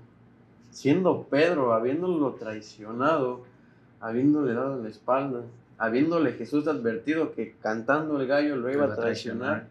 siendo 0.72 1.28
Pedro, 1.30 1.72
habiéndolo 1.74 2.34
traicionado, 2.34 3.44
habiéndole 4.00 4.54
dado 4.54 4.82
la 4.82 4.90
espalda, 4.90 5.44
habiéndole 5.78 6.34
Jesús 6.34 6.68
advertido 6.68 7.34
que 7.34 7.54
cantando 7.62 8.20
el 8.20 8.26
gallo 8.26 8.56
lo 8.56 8.72
iba 8.72 8.86
a 8.86 8.96
traicionar, 8.96 9.68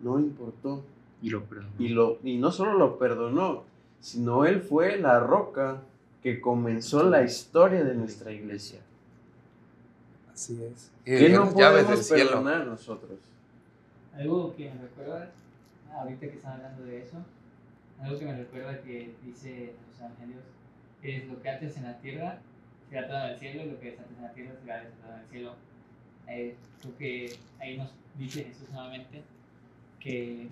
no 0.00 0.18
importó. 0.18 0.82
Y 1.20 1.28
lo 1.28 1.44
perdonó. 1.44 1.70
Y, 1.78 1.88
lo, 1.90 2.18
y 2.24 2.38
no 2.38 2.50
solo 2.50 2.72
lo 2.78 2.98
perdonó, 2.98 3.64
sino 4.00 4.46
él 4.46 4.62
fue 4.62 4.96
la 4.96 5.20
roca 5.20 5.82
que 6.22 6.40
comenzó 6.40 7.02
la 7.02 7.22
historia 7.22 7.84
de 7.84 7.94
nuestra 7.94 8.32
iglesia. 8.32 8.80
Así 10.32 10.58
es. 10.64 10.90
¿Qué 11.04 11.28
no 11.28 11.52
podemos 11.52 12.06
cielo. 12.06 12.30
perdonar 12.30 12.66
nosotros? 12.66 13.18
Algo 14.14 14.54
que 14.56 14.70
me 14.70 14.82
recuerda, 14.82 15.30
ahorita 15.92 16.28
que 16.28 16.36
están 16.36 16.54
hablando 16.54 16.84
de 16.84 17.02
eso, 17.02 17.24
algo 18.00 18.18
que 18.18 18.24
me 18.24 18.36
recuerda 18.36 18.80
que 18.82 19.14
dice 19.24 19.74
los 19.88 20.00
evangelios, 20.00 20.42
es 21.02 21.26
lo 21.26 21.40
que 21.40 21.50
antes 21.50 21.76
en 21.76 21.84
la 21.84 21.98
tierra 21.98 22.38
será 22.88 23.06
atado 23.06 23.32
el 23.32 23.38
cielo, 23.38 23.64
lo 23.64 23.80
que 23.80 23.88
es 23.90 23.98
antes 23.98 24.16
en 24.16 24.22
la 24.22 24.32
tierra 24.32 24.52
será 24.60 24.84
desatado 24.84 25.18
el 25.18 25.28
cielo. 25.28 25.54
Eh, 26.28 26.56
creo 26.80 26.96
que 26.96 27.36
ahí 27.60 27.76
nos 27.76 27.92
dice 28.16 28.44
Jesús 28.44 28.70
nuevamente 28.70 29.22
que 29.98 30.48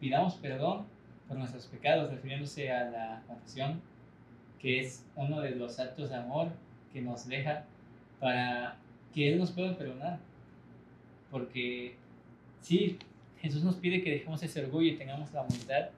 pidamos 0.00 0.34
perdón 0.34 0.86
por 1.28 1.38
nuestros 1.38 1.66
pecados, 1.66 2.10
refiriéndose 2.10 2.70
a 2.72 2.90
la 2.90 3.22
confesión, 3.26 3.80
que 4.58 4.80
es 4.80 5.04
uno 5.16 5.40
de 5.40 5.52
los 5.52 5.78
actos 5.78 6.10
de 6.10 6.16
amor 6.16 6.48
que 6.92 7.00
nos 7.00 7.26
deja 7.26 7.64
para 8.20 8.76
que 9.14 9.32
Él 9.32 9.38
nos 9.38 9.50
pueda 9.50 9.76
perdonar. 9.76 10.18
Porque 11.30 11.96
sí, 12.60 12.98
Jesús 13.42 13.64
nos 13.64 13.74
pide 13.74 14.04
que 14.04 14.10
dejemos 14.10 14.40
ese 14.44 14.64
orgullo 14.64 14.92
y 14.92 14.96
tengamos 14.96 15.32
la 15.32 15.42
humildad 15.42 15.88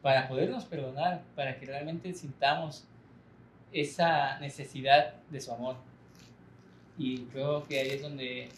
para 0.00 0.28
podernos 0.28 0.64
perdonar, 0.64 1.22
para 1.34 1.58
que 1.58 1.66
realmente 1.66 2.14
sintamos 2.14 2.84
esa 3.72 4.38
necesidad 4.38 5.14
de 5.28 5.40
su 5.40 5.52
amor. 5.52 5.74
Y 6.96 7.22
creo 7.26 7.66
que 7.66 7.80
ahí 7.80 7.88
es 7.90 8.02
donde 8.02 8.48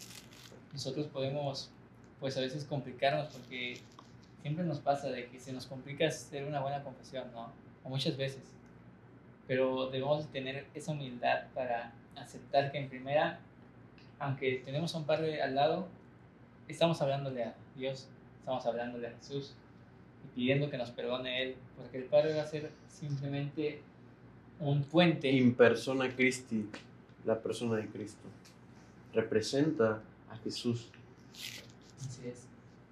nosotros 0.71 1.07
podemos, 1.07 1.71
pues 2.19 2.37
a 2.37 2.41
veces 2.41 2.63
complicarnos, 2.63 3.33
porque 3.33 3.79
siempre 4.43 4.63
nos 4.65 4.79
pasa 4.79 5.09
de 5.09 5.27
que 5.27 5.39
se 5.39 5.51
nos 5.51 5.65
complica 5.65 6.07
hacer 6.07 6.45
una 6.45 6.61
buena 6.61 6.83
confesión, 6.83 7.31
¿no? 7.33 7.51
O 7.83 7.89
muchas 7.89 8.17
veces. 8.17 8.43
Pero 9.47 9.89
debemos 9.89 10.27
tener 10.27 10.67
esa 10.75 10.91
humildad 10.91 11.47
para 11.55 11.91
aceptar 12.15 12.71
que 12.71 12.77
en 12.77 12.87
primera, 12.87 13.39
aunque 14.19 14.61
tenemos 14.63 14.93
a 14.93 14.99
un 14.99 15.05
padre 15.05 15.41
al 15.41 15.55
lado, 15.55 15.87
estamos 16.67 17.01
hablándole 17.01 17.45
a 17.45 17.55
Dios, 17.75 18.07
estamos 18.39 18.65
hablándole 18.65 19.07
a 19.07 19.11
Jesús. 19.17 19.53
y 20.23 20.35
pidiendo 20.35 20.69
que 20.69 20.77
nos 20.77 20.91
perdone 20.91 21.41
Él, 21.43 21.55
porque 21.77 21.97
el 21.97 22.03
Padre 22.05 22.35
va 22.35 22.43
a 22.43 22.47
ser 22.47 22.69
simplemente 22.87 23.81
un 24.59 24.83
puente. 24.83 25.29
In 25.31 25.55
persona 25.55 26.07
Christi, 26.15 26.69
la 27.25 27.39
persona 27.41 27.77
de 27.77 27.87
Cristo. 27.87 28.27
Representa 29.13 29.99
a 30.29 30.37
Jesús. 30.43 30.89
Así 32.07 32.27
es. 32.27 32.43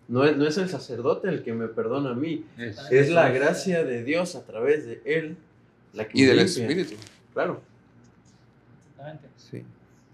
No 0.07 0.23
es, 0.25 0.35
no 0.35 0.47
es 0.47 0.57
el 0.57 0.67
sacerdote 0.69 1.29
el 1.29 1.43
que 1.43 1.53
me 1.53 1.67
perdona 1.67 2.11
a 2.11 2.13
mí, 2.15 2.43
Es- 2.57 2.79
es 2.91 3.09
la 3.11 3.29
gracia 3.29 3.83
de 3.83 4.03
Dios 4.03 4.35
a 4.35 4.43
través 4.43 4.85
de 4.87 5.01
Él 5.05 5.37
la 5.93 6.07
que 6.07 6.17
Y 6.19 6.23
del 6.25 6.37
limpia. 6.37 6.63
Espíritu. 6.67 6.95
Claro. 7.33 7.61
Exactamente. 8.91 9.27
Sí, 9.37 9.63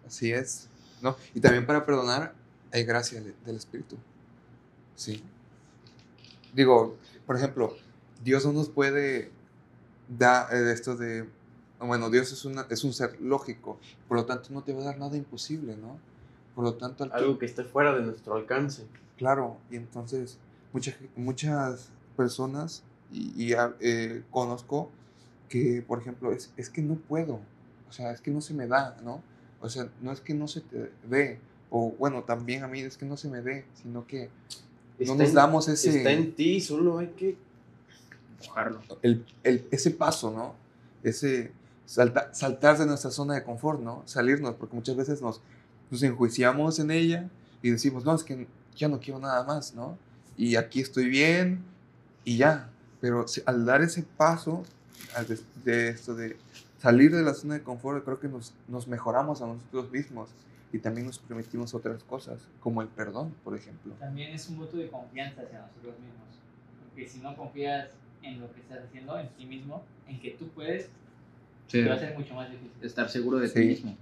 así 0.06 0.32
es. 0.34 0.68
¿no? 1.02 1.16
Y 1.34 1.40
también 1.40 1.66
para 1.66 1.86
perdonar 1.86 2.34
hay 2.74 2.84
gracia 2.84 3.22
del 3.22 3.56
Espíritu. 3.56 3.96
Sí. 4.96 5.24
Digo, 6.54 6.98
por 7.26 7.36
ejemplo, 7.36 7.76
Dios 8.24 8.46
no 8.46 8.54
nos 8.54 8.70
puede 8.70 9.32
dar 10.08 10.54
eh, 10.54 10.72
esto 10.72 10.96
de... 10.96 11.28
Bueno, 11.80 12.10
Dios 12.10 12.32
es, 12.32 12.46
una, 12.46 12.66
es 12.70 12.84
un 12.84 12.94
ser 12.94 13.20
lógico, 13.22 13.78
por 14.08 14.18
lo 14.18 14.26
tanto 14.26 14.50
no 14.52 14.64
te 14.64 14.74
va 14.74 14.82
a 14.82 14.86
dar 14.86 14.98
nada 14.98 15.18
imposible, 15.18 15.76
¿no? 15.76 16.00
Por 16.56 16.64
lo 16.64 16.76
tanto, 16.76 17.04
al 17.04 17.12
Algo 17.12 17.38
que 17.38 17.46
esté 17.46 17.66
fuera 17.66 17.94
de 17.94 18.02
nuestro 18.02 18.34
alcance. 18.36 18.88
Claro, 19.18 19.58
y 19.70 19.76
entonces 19.76 20.40
muchas, 20.72 20.96
muchas 21.16 21.90
personas, 22.16 22.84
y, 23.12 23.44
y, 23.44 23.54
ah, 23.54 23.76
eh, 23.82 24.24
conozco 24.32 24.90
que, 25.50 25.84
por 25.86 26.00
ejemplo, 26.00 26.32
es, 26.32 26.52
es 26.56 26.70
que 26.70 26.82
no 26.82 26.96
puedo, 26.96 27.42
o 27.90 27.92
sea, 27.92 28.12
es 28.12 28.22
que 28.22 28.32
no 28.32 28.42
se 28.42 28.54
me 28.54 28.68
da, 28.68 28.98
¿no? 29.04 29.22
O 29.62 29.70
sea, 29.70 29.90
no 30.02 30.12
es 30.12 30.22
que 30.22 30.34
no 30.34 30.48
se 30.48 30.62
te 30.62 30.92
dé, 31.08 31.40
o 31.70 31.92
bueno, 31.92 32.24
también 32.24 32.64
a 32.64 32.68
mí 32.68 32.80
es 32.80 32.98
que 32.98 33.06
no 33.06 33.18
se 33.18 33.30
me 33.30 33.42
dé, 33.42 33.66
sino 33.74 34.08
que 34.08 34.30
no 35.00 35.16
nos 35.16 35.30
en- 35.30 35.36
damos 35.36 35.68
ese, 35.68 35.98
Está 35.98 36.12
en 36.12 36.34
ti, 36.36 36.62
solo 36.62 36.98
hay 37.00 37.08
que 37.10 37.38
Empujarlo. 38.40 38.82
el, 39.02 39.26
el- 39.44 39.68
ese 39.72 39.92
paso, 39.92 40.32
¿no? 40.32 40.56
Ese 41.04 41.52
salta- 41.86 42.34
saltar 42.34 42.78
de 42.78 42.86
nuestra 42.86 43.12
zona 43.12 43.36
de 43.36 43.44
confort, 43.44 43.82
¿no? 43.82 44.04
Salirnos, 44.06 44.56
porque 44.56 44.76
muchas 44.76 44.96
veces 44.96 45.22
nos, 45.22 45.42
nos 45.92 46.04
enjuiciamos 46.04 46.80
en 46.80 46.92
ella 46.92 47.30
y 47.62 47.72
decimos, 47.72 48.06
no, 48.06 48.14
es 48.16 48.24
que 48.24 48.48
ya 48.76 48.88
no 48.88 49.00
quiero 49.00 49.20
nada 49.20 49.44
más, 49.44 49.74
¿no? 49.74 49.98
Y 50.38 50.56
aquí 50.56 50.82
estoy 50.82 51.08
bien 51.10 51.64
y 52.24 52.38
ya. 52.38 52.70
Pero 53.02 53.26
al 53.46 53.66
dar 53.66 53.82
ese 53.82 54.04
paso, 54.04 54.64
des- 55.28 55.44
de 55.64 55.90
esto 55.90 56.16
de 56.16 56.38
salir 56.82 57.14
de 57.16 57.24
la 57.24 57.34
zona 57.34 57.56
de 57.56 57.64
confort, 57.64 58.04
creo 58.04 58.20
que 58.20 58.28
nos, 58.28 58.54
nos 58.68 58.88
mejoramos 58.88 59.42
a 59.42 59.48
nosotros 59.48 59.92
mismos 59.92 60.30
y 60.76 60.80
también 60.80 61.08
nos 61.08 61.20
permitimos 61.20 61.74
otras 61.74 62.04
cosas, 62.04 62.48
como 62.60 62.82
el 62.82 62.90
perdón, 62.90 63.34
por 63.44 63.56
ejemplo. 63.56 63.94
También 64.00 64.34
es 64.34 64.50
un 64.50 64.58
voto 64.58 64.76
de 64.78 64.90
confianza 64.90 65.42
hacia 65.44 65.62
nosotros 65.62 65.96
mismos. 66.00 66.28
Porque 66.90 67.08
si 67.08 67.20
no 67.20 67.36
confías 67.36 67.90
en 68.22 68.42
lo 68.42 68.52
que 68.54 68.60
estás 68.60 68.80
haciendo, 68.84 69.18
en 69.18 69.30
ti 69.30 69.46
mismo, 69.46 69.84
en 70.08 70.20
que 70.20 70.32
tú 70.32 70.50
puedes, 70.50 70.90
Sí. 71.68 71.82
te 71.82 71.88
va 71.90 71.96
a 71.96 72.00
ser 72.00 72.16
mucho 72.18 72.34
más 72.36 72.50
difícil. 72.52 72.72
estar 72.82 73.10
seguro 73.10 73.38
de 73.40 73.48
Sí. 73.48 73.54
ti 73.62 73.66
mismo. 73.68 73.98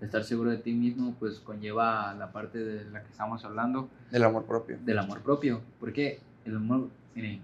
Estar 0.00 0.24
seguro 0.24 0.50
de 0.50 0.58
ti 0.58 0.72
mismo 0.72 1.14
pues 1.18 1.38
conlleva 1.40 2.12
la 2.14 2.30
parte 2.32 2.58
de 2.58 2.90
la 2.90 3.02
que 3.02 3.10
estamos 3.10 3.44
hablando 3.44 3.88
El 4.12 4.22
amor 4.24 4.44
propio. 4.44 4.78
del 4.84 4.98
amor 4.98 5.22
propio. 5.22 5.60
Porque 5.80 6.18
el 6.44 6.56
amor, 6.56 6.88
miren, 7.14 7.40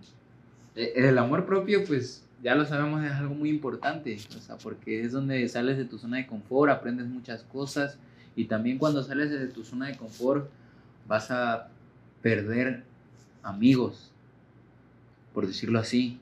eh, 0.74 0.92
el 0.96 1.16
amor 1.18 1.46
propio 1.46 1.84
pues 1.86 2.26
ya 2.42 2.54
lo 2.54 2.64
sabemos 2.66 3.02
es 3.04 3.12
algo 3.12 3.34
muy 3.34 3.48
importante, 3.50 4.16
o 4.36 4.40
sea, 4.40 4.56
porque 4.58 5.02
es 5.04 5.12
donde 5.12 5.46
sales 5.48 5.78
de 5.78 5.84
tu 5.84 5.98
zona 5.98 6.16
de 6.18 6.26
confort, 6.26 6.70
aprendes 6.72 7.06
muchas 7.06 7.42
cosas 7.44 7.98
y 8.36 8.44
también 8.46 8.78
cuando 8.78 9.02
sales 9.02 9.30
de 9.30 9.46
tu 9.48 9.64
zona 9.64 9.88
de 9.88 9.96
confort 9.96 10.48
vas 11.06 11.30
a 11.30 11.68
perder 12.22 12.84
amigos, 13.42 14.10
por 15.34 15.46
decirlo 15.46 15.78
así. 15.78 16.20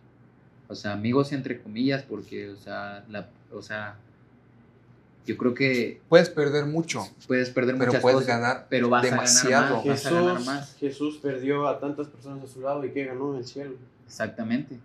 O 0.69 0.75
sea, 0.75 0.93
amigos 0.93 1.33
entre 1.33 1.61
comillas, 1.63 2.03
porque, 2.03 2.51
o 2.51 2.57
sea, 2.57 3.05
la, 3.09 3.29
o 3.53 3.63
sea, 3.63 3.97
yo 5.27 5.37
creo 5.37 5.55
que 5.55 6.01
Puedes 6.09 6.31
perder 6.31 6.67
mucho, 6.67 7.07
puedes 7.27 7.51
perder 7.51 7.77
pero 7.77 7.89
muchas 7.89 8.03
puedes 8.03 8.21
cosas, 8.21 8.41
ganar 8.41 8.67
pero 8.71 8.89
vas 8.89 9.03
demasiado. 9.03 9.77
a 9.79 9.83
ganar 9.83 9.87
más, 9.87 9.87
vas 9.87 10.07
a 10.07 10.11
ganar 10.11 10.37
Jesús, 10.37 10.47
más. 10.47 10.77
Jesús 10.77 11.19
perdió 11.23 11.69
a 11.69 11.79
tantas 11.81 12.09
personas 12.09 12.45
a 12.45 12.47
su 12.47 12.61
lado 12.61 12.85
y 12.85 12.91
que 12.93 13.05
ganó 13.05 13.33
en 13.33 13.39
el 13.39 13.45
cielo. 13.45 13.75
Exactamente. 14.07 14.79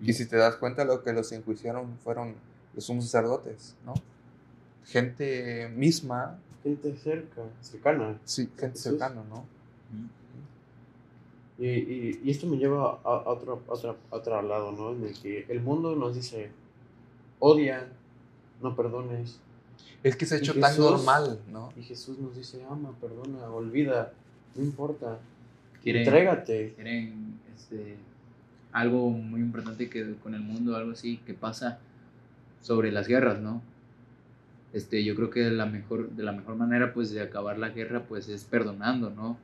Y 0.00 0.12
si 0.14 0.26
te 0.26 0.36
das 0.36 0.56
cuenta, 0.56 0.84
lo 0.84 1.02
que 1.02 1.12
los 1.12 1.30
enjuiciaron 1.32 1.96
fueron 2.02 2.34
los 2.74 2.84
sumos 2.84 3.04
sacerdotes, 3.04 3.74
¿no? 3.84 3.94
Gente 4.84 5.68
misma, 5.74 6.38
Gente 6.62 6.94
cerca, 6.96 7.42
cercana. 7.60 8.18
sí, 8.24 8.42
gente 8.56 8.68
Jesús. 8.78 8.82
cercana, 8.82 9.22
¿no? 9.28 9.44
Y, 11.58 11.66
y, 11.68 12.20
y 12.24 12.30
esto 12.30 12.46
me 12.46 12.56
lleva 12.56 12.98
a, 13.04 13.08
a 13.08 13.28
otro, 13.30 13.62
a 13.68 13.72
otro, 13.72 13.96
a 14.10 14.16
otro 14.16 14.42
lado, 14.42 14.72
¿no? 14.72 14.92
En 14.92 15.04
el 15.04 15.18
que 15.20 15.44
el 15.48 15.60
mundo 15.60 15.94
nos 15.94 16.14
dice, 16.14 16.50
odia, 17.38 17.88
no 18.60 18.74
perdones. 18.74 19.38
Es 20.02 20.16
que 20.16 20.26
se 20.26 20.36
ha 20.36 20.38
hecho 20.38 20.58
tan 20.58 20.76
normal, 20.78 21.40
¿no? 21.52 21.72
Y 21.76 21.82
Jesús 21.82 22.18
nos 22.18 22.34
dice, 22.36 22.64
ama, 22.68 22.92
perdona, 23.00 23.48
olvida, 23.50 24.12
no 24.56 24.62
importa, 24.62 25.18
Quieren, 25.82 26.02
entrégate. 26.02 26.72
quieren 26.74 27.38
este, 27.56 27.96
algo 28.72 29.10
muy 29.10 29.40
importante 29.40 29.88
que 29.88 30.14
con 30.16 30.34
el 30.34 30.40
mundo, 30.40 30.76
algo 30.76 30.92
así, 30.92 31.18
que 31.18 31.34
pasa 31.34 31.78
sobre 32.60 32.90
las 32.92 33.06
guerras, 33.08 33.40
¿no? 33.40 33.62
Este, 34.72 35.04
yo 35.04 35.14
creo 35.14 35.30
que 35.30 35.50
la 35.50 35.66
mejor, 35.66 36.10
de 36.10 36.22
la 36.22 36.32
mejor 36.32 36.56
manera 36.56 36.92
pues 36.94 37.10
de 37.10 37.20
acabar 37.20 37.58
la 37.58 37.68
guerra 37.70 38.04
pues 38.08 38.28
es 38.28 38.44
perdonando, 38.44 39.10
¿no? 39.10 39.36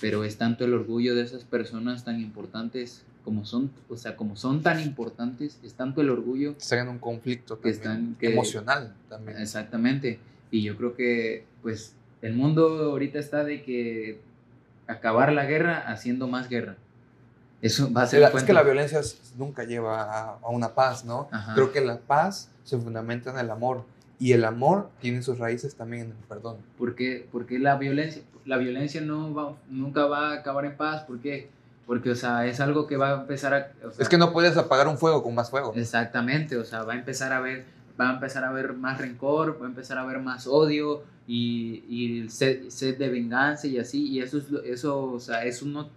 Pero 0.00 0.24
es 0.24 0.36
tanto 0.38 0.64
el 0.64 0.74
orgullo 0.74 1.14
de 1.14 1.22
esas 1.22 1.44
personas 1.44 2.04
tan 2.04 2.20
importantes 2.20 3.02
como 3.24 3.44
son, 3.44 3.70
o 3.88 3.96
sea, 3.96 4.14
como 4.16 4.36
son 4.36 4.62
tan 4.62 4.80
importantes, 4.80 5.58
es 5.64 5.74
tanto 5.74 6.00
el 6.00 6.10
orgullo 6.10 6.52
Están 6.58 6.80
en 6.80 6.88
un 6.88 6.98
conflicto 6.98 7.60
Que 7.60 7.72
también, 7.72 7.92
están- 7.92 8.14
que- 8.20 8.32
emocional 8.32 8.94
también. 9.08 9.38
Exactamente. 9.38 10.20
Y 10.50 10.62
yo 10.62 10.76
creo 10.76 10.94
que, 10.94 11.44
pues, 11.60 11.92
el 12.22 12.34
mundo 12.34 12.68
ahorita 12.84 13.18
está 13.18 13.42
de 13.42 13.62
que 13.62 14.20
acabar 14.86 15.32
la 15.32 15.44
guerra 15.44 15.78
haciendo 15.88 16.28
más 16.28 16.48
guerra. 16.48 16.76
Eso 17.62 17.92
va 17.92 18.02
a 18.02 18.06
ser 18.06 18.20
La- 18.20 18.28
es 18.28 18.44
que 18.44 18.52
la 18.52 18.62
violencia 18.62 19.00
nunca 19.36 19.64
lleva 19.64 20.02
a, 20.02 20.38
a 20.38 20.48
una 20.50 20.74
paz, 20.74 21.04
¿no? 21.04 21.28
Ajá. 21.32 21.54
Creo 21.54 21.72
que 21.72 21.80
la 21.80 21.98
paz 21.98 22.48
se 22.64 22.78
fundamenta 22.78 23.30
en 23.30 23.38
el 23.38 23.50
amor. 23.50 23.84
Y 24.18 24.32
el 24.32 24.44
amor 24.44 24.90
tiene 25.00 25.22
sus 25.22 25.38
raíces 25.38 25.74
también 25.74 26.04
en 26.06 26.10
el 26.12 26.16
perdón. 26.28 26.56
¿Por 26.78 26.94
qué, 26.94 27.26
por 27.30 27.46
qué 27.46 27.58
la 27.58 27.76
violencia? 27.76 28.22
La 28.46 28.56
violencia 28.56 29.00
no 29.00 29.34
va, 29.34 29.56
nunca 29.68 30.06
va 30.06 30.30
a 30.30 30.34
acabar 30.34 30.64
en 30.64 30.76
paz. 30.76 31.02
¿Por 31.02 31.20
qué? 31.20 31.50
Porque, 31.86 32.10
o 32.10 32.14
sea, 32.14 32.46
es 32.46 32.58
algo 32.60 32.86
que 32.86 32.96
va 32.96 33.10
a 33.10 33.20
empezar 33.22 33.52
a... 33.54 33.72
o 33.86 33.92
sea, 33.92 34.02
Es 34.02 34.08
que 34.08 34.18
no 34.18 34.32
puedes 34.32 34.56
apagar 34.56 34.88
un 34.88 34.98
fuego 34.98 35.22
con 35.22 35.34
más 35.34 35.50
fuego. 35.50 35.72
Exactamente, 35.76 36.56
o 36.56 36.64
sea, 36.64 36.82
va 36.82 36.94
a 36.94 36.96
empezar 36.96 37.32
a 37.32 37.40
ver, 37.40 37.64
va 38.00 38.10
a 38.10 38.14
empezar 38.14 38.42
a 38.44 38.48
haber 38.48 38.72
más 38.72 38.98
rencor, 38.98 39.60
va 39.60 39.66
a 39.66 39.68
empezar 39.68 39.98
a 39.98 40.00
haber 40.02 40.18
más 40.20 40.46
odio 40.48 41.02
y, 41.28 41.84
y 41.88 42.28
sed, 42.28 42.70
sed 42.70 42.98
de 42.98 43.08
venganza 43.08 43.66
y 43.68 43.78
así, 43.78 44.08
y 44.08 44.20
eso 44.20 44.38
es, 44.38 44.46
eso, 44.64 45.04
o 45.12 45.20
sea, 45.20 45.44
eso 45.44 45.64
no, 45.66 45.88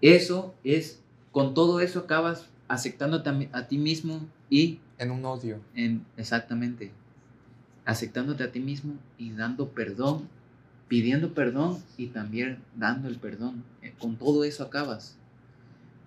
eso 0.00 0.54
es, 0.64 1.00
con 1.30 1.54
todo 1.54 1.80
eso 1.80 2.00
acabas 2.00 2.48
aceptándote 2.68 3.28
a, 3.28 3.32
mi- 3.32 3.48
a 3.52 3.68
ti 3.68 3.78
mismo 3.78 4.20
y, 4.50 4.80
En 4.98 5.10
un 5.10 5.24
odio. 5.24 5.60
en, 5.74 6.04
exactamente, 6.16 6.92
aceptándote 7.84 8.44
a 8.44 8.52
ti 8.52 8.60
mismo 8.60 8.94
y 9.18 9.32
dando 9.32 9.68
perdón, 9.68 10.28
pidiendo 10.88 11.32
perdón 11.32 11.78
y 11.96 12.08
también 12.08 12.58
dando 12.76 13.08
el 13.08 13.16
perdón, 13.16 13.64
Eh, 13.82 13.92
con 13.98 14.16
todo 14.16 14.44
eso 14.44 14.62
acabas. 14.62 15.16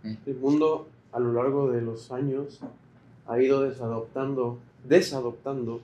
Eh, 0.03 0.17
El 0.25 0.37
mundo 0.37 0.87
a 1.11 1.19
lo 1.19 1.33
largo 1.33 1.71
de 1.71 1.81
los 1.81 2.11
años 2.11 2.59
ha 3.27 3.41
ido 3.41 3.61
desadoptando, 3.61 4.59
desadoptando 4.87 5.81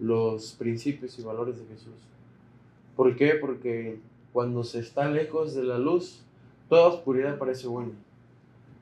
los 0.00 0.52
principios 0.52 1.18
y 1.18 1.22
valores 1.22 1.56
de 1.58 1.66
Jesús. 1.66 1.94
¿Por 2.96 3.16
qué? 3.16 3.34
Porque 3.40 4.00
cuando 4.32 4.64
se 4.64 4.80
está 4.80 5.08
lejos 5.08 5.54
de 5.54 5.62
la 5.62 5.78
luz, 5.78 6.22
toda 6.68 6.88
oscuridad 6.88 7.38
parece 7.38 7.66
buena. 7.68 7.92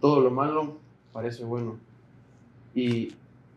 Todo 0.00 0.20
lo 0.20 0.30
malo 0.30 0.78
parece 1.12 1.44
bueno. 1.44 1.76
Y, 2.74 3.12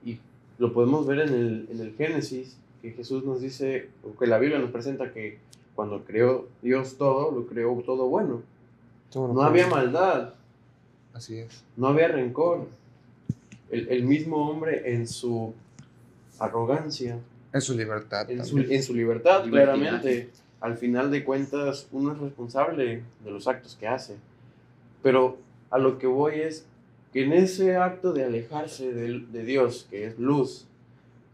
y 0.05 0.19
lo 0.59 0.73
podemos 0.73 1.07
ver 1.07 1.19
en 1.21 1.33
el, 1.33 1.67
en 1.71 1.79
el 1.79 1.95
Génesis, 1.95 2.57
que 2.81 2.91
Jesús 2.91 3.23
nos 3.23 3.41
dice, 3.41 3.89
o 4.03 4.17
que 4.17 4.27
la 4.27 4.37
Biblia 4.39 4.59
nos 4.59 4.71
presenta 4.71 5.11
que 5.13 5.37
cuando 5.75 6.03
creó 6.05 6.47
Dios 6.61 6.97
todo, 6.97 7.31
lo 7.31 7.45
creó 7.47 7.73
todo 7.85 8.07
bueno. 8.07 8.41
Todo 9.11 9.33
No 9.33 9.41
había 9.43 9.67
maldad, 9.67 10.33
Así 11.13 11.37
es. 11.39 11.63
no 11.75 11.87
había 11.87 12.07
rencor. 12.09 12.67
El, 13.69 13.89
el 13.89 14.03
mismo 14.03 14.49
hombre 14.49 14.93
en 14.93 15.07
su 15.07 15.53
arrogancia, 16.39 17.19
En 17.53 17.61
su 17.61 17.75
libertad. 17.75 18.29
en 18.29 18.45
su, 18.45 18.57
en 18.59 18.83
su 18.83 18.93
libertad, 18.93 19.43
Libertinaje. 19.45 19.79
claramente, 19.79 20.29
al 20.61 20.77
final 20.77 21.11
de 21.11 21.23
cuentas, 21.23 21.87
uno 21.91 22.13
es 22.13 22.19
responsable 22.19 23.03
de 23.23 23.31
los 23.31 23.47
actos 23.47 23.75
que 23.75 23.87
hace. 23.87 24.15
Pero 25.03 25.37
a 25.69 25.77
lo 25.77 25.97
que 25.97 26.07
voy 26.07 26.35
es 26.41 26.65
que 27.13 27.23
en 27.25 27.33
ese 27.33 27.75
acto 27.77 28.13
de 28.13 28.23
alejarse 28.25 28.93
de, 28.93 29.19
de 29.19 29.43
Dios, 29.43 29.87
que 29.89 30.05
es 30.07 30.19
luz, 30.19 30.65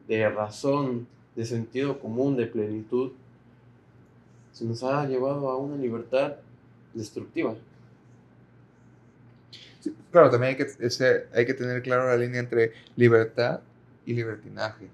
de 0.08 0.28
razón, 0.30 1.08
de 1.36 1.46
sentido 1.46 2.00
común, 2.00 2.38
de 2.38 2.46
plenitud, 2.48 3.12
se 4.52 4.66
nos 4.66 4.84
ha 4.84 5.06
llevado 5.08 5.50
a 5.50 5.58
una 5.58 5.76
libertad 5.78 6.36
destructiva. 6.94 7.56
Sí, 9.80 9.94
claro, 10.12 10.30
también 10.30 10.52
hay 10.52 10.58
que, 10.58 10.86
ese- 10.86 11.26
hay 11.34 11.46
que 11.46 11.54
tener 11.54 11.82
claro 11.82 12.08
la 12.08 12.16
línea 12.18 12.40
entre 12.40 12.72
libertad 12.96 13.60
y 14.06 14.14
libertinaje. 14.14 14.88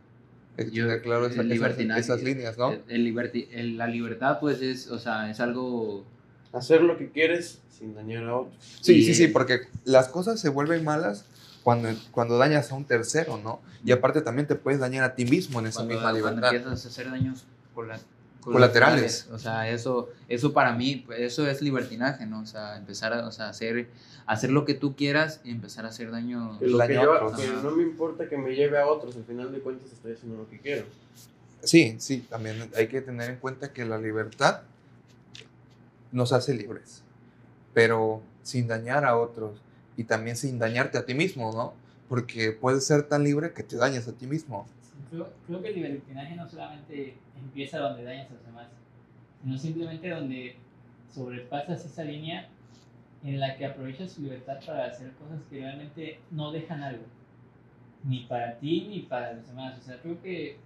Hay 0.58 0.66
que 0.66 0.72
Yo- 0.72 0.86
tener 0.86 1.02
claro 1.02 1.28
esa- 1.28 1.44
esas, 1.44 1.78
esas 1.80 2.24
líneas, 2.24 2.58
¿no? 2.58 2.72
El- 2.72 2.84
el 2.88 3.04
liberti- 3.16 3.48
el- 3.52 3.78
la 3.78 3.88
libertad, 3.88 4.40
pues, 4.40 4.62
es, 4.62 4.90
o 4.90 4.98
sea, 5.00 5.30
es 5.30 5.40
algo... 5.40 6.06
Hacer 6.52 6.82
lo 6.82 6.98
que 6.98 7.10
quieres 7.10 7.60
sin 7.70 7.94
dañar 7.94 8.24
a 8.24 8.36
otros. 8.38 8.56
Sí, 8.82 8.96
y- 8.96 9.04
sí, 9.04 9.14
sí, 9.14 9.28
porque 9.28 9.62
las 9.86 10.08
cosas 10.08 10.40
se 10.40 10.50
vuelven 10.50 10.84
malas 10.84 11.26
cuando, 11.70 11.90
cuando 12.10 12.38
dañas 12.40 12.72
a 12.72 12.76
un 12.76 12.84
tercero, 12.84 13.38
¿no? 13.38 13.60
Y 13.86 13.92
aparte 13.92 14.22
también 14.22 14.48
te 14.48 14.56
puedes 14.56 14.80
dañar 14.80 15.04
a 15.04 15.14
ti 15.14 15.24
mismo 15.24 15.60
en 15.60 15.68
esa 15.68 15.78
cuando, 15.82 15.94
misma 15.94 16.10
cuando 16.12 16.28
libertad. 16.30 16.56
empiezas 16.56 16.84
a 16.86 16.90
hacer 16.90 17.12
daños 17.12 17.46
cola- 17.76 18.00
Colaterales. 18.42 19.28
O 19.32 19.38
sea, 19.38 19.70
eso, 19.70 20.10
eso 20.30 20.52
para 20.52 20.74
mí, 20.74 21.06
eso 21.16 21.46
es 21.48 21.62
libertinaje, 21.62 22.26
¿no? 22.26 22.40
O 22.42 22.46
sea, 22.48 22.76
empezar 22.78 23.14
a 23.14 23.28
o 23.28 23.32
sea, 23.32 23.50
hacer, 23.50 23.88
hacer 24.26 24.50
lo 24.50 24.66
que 24.66 24.74
tú 24.74 24.96
quieras 24.96 25.42
y 25.44 25.52
empezar 25.52 25.86
a 25.86 25.90
hacer 25.90 26.10
daño. 26.10 26.58
Lo 26.60 26.78
Daño 26.80 26.88
que 26.90 26.98
a 26.98 27.02
lleva- 27.02 27.16
otros. 27.26 27.40
que 27.40 27.48
Ajá. 27.48 27.62
no 27.62 27.72
me 27.72 27.84
importa 27.84 28.28
que 28.28 28.38
me 28.38 28.56
lleve 28.56 28.80
a 28.80 28.88
otros, 28.88 29.16
al 29.16 29.26
final 29.26 29.52
de 29.52 29.60
cuentas 29.60 29.92
estoy 29.94 30.14
haciendo 30.14 30.38
lo 30.40 30.50
que 30.50 30.58
quiero. 30.60 30.86
Sí, 31.62 31.98
sí, 32.00 32.26
también 32.30 32.68
hay 32.76 32.88
que 32.88 33.02
tener 33.02 33.30
en 33.30 33.36
cuenta 33.38 33.72
que 33.74 33.86
la 33.86 34.00
libertad 34.00 34.62
nos 36.12 36.34
hace 36.34 36.56
libres, 36.56 37.04
pero 37.76 38.22
sin 38.42 38.68
dañar 38.68 39.06
a 39.06 39.16
otros 39.18 39.60
y 40.00 40.06
también 40.06 40.38
sin 40.38 40.58
dañarte 40.60 40.98
a 40.98 41.06
ti 41.06 41.14
mismo, 41.14 41.52
¿no? 41.52 41.74
Porque 42.08 42.54
puedes 42.54 42.88
ser 42.88 43.04
tan 43.10 43.26
libre 43.26 43.52
que 43.52 43.64
te 43.64 43.76
dañas 43.76 44.08
a 44.08 44.14
ti 44.14 44.28
mismo. 44.28 44.66
Creo, 45.12 45.30
creo 45.46 45.62
que 45.62 45.68
el 45.68 45.76
libertinaje 45.76 46.38
no 46.38 46.50
solamente 46.50 47.18
empieza 47.38 47.80
donde 47.80 48.06
dañas 48.06 48.32
a 48.32 48.36
los 48.36 48.46
demás, 48.46 48.68
sino 49.44 49.58
simplemente 49.58 50.10
donde 50.10 50.56
sobrepasas 51.14 51.84
esa 51.84 52.06
línea 52.06 52.48
en 53.26 53.42
la 53.42 53.58
que 53.58 53.66
aprovechas 53.66 54.14
tu 54.14 54.22
libertad 54.22 54.60
para 54.66 54.86
hacer 54.86 55.12
cosas 55.16 55.42
que 55.50 55.60
realmente 55.60 56.22
no 56.32 56.54
dejan 56.54 56.82
algo, 56.82 57.04
ni 58.06 58.22
para 58.22 58.58
ti 58.58 58.88
ni 58.90 59.00
para 59.02 59.34
los 59.34 59.48
demás. 59.48 59.78
O 59.80 59.82
sea, 59.82 60.02
creo 60.02 60.22
que 60.22 60.60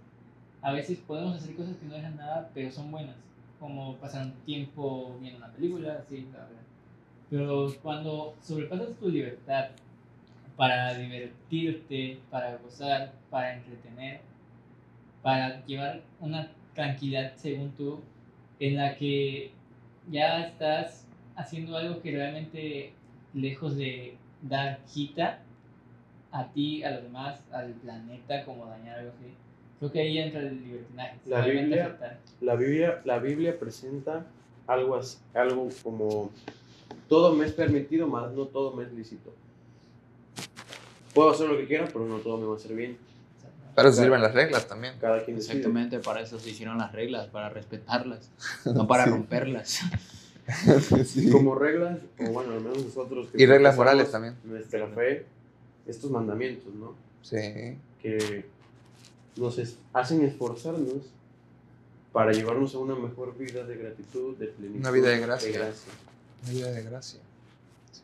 a 0.62 0.70
veces 0.70 0.98
podemos 0.98 1.34
hacer 1.34 1.56
cosas 1.56 1.76
que 1.76 1.86
no 1.86 1.94
dejan 1.94 2.16
nada, 2.16 2.48
pero 2.54 2.70
son 2.70 2.92
buenas, 2.92 3.16
como 3.58 3.96
pasar 3.96 4.26
un 4.26 4.32
tiempo 4.44 5.18
viendo 5.20 5.38
una 5.38 5.52
película, 5.52 6.04
así, 6.06 6.28
la 6.32 6.38
verdad. 6.38 6.63
Pero 7.30 7.72
cuando 7.82 8.34
sobrepasas 8.42 8.94
tu 8.98 9.08
libertad 9.08 9.70
para 10.56 10.94
divertirte, 10.94 12.18
para 12.30 12.56
gozar, 12.58 13.12
para 13.30 13.54
entretener, 13.54 14.20
para 15.22 15.64
llevar 15.66 16.02
una 16.20 16.48
tranquilidad 16.74 17.32
según 17.36 17.70
tú, 17.72 18.00
en 18.60 18.76
la 18.76 18.94
que 18.96 19.50
ya 20.10 20.46
estás 20.46 21.06
haciendo 21.34 21.76
algo 21.76 22.00
que 22.00 22.12
realmente 22.12 22.92
lejos 23.32 23.76
de 23.76 24.16
dar 24.42 24.78
quita 24.92 25.40
a 26.30 26.46
ti, 26.52 26.84
a 26.84 26.90
los 26.90 27.02
demás, 27.04 27.40
al 27.52 27.70
planeta, 27.72 28.44
como 28.44 28.66
dañar 28.66 28.98
algo 28.98 29.12
así. 29.16 29.32
Creo 29.78 29.92
que 29.92 30.00
ahí 30.00 30.18
entra 30.18 30.40
el 30.40 30.62
libertinaje. 30.62 31.18
La 31.26 31.44
Biblia- 31.44 31.84
aceptar. 31.86 32.18
La 32.40 32.54
Biblia, 32.56 33.00
la 33.04 33.18
Biblia 33.18 33.58
presenta 33.58 34.24
algo, 34.66 34.96
así- 34.96 35.18
algo 35.34 35.68
como 35.82 36.30
todo 37.08 37.34
me 37.34 37.46
es 37.46 37.52
permitido, 37.52 38.06
más 38.06 38.32
no 38.32 38.44
todo 38.46 38.72
me 38.74 38.84
es 38.84 38.92
lícito. 38.92 39.32
Puedo 41.14 41.30
hacer 41.30 41.48
lo 41.48 41.56
que 41.56 41.66
quiera, 41.66 41.86
pero 41.86 42.06
no 42.06 42.18
todo 42.18 42.38
me 42.38 42.46
va 42.46 42.54
a 42.54 42.56
hacer 42.56 42.74
bien. 42.74 42.96
Para 43.74 43.88
eso 43.88 44.00
sirven 44.02 44.20
las 44.22 44.34
reglas 44.34 44.66
también. 44.68 44.94
Cada 45.00 45.24
quien 45.24 45.36
decide. 45.36 45.52
Exactamente, 45.58 45.98
para 46.00 46.20
eso 46.20 46.38
se 46.38 46.50
hicieron 46.50 46.78
las 46.78 46.92
reglas, 46.92 47.26
para 47.28 47.48
respetarlas, 47.48 48.30
no 48.64 48.86
para 48.86 49.04
Sí. 49.04 49.10
romperlas. 49.10 49.80
Sí. 51.06 51.30
Como 51.30 51.54
reglas, 51.54 52.00
o 52.18 52.30
bueno, 52.30 52.52
al 52.52 52.60
menos 52.60 52.84
nosotros. 52.84 53.28
que 53.30 53.42
Y 53.42 53.46
reglas 53.46 53.76
morales 53.78 54.10
también. 54.10 54.36
Nuestra 54.44 54.86
fe, 54.88 55.24
estos 55.86 56.10
mandamientos, 56.10 56.74
¿no? 56.74 56.94
Sí. 57.22 57.78
Que 58.02 58.44
nos 59.36 59.56
es- 59.56 59.78
hacen 59.94 60.20
esforzarnos 60.22 61.06
para 62.12 62.32
llevarnos 62.32 62.74
a 62.74 62.78
una 62.78 62.94
mejor 62.94 63.38
vida 63.38 63.64
de 63.64 63.74
gratitud, 63.76 64.36
de 64.36 64.48
plenitud. 64.48 64.80
Una 64.80 64.90
vida 64.90 65.08
de 65.08 65.20
gracia. 65.20 65.50
gracia. 65.50 65.92
Vida 66.50 66.70
de 66.70 66.82
gracia. 66.82 67.20
Sí. 67.92 68.02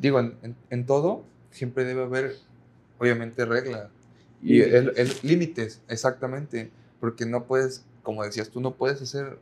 Digo, 0.00 0.20
en, 0.20 0.36
en- 0.42 0.56
en 0.70 0.86
todo 0.86 1.24
siempre 1.50 1.84
debe 1.84 2.02
haber, 2.04 2.36
obviamente, 2.98 3.44
reglas. 3.44 3.88
Y 4.42 4.58
Límites. 4.58 4.74
el, 4.74 4.92
el- 4.96 5.16
límites, 5.22 5.80
exactamente. 5.88 6.70
Porque 7.00 7.26
no 7.26 7.44
puedes, 7.44 7.84
como 8.02 8.22
decías, 8.24 8.48
tú 8.50 8.60
no 8.60 8.72
puedes 8.74 9.00
hacer. 9.02 9.38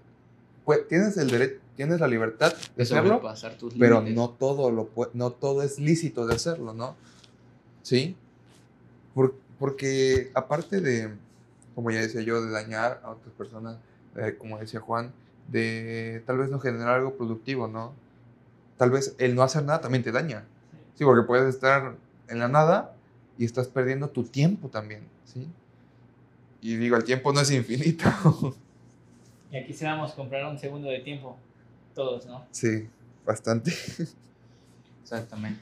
pue- 0.65 0.87
tienes 0.89 1.17
el 1.17 1.31
derecho, 1.31 1.61
tienes 1.77 2.01
la 2.01 2.07
libertad 2.09 2.53
de 2.77 2.83
hacerlo, 2.85 3.21
tus 3.59 3.75
pero 3.75 3.97
límites. 3.97 4.17
no 4.17 4.31
todo, 4.31 4.71
lo, 4.71 4.89
no 5.15 5.31
todo 5.33 5.63
es 5.63 5.79
lícito 5.79 6.27
de 6.27 6.35
hacerlo, 6.37 6.73
¿no? 6.73 6.95
¿Sí? 7.83 8.17
Por- 9.15 9.35
porque 9.59 10.31
aparte 10.35 10.81
de, 10.81 11.11
como 11.75 11.91
ya 11.91 12.01
decía 12.01 12.21
yo, 12.23 12.43
de 12.45 12.51
dañar 12.51 13.01
a 13.05 13.11
otras 13.11 13.33
personas, 13.35 13.77
eh, 14.17 14.35
como 14.39 14.59
decía 14.59 14.81
Juan, 14.81 15.13
de 15.53 16.23
tal 16.27 16.39
vez 16.39 16.51
no 16.51 16.59
generar 16.59 16.97
algo 16.99 17.15
productivo, 17.15 17.69
¿no? 17.69 17.93
Tal 18.79 18.91
vez 18.91 19.15
el 19.19 19.35
no 19.35 19.43
hacer 19.43 19.63
nada 19.65 19.81
también 19.81 20.03
te 20.03 20.11
daña. 20.13 20.45
Sí, 20.97 21.05
porque 21.05 21.27
puedes 21.27 21.55
estar 21.55 21.95
en 22.29 22.39
la 22.39 22.49
nada 22.49 22.95
y 23.39 23.45
estás 23.45 23.69
perdiendo 23.69 24.09
tu 24.09 24.25
tiempo 24.25 24.69
también, 24.69 25.03
¿sí? 25.25 25.47
Y 26.61 26.77
digo, 26.77 26.97
el 26.97 27.05
tiempo 27.05 27.33
no 27.33 27.41
es 27.41 27.51
infinito. 27.51 28.05
Y 29.53 29.57
aquí 29.59 29.67
quisiéramos 29.67 30.13
comprar 30.13 30.47
un 30.47 30.59
segundo 30.59 30.89
de 30.89 31.01
tiempo, 31.01 31.37
todos, 31.95 32.25
¿no? 32.25 32.43
sí, 32.53 32.89
bastante. 33.27 33.71
Exactamente. 35.03 35.61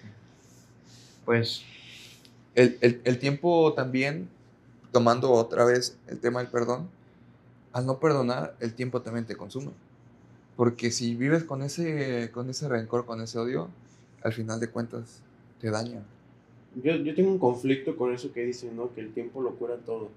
Pues, 1.24 1.64
El, 2.55 2.79
el- 2.81 3.00
el 3.05 3.18
tiempo 3.18 3.72
también, 3.74 4.29
tomando 4.92 5.33
otra 5.33 5.64
vez 5.64 5.96
el 6.07 6.20
tema 6.20 6.40
del 6.40 6.48
perdón, 6.53 6.88
al 7.72 7.87
no 7.87 7.98
perdonar, 7.98 8.56
el 8.61 8.74
tiempo 8.74 9.02
también 9.02 9.26
te 9.26 9.37
consume. 9.37 9.70
Porque 10.56 10.90
si 10.90 11.14
vives 11.14 11.44
con 11.44 11.62
ese, 11.62 12.30
con 12.33 12.50
ese 12.50 12.68
rencor, 12.68 13.06
con 13.06 13.20
ese 13.20 13.38
odio, 13.38 13.68
al 14.22 14.33
final 14.33 14.61
de 14.61 14.68
cuentas 14.68 15.22
te 15.61 15.70
daña. 15.70 16.02
Yo, 16.83 16.96
yo 16.96 17.14
tengo 17.14 17.30
un 17.30 17.38
conflicto 17.38 17.96
con 17.96 18.12
eso 18.12 18.33
que 18.33 18.44
dicen, 18.44 18.76
¿no? 18.76 18.92
Que 18.94 19.00
el 19.00 19.12
tiempo 19.12 19.40
lo 19.40 19.54
cura 19.54 19.76
todo. 19.76 20.11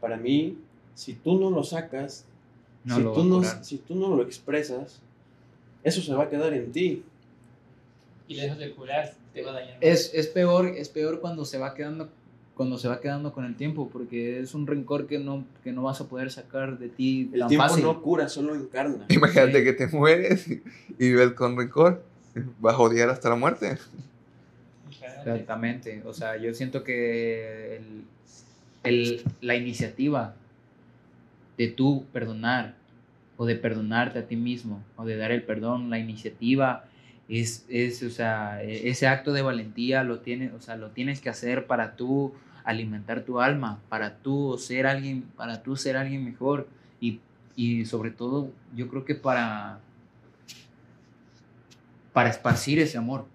Para 0.00 0.16
mí, 0.16 0.58
si 0.94 1.14
tú 1.14 1.38
no 1.38 1.50
lo 1.50 1.62
sacas, 1.62 2.24
no 2.84 2.96
si, 2.96 3.02
lo 3.02 3.12
tú 3.12 3.24
no, 3.24 3.42
si 3.62 3.78
tú 3.78 3.94
no 3.94 4.16
lo 4.16 4.22
expresas, 4.22 5.00
eso 5.82 6.00
se 6.00 6.14
va 6.14 6.24
a 6.24 6.28
quedar 6.28 6.52
en 6.52 6.72
ti. 6.72 7.04
Y 8.28 8.34
lejos 8.34 8.58
de 8.58 8.74
curar, 8.74 9.14
te 9.32 9.42
va 9.42 9.50
a 9.50 9.54
dañar. 9.54 9.78
Es, 9.80 10.12
es 10.14 10.26
peor, 10.28 10.66
es 10.66 10.88
peor 10.88 11.20
cuando 11.20 11.44
se 11.44 11.58
va 11.58 11.74
quedando 11.74 12.08
cuando 12.60 12.76
se 12.76 12.88
va 12.88 13.00
quedando 13.00 13.32
con 13.32 13.46
el 13.46 13.54
tiempo, 13.56 13.88
porque 13.90 14.38
es 14.40 14.52
un 14.52 14.66
rencor 14.66 15.06
que 15.06 15.18
no, 15.18 15.46
que 15.64 15.72
no 15.72 15.82
vas 15.82 15.98
a 16.02 16.08
poder 16.10 16.30
sacar 16.30 16.78
de 16.78 16.90
ti 16.90 17.30
El 17.32 17.40
tan 17.40 17.48
tiempo 17.48 17.68
fácil. 17.68 17.84
no 17.84 18.02
cura, 18.02 18.28
solo 18.28 18.54
encarna. 18.54 19.06
Imagínate 19.08 19.64
que 19.64 19.72
te 19.72 19.86
mueres 19.86 20.46
y, 20.46 20.62
y 20.98 21.08
vives 21.08 21.32
con 21.32 21.56
rencor, 21.56 22.04
vas 22.60 22.74
a 22.74 22.78
odiar 22.78 23.08
hasta 23.08 23.30
la 23.30 23.36
muerte. 23.36 23.78
Exactamente. 25.24 26.02
O 26.04 26.12
sea, 26.12 26.36
yo 26.36 26.52
siento 26.52 26.84
que 26.84 27.76
el- 27.78 28.04
el- 28.84 29.22
la 29.40 29.56
iniciativa 29.56 30.34
de 31.56 31.68
tú 31.68 32.04
perdonar 32.12 32.74
o 33.38 33.46
de 33.46 33.56
perdonarte 33.56 34.18
a 34.18 34.26
ti 34.26 34.36
mismo 34.36 34.82
o 34.96 35.06
de 35.06 35.16
dar 35.16 35.30
el 35.32 35.44
perdón, 35.44 35.88
la 35.88 35.98
iniciativa 35.98 36.84
es, 37.26 37.64
es 37.70 38.02
o 38.02 38.10
sea, 38.10 38.62
e- 38.62 38.90
ese 38.90 39.06
acto 39.06 39.32
de 39.32 39.40
valentía 39.40 40.04
lo 40.04 40.18
tienes, 40.18 40.52
o 40.52 40.60
sea, 40.60 40.76
lo 40.76 40.90
tienes 40.90 41.22
que 41.22 41.30
hacer 41.30 41.66
para 41.66 41.96
tú 41.96 42.34
alimentar 42.64 43.22
tu 43.22 43.40
alma, 43.40 43.80
para 43.88 44.16
tú 44.18 44.56
ser 44.58 44.86
alguien, 44.86 45.22
para 45.36 45.62
tú 45.62 45.76
ser 45.76 45.96
alguien 45.96 46.24
mejor 46.24 46.68
y, 47.00 47.20
y 47.56 47.84
sobre 47.84 48.10
todo 48.10 48.50
yo 48.74 48.88
creo 48.88 49.04
que 49.04 49.14
para 49.14 49.80
para 52.12 52.30
esparcir 52.30 52.78
ese 52.78 52.98
amor. 52.98 53.26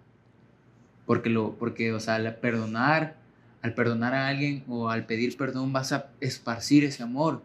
Porque, 1.05 1.29
lo, 1.29 1.53
porque 1.53 1.93
o 1.93 1.99
sea, 1.99 2.15
al 2.15 2.35
perdonar, 2.35 3.15
al 3.61 3.73
perdonar 3.73 4.13
a 4.13 4.27
alguien 4.27 4.63
o 4.67 4.89
al 4.89 5.05
pedir 5.05 5.37
perdón 5.37 5.71
vas 5.71 5.91
a 5.91 6.09
esparcir 6.19 6.83
ese 6.83 7.03
amor. 7.03 7.41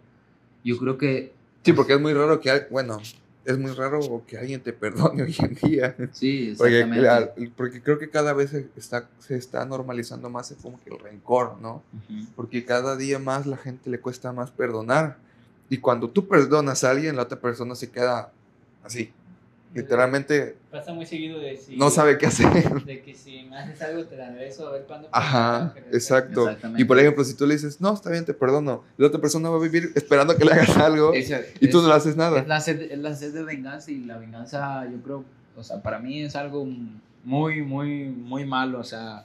Yo 0.65 0.79
creo 0.79 0.99
que 0.99 1.33
Sí, 1.63 1.73
porque 1.75 1.93
es 1.95 2.01
muy 2.01 2.15
raro 2.15 2.41
que, 2.41 2.67
bueno, 2.71 2.99
es 3.45 3.59
muy 3.59 3.71
raro 3.73 4.23
que 4.27 4.37
alguien 4.39 4.61
te 4.63 4.73
perdone 4.73 5.23
hoy 5.25 5.37
en 5.39 5.55
día. 5.55 5.97
sí, 6.13 6.55
Porque, 6.59 6.81
exactamente. 6.81 7.03
la- 7.03 7.35
porque 7.57 7.83
creo 7.83 7.99
que 7.99 8.11
cada 8.11 8.33
vez 8.33 8.51
se 8.51 8.69
está, 8.77 9.09
se 9.19 9.37
está 9.37 9.65
normalizando 9.65 10.29
más 10.31 10.55
como 10.63 10.81
que 10.83 10.91
el 10.91 10.99
rencor, 10.99 11.57
¿no? 11.61 11.83
Porque 12.37 12.65
cada 12.65 12.97
día 12.97 13.19
más 13.19 13.47
la 13.47 13.57
gente 13.57 13.89
le 13.91 14.01
cuesta 14.01 14.33
más 14.33 14.51
perdonar. 14.51 15.17
Y 15.69 15.79
cuando 15.79 16.11
tú 16.11 16.27
perdonas 16.27 16.83
a 16.85 16.91
alguien, 16.91 17.17
la 17.17 17.23
otra 17.23 17.41
persona 17.41 17.75
se 17.75 17.91
queda 17.91 18.33
así. 18.83 19.13
Literalmente 19.73 20.57
Pasa 20.71 20.93
muy 20.93 21.07
seguido 21.07 21.39
de 21.39 21.57
si... 21.57 21.77
no 21.77 21.91
sabe 21.91 22.19
qué 22.19 22.27
hacer. 22.27 22.85
De 22.85 23.03
que 23.03 23.15
si 23.15 23.45
me 23.45 23.57
haces 23.57 23.81
algo 23.83 24.05
te 24.05 24.17
la 24.17 24.31
regreso 24.31 24.67
a 24.67 24.73
ver 24.73 24.83
cuándo... 24.83 25.09
Ajá, 25.13 25.75
exacto. 25.93 26.49
Y 26.77 26.85
por 26.85 26.99
ejemplo, 26.99 27.23
si 27.25 27.35
tú 27.35 27.47
le 27.47 27.55
dices, 27.55 27.81
no, 27.81 27.95
está 27.95 28.11
bien, 28.11 28.25
te 28.25 28.35
perdono, 28.35 28.83
la 28.97 29.07
otra 29.07 29.21
persona 29.21 29.49
va 29.49 29.57
a 29.59 29.61
vivir 29.61 29.93
esperando 29.95 30.37
que 30.37 30.45
le 30.45 30.53
hagas 30.53 30.77
algo 30.77 31.13
y 31.15 31.69
tú 31.69 31.79
es- 31.79 31.83
no 31.85 31.89
le 31.89 31.95
haces 31.95 32.17
nada. 32.17 32.41
Es 32.41 32.49
la, 32.49 32.61
sed, 32.61 32.81
es 32.91 32.99
la 32.99 33.15
sed 33.15 33.33
de 33.33 33.45
venganza 33.45 33.91
y 33.93 33.99
la 34.05 34.19
venganza, 34.19 34.85
yo 34.91 35.01
creo, 35.03 35.25
o 35.57 35.63
sea, 35.63 35.81
para 35.83 35.99
mí 36.01 36.23
es 36.23 36.35
algo 36.35 36.67
muy, 37.25 37.63
muy, 37.63 38.07
muy 38.07 38.45
malo, 38.45 38.81
o 38.81 38.85
sea, 38.85 39.25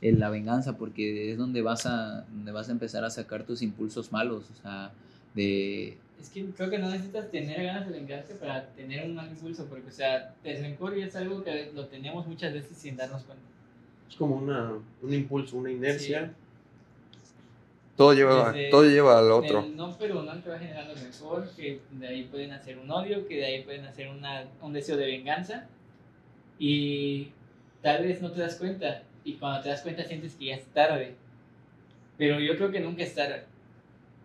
en 0.00 0.18
la 0.20 0.30
venganza, 0.30 0.78
porque 0.78 1.32
es 1.32 1.38
donde 1.38 1.60
vas 1.60 1.84
a, 1.86 2.24
donde 2.30 2.50
vas 2.52 2.68
a 2.68 2.72
empezar 2.72 3.04
a 3.04 3.10
sacar 3.10 3.44
tus 3.44 3.60
impulsos 3.62 4.10
malos, 4.10 4.44
o 4.58 4.62
sea, 4.62 4.90
de... 5.34 5.98
Es 6.22 6.30
que 6.30 6.44
creo 6.50 6.70
que 6.70 6.78
no 6.78 6.88
necesitas 6.88 7.28
tener 7.32 7.64
ganas 7.64 7.88
de 7.88 7.94
vengarte 7.94 8.34
para 8.36 8.64
tener 8.76 9.04
un 9.04 9.16
mal 9.16 9.28
impulso, 9.28 9.66
porque, 9.66 9.88
o 9.88 9.92
sea, 9.92 10.32
el 10.44 10.62
rencor 10.62 10.96
ya 10.96 11.06
es 11.06 11.16
algo 11.16 11.42
que 11.42 11.72
lo 11.74 11.86
tenemos 11.86 12.24
muchas 12.28 12.52
veces 12.52 12.76
sin 12.78 12.96
darnos 12.96 13.24
cuenta. 13.24 13.42
Es 14.08 14.14
como 14.14 14.36
una, 14.36 14.72
un 15.02 15.12
impulso, 15.12 15.56
una 15.56 15.72
inercia. 15.72 16.32
Todo 17.96 18.14
lleva, 18.14 18.52
Desde- 18.52 18.70
todo 18.70 18.84
lleva 18.84 19.18
al 19.18 19.32
otro. 19.32 19.64
El 19.64 19.76
no 19.76 19.98
perdonar 19.98 20.40
te 20.42 20.48
va 20.50 20.58
generando 20.60 20.94
rencor, 20.94 21.48
que 21.56 21.80
de 21.90 22.06
ahí 22.06 22.22
pueden 22.24 22.52
hacer 22.52 22.78
un 22.78 22.88
odio, 22.88 23.26
que 23.26 23.38
de 23.38 23.44
ahí 23.44 23.62
pueden 23.64 23.84
hacer 23.84 24.08
una, 24.08 24.44
un 24.60 24.72
deseo 24.72 24.96
de 24.96 25.06
venganza. 25.06 25.66
Y 26.56 27.32
tal 27.82 28.04
vez 28.04 28.22
no 28.22 28.30
te 28.30 28.40
das 28.42 28.54
cuenta. 28.56 29.02
Y 29.24 29.34
cuando 29.34 29.60
te 29.62 29.70
das 29.70 29.82
cuenta 29.82 30.04
sientes 30.04 30.36
que 30.36 30.46
ya 30.46 30.54
es 30.54 30.66
tarde. 30.66 31.14
Pero 32.16 32.38
yo 32.38 32.56
creo 32.56 32.70
que 32.70 32.78
nunca 32.80 33.02
es 33.02 33.12
tarde. 33.14 33.42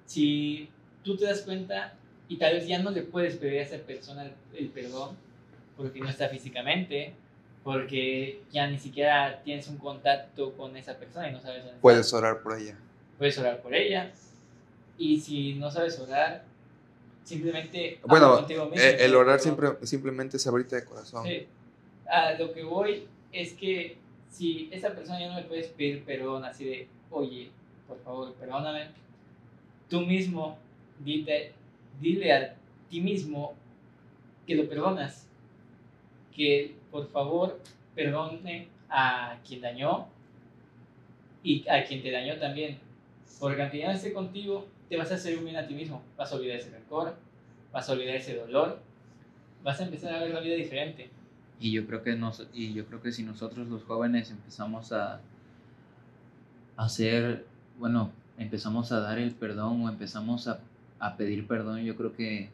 Si 0.06 0.70
tú 1.08 1.16
te 1.16 1.26
das 1.26 1.41
cuenta 1.41 1.93
y 2.28 2.36
tal 2.36 2.55
vez 2.55 2.68
ya 2.68 2.80
no 2.80 2.91
le 2.91 3.01
puedes 3.01 3.38
pedir 3.38 3.60
a 3.60 3.64
esa 3.64 3.78
persona 3.78 4.30
el, 4.53 4.68
perdón, 4.68 5.16
porque 5.78 6.01
no 6.01 6.10
está 6.10 6.28
físicamente, 6.28 7.14
porque 7.64 8.41
ya 8.51 8.68
ni 8.68 8.78
siquiera 8.78 9.41
tienes 9.41 9.70
un 9.70 9.78
contacto 9.78 10.51
con 10.58 10.76
esa 10.76 10.97
persona 10.97 11.30
y 11.30 11.32
no 11.32 11.39
sabes 11.39 11.60
dónde 11.60 11.70
está 11.70 11.82
Puedes 11.82 12.14
orar 12.14 12.43
por 12.43 12.60
ella. 12.60 12.78
puedes 13.18 13.38
orar 13.38 13.62
por 13.62 13.74
ella. 13.74 14.12
Y 14.97 15.22
si 15.22 15.53
no 15.53 15.72
sabes 15.72 15.97
orar, 15.97 16.43
simplemente. 17.24 18.01
Bueno, 18.03 18.41
mismo, 18.41 18.72
eh, 18.76 18.97
el 18.99 19.16
orar 19.16 19.39
siempre, 19.39 19.70
simplemente 19.84 20.36
es 20.36 20.45
abrirte 20.45 20.76
de 20.76 20.84
corazón. 20.84 21.26
Sí. 21.26 21.47
A 22.10 22.34
lo 22.34 22.51
que 22.51 22.64
voy 22.64 23.08
es 23.32 23.53
que 23.53 23.97
si 24.30 24.68
esa 24.74 24.93
persona 24.93 25.22
ya 25.22 25.30
no 25.30 25.39
le 25.39 25.45
puedes 25.45 25.68
pedir 25.68 26.03
perdón, 26.03 26.43
así 26.43 26.66
de, 26.66 26.88
oye, 27.12 27.49
por 27.88 27.97
favor, 28.03 28.34
perdóname, 28.34 28.89
tú 29.89 30.01
mismo 30.01 30.58
dite, 31.04 31.54
dile 32.00 32.34
a 32.34 32.56
ti 32.89 33.02
mismo 33.02 33.54
que 34.45 34.56
lo 34.56 34.68
perdonas, 34.68 35.28
que 36.36 36.76
por 36.91 37.08
favor 37.10 37.60
perdone 37.95 38.68
a 38.89 39.38
quien 39.45 39.62
dañó 39.62 40.08
y 41.43 41.68
a 41.68 41.84
quien 41.86 42.02
te 42.02 42.12
dañó 42.12 42.38
también, 42.38 42.78
porque 43.39 43.84
no 43.86 43.91
esté 43.91 44.14
contigo, 44.14 44.68
te 44.89 44.98
vas 44.98 45.12
a 45.12 45.16
hacer 45.16 45.38
un 45.38 45.45
bien 45.45 45.58
a 45.58 45.68
ti 45.68 45.74
mismo, 45.74 46.02
vas 46.18 46.32
a 46.32 46.36
olvidar 46.36 46.58
ese 46.58 46.72
rencor, 46.72 47.16
vas 47.72 47.89
a 47.89 47.93
olvidar 47.93 48.16
ese 48.16 48.36
dolor, 48.36 48.80
vas 49.64 49.80
a 49.80 49.84
empezar 49.84 50.14
a 50.14 50.20
ver 50.20 50.34
la 50.34 50.39
vida 50.39 50.56
diferente. 50.56 51.10
Y 51.60 51.72
yo 51.72 51.86
creo 51.88 52.04
que 52.04 52.16
nos, 52.16 52.48
y 52.54 52.74
yo 52.74 52.86
creo 52.86 53.02
que 53.02 53.12
si 53.12 53.24
nosotros 53.24 53.68
los 53.68 53.84
jóvenes 53.84 54.30
empezamos 54.30 54.91
a 54.91 55.20
hacer, 56.78 57.45
bueno, 57.80 58.12
empezamos 58.38 58.91
a 58.91 59.00
dar 59.00 59.18
el 59.18 59.32
perdón 59.32 59.84
o 59.84 59.89
empezamos 59.89 60.48
a, 60.48 60.60
a 61.00 61.16
pedir 61.18 61.48
perdón, 61.48 61.82
yo 61.84 61.95
creo 61.95 62.14
que 62.14 62.50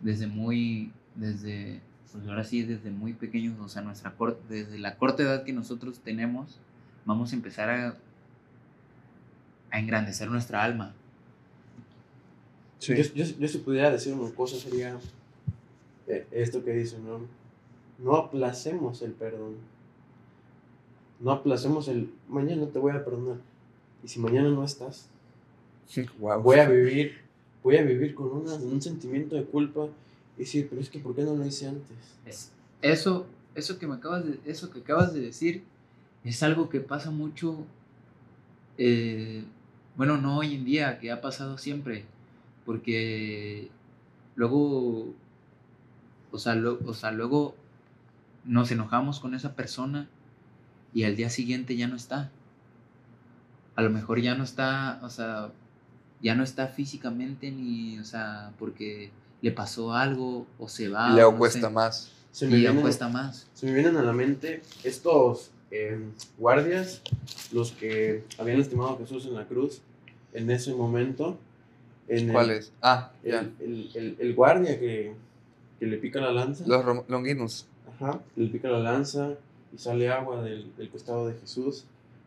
desde 0.00 0.26
muy, 0.26 0.92
desde, 1.14 1.80
pues 2.12 2.26
ahora 2.26 2.44
sí, 2.44 2.62
desde 2.62 2.90
muy 2.90 3.12
pequeños, 3.12 3.58
o 3.60 3.68
sea, 3.68 3.82
nuestra 3.82 4.12
cor- 4.12 4.40
desde 4.48 4.78
la 4.78 4.96
corta 4.96 5.22
edad 5.22 5.44
que 5.44 5.52
nosotros 5.52 6.00
tenemos, 6.00 6.58
vamos 7.04 7.32
a 7.32 7.36
empezar 7.36 7.70
a, 7.70 7.96
a 9.70 9.78
engrandecer 9.78 10.30
nuestra 10.30 10.62
alma. 10.62 10.94
Sí. 12.78 12.94
Yo, 12.96 13.04
yo, 13.14 13.24
yo 13.38 13.48
si 13.48 13.58
pudiera 13.58 13.90
decir 13.90 14.12
una 14.12 14.34
cosa 14.34 14.56
sería 14.56 14.98
eh, 16.08 16.26
esto 16.32 16.64
que 16.64 16.72
dicen, 16.72 17.04
¿no? 17.06 17.20
No 17.98 18.16
aplacemos 18.16 19.02
el 19.02 19.12
perdón. 19.12 19.54
No 21.20 21.30
aplacemos 21.30 21.86
el 21.86 22.12
mañana 22.28 22.66
te 22.66 22.80
voy 22.80 22.90
a 22.90 23.04
perdonar. 23.04 23.36
Y 24.02 24.08
si 24.08 24.18
mañana 24.18 24.50
no 24.50 24.64
estás, 24.64 25.08
voy 26.18 26.58
a 26.58 26.68
vivir, 26.68 27.20
voy 27.62 27.76
a 27.76 27.82
vivir 27.82 28.14
con 28.14 28.28
una- 28.32 28.54
un 28.54 28.80
sentimiento 28.82 29.36
de 29.36 29.44
culpa 29.44 29.86
y 30.36 30.40
decir, 30.40 30.66
pero 30.68 30.80
es 30.80 30.90
que 30.90 30.98
¿por 30.98 31.14
qué 31.14 31.22
no 31.22 31.34
lo 31.36 31.46
hice 31.46 31.68
antes? 31.68 31.96
Es- 32.26 32.52
eso, 32.80 33.26
eso 33.54 33.78
que 33.78 33.86
me 33.86 33.94
acabas 33.94 34.24
de, 34.24 34.38
eso 34.44 34.70
que 34.70 34.80
acabas 34.80 35.12
de 35.14 35.20
decir 35.20 35.62
es 36.24 36.42
algo 36.42 36.68
que 36.68 36.80
pasa 36.80 37.10
mucho, 37.10 37.64
eh, 38.78 39.44
bueno, 39.96 40.16
no 40.18 40.38
hoy 40.38 40.54
en 40.54 40.64
día, 40.64 40.98
que 40.98 41.10
ha 41.12 41.20
pasado 41.20 41.58
siempre, 41.58 42.04
porque 42.64 43.68
luego, 44.36 45.12
o 46.30 46.38
sea, 46.38 46.54
lo- 46.54 46.80
o 46.86 46.94
sea, 46.94 47.10
luego 47.12 47.54
nos 48.44 48.70
enojamos 48.70 49.20
con 49.20 49.34
esa 49.34 49.54
persona 49.54 50.08
y 50.94 51.04
al 51.04 51.16
día 51.16 51.30
siguiente 51.30 51.76
ya 51.76 51.86
no 51.88 51.96
está. 51.96 52.30
A 53.76 53.82
lo 53.82 53.90
mejor 53.90 54.20
ya 54.20 54.34
no 54.34 54.44
está, 54.44 55.00
o 55.02 55.10
sea, 55.10 55.52
ya 56.22 56.34
no 56.34 56.44
está 56.44 56.68
físicamente 56.68 57.50
ni, 57.50 57.98
o 57.98 58.04
sea, 58.04 58.52
porque 58.58 59.10
le 59.40 59.50
pasó 59.52 59.92
algo 59.94 60.46
o 60.58 60.68
se 60.68 60.88
va. 60.88 61.10
Le 61.14 61.22
no 61.22 61.36
cuesta 61.36 61.68
sé. 61.68 61.74
más. 61.74 62.12
Se 62.30 62.46
me, 62.46 62.56
Y 62.56 62.60
vienen, 62.60 62.80
cuesta 62.80 63.08
más. 63.08 63.46
se 63.54 63.66
me 63.66 63.74
vienen 63.74 63.96
a 63.96 64.02
la 64.02 64.12
mente 64.12 64.62
estos 64.84 65.50
eh, 65.70 65.98
guardias, 66.38 67.02
los 67.52 67.72
que 67.72 68.24
habían 68.38 68.60
estimado 68.60 68.90
a 68.90 68.98
Jesús 68.98 69.26
en 69.26 69.34
la 69.34 69.46
cruz 69.46 69.80
en 70.32 70.50
ese 70.50 70.74
momento. 70.74 71.36
En 72.08 72.26
el- 72.28 72.32
¿Cuál 72.32 72.50
es? 72.50 72.72
Ah, 72.80 73.10
ya. 73.24 73.40
El, 73.40 73.54
el, 73.60 73.90
el, 73.94 74.16
el 74.18 74.34
guardia 74.34 74.78
que, 74.78 75.14
que 75.78 75.86
le 75.86 75.96
pica 75.98 76.20
la 76.20 76.32
lanza. 76.32 76.64
Los 76.66 76.84
longinos. 77.08 77.66
Ajá, 77.94 78.20
le 78.36 78.46
pica 78.48 78.68
la 78.68 78.78
lanza 78.78 79.34
y 79.74 79.78
sale 79.78 80.08
agua 80.10 80.42
del, 80.42 80.74
del 80.76 80.88
costado 80.88 81.26
de 81.28 81.34
Jesús. 81.38 81.84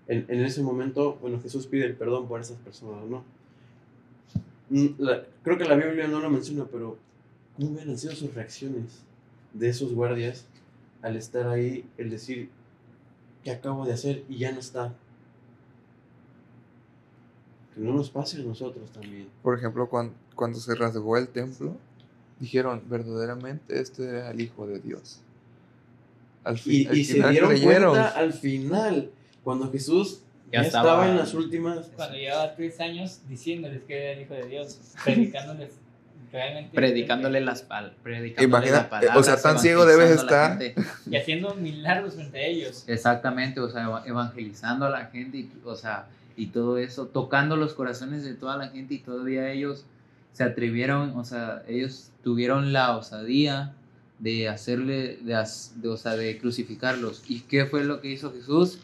En, 0.08 0.26
en 0.28 0.44
ese 0.46 0.62
momento, 0.62 1.16
bueno, 1.22 1.40
Jesús 1.42 1.66
pide 1.66 1.86
el 1.86 1.96
perdón 1.96 2.28
por 2.28 2.40
esas 2.42 2.58
personas, 2.58 3.06
¿no? 3.06 3.24
Mm, 4.70 4.86
la- 4.98 5.24
creo 5.44 5.58
que 5.58 5.66
la 5.66 5.76
Biblia 5.76 6.08
no 6.08 6.20
lo 6.20 6.30
menciona, 6.30 6.66
pero 6.66 6.98
¿cómo 7.56 7.72
hubieran 7.72 7.98
sido 7.98 8.14
sus 8.16 8.34
reacciones 8.34 9.04
de 9.54 9.70
esos 9.70 9.94
guardias 9.94 10.46
al 11.02 11.16
estar 11.16 11.48
ahí, 11.48 11.88
el 11.98 12.10
decir, 12.10 12.50
¿qué 13.44 13.52
acabo 13.52 13.86
de 13.86 13.94
hacer? 13.94 14.24
Y 14.28 14.38
ya 14.40 14.52
no 14.52 14.60
está. 14.60 14.94
Que 17.74 17.82
no 17.82 17.94
nos 17.94 18.10
pase 18.10 18.38
a 18.42 18.44
nosotros 18.44 18.90
también. 18.92 19.28
Por 19.44 19.58
ejemplo, 19.58 19.88
cuando, 19.90 20.14
cuando 20.36 20.60
se 20.60 20.74
rasgó 20.76 21.18
el 21.18 21.28
templo, 21.28 21.76
dijeron, 22.40 22.82
verdaderamente 22.90 23.80
este 23.80 24.08
era 24.08 24.32
el 24.32 24.42
Hijo 24.42 24.66
de 24.66 24.80
Dios. 24.80 25.20
Al, 26.44 26.58
fin, 26.58 26.74
Y, 26.84 26.86
al 26.88 26.98
y 26.98 27.04
se 27.06 27.14
final 27.14 27.32
dieron 27.32 27.50
creyeron. 27.50 27.90
cuenta 27.92 28.10
al 28.10 28.34
final, 28.34 29.12
cuando 29.44 29.72
Jesús 29.72 30.22
Ya 30.52 30.62
ya, 30.62 30.68
estaba- 30.68 30.90
estaba, 30.90 31.10
en 31.10 31.18
las 31.18 31.34
últimas. 31.34 31.88
Cuando 31.96 32.18
llevaba 32.18 32.56
tres 32.56 32.80
años 32.80 33.22
diciéndoles 33.28 33.84
que 33.84 33.98
era 33.98 34.12
el 34.14 34.22
Hijo 34.22 34.34
de 34.36 34.48
Dios, 34.48 34.80
predicándoles 35.04 35.72
realmente. 36.32 36.76
Predicándole 36.76 37.42
las 37.42 37.62
pal 37.64 37.96
predicándole 38.04 38.48
Imagina- 38.68 38.78
la 38.84 38.90
palabra, 38.90 39.18
o 39.20 39.24
sea, 39.24 39.38
tan 39.42 39.60
ciego 39.60 39.86
debes 39.86 40.12
estar. 40.12 40.60
Y 41.10 41.16
haciendo 41.16 41.56
milagros 41.56 42.16
frente 42.16 42.38
a 42.40 42.46
ellos. 42.48 42.84
Exactamente, 42.88 43.60
o 43.60 43.70
sea, 43.70 43.84
eva- 43.84 44.04
evangelizando 44.06 44.86
a 44.86 44.90
la 44.90 45.06
gente, 45.06 45.38
y, 45.40 45.52
o 45.64 45.76
sea, 45.76 46.08
y 46.38 46.48
todo 46.48 46.78
eso, 46.78 47.08
tocando 47.08 47.56
los 47.56 47.74
corazones 47.74 48.24
de 48.24 48.34
toda 48.34 48.58
la 48.58 48.68
gente 48.70 48.96
y 48.96 49.00
todavía 49.00 49.50
ellos 49.52 49.86
se 50.34 50.44
atrevieron, 50.44 51.18
o 51.18 51.24
sea, 51.24 51.64
ellos 51.68 52.12
tuvieron 52.24 52.74
la 52.74 52.98
osadía 52.98 53.74
de 54.20 54.50
hacerle, 54.50 55.18
de, 55.22 55.36
as- 55.36 55.74
de, 55.82 55.88
o 55.88 55.96
sea, 55.98 56.16
de 56.18 56.38
crucificarlos. 56.38 57.24
¿Y 57.30 57.42
qué 57.42 57.66
fue 57.66 57.84
lo 57.86 58.02
que 58.02 58.10
hizo 58.10 58.34
Jesús? 58.34 58.80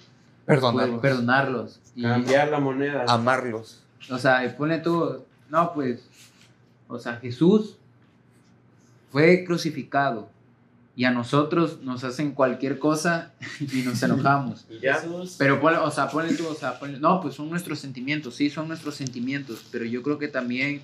Perdonarlos. 0.45 1.01
Perdonarlos. 1.01 1.79
Y, 1.95 2.03
Cambiar 2.03 2.49
la 2.49 2.59
moneda. 2.59 3.05
Amarlos. 3.07 3.81
O 4.09 4.17
sea, 4.17 4.55
pone 4.57 4.79
tú, 4.79 5.23
no, 5.49 5.73
pues, 5.73 6.03
o 6.87 6.97
sea, 6.99 7.17
Jesús 7.17 7.77
fue 9.11 9.43
crucificado 9.45 10.29
y 10.95 11.05
a 11.05 11.11
nosotros 11.11 11.81
nos 11.81 12.03
hacen 12.03 12.31
cualquier 12.31 12.79
cosa 12.79 13.33
y 13.59 13.81
nos 13.83 14.01
enojamos. 14.03 14.65
Y 14.69 14.79
ya. 14.79 14.95
Jesús, 14.95 15.35
Pero, 15.37 15.59
o 15.83 15.91
sea, 15.91 16.09
ponle 16.09 16.33
tú, 16.33 16.47
o 16.47 16.55
sea, 16.55 16.79
ponle- 16.79 16.99
no, 16.99 17.21
pues 17.21 17.35
son 17.35 17.49
nuestros 17.49 17.79
sentimientos, 17.79 18.35
sí, 18.35 18.49
son 18.49 18.67
nuestros 18.67 18.95
sentimientos, 18.95 19.65
pero 19.71 19.85
yo 19.85 20.01
creo 20.03 20.17
que 20.17 20.27
también, 20.27 20.81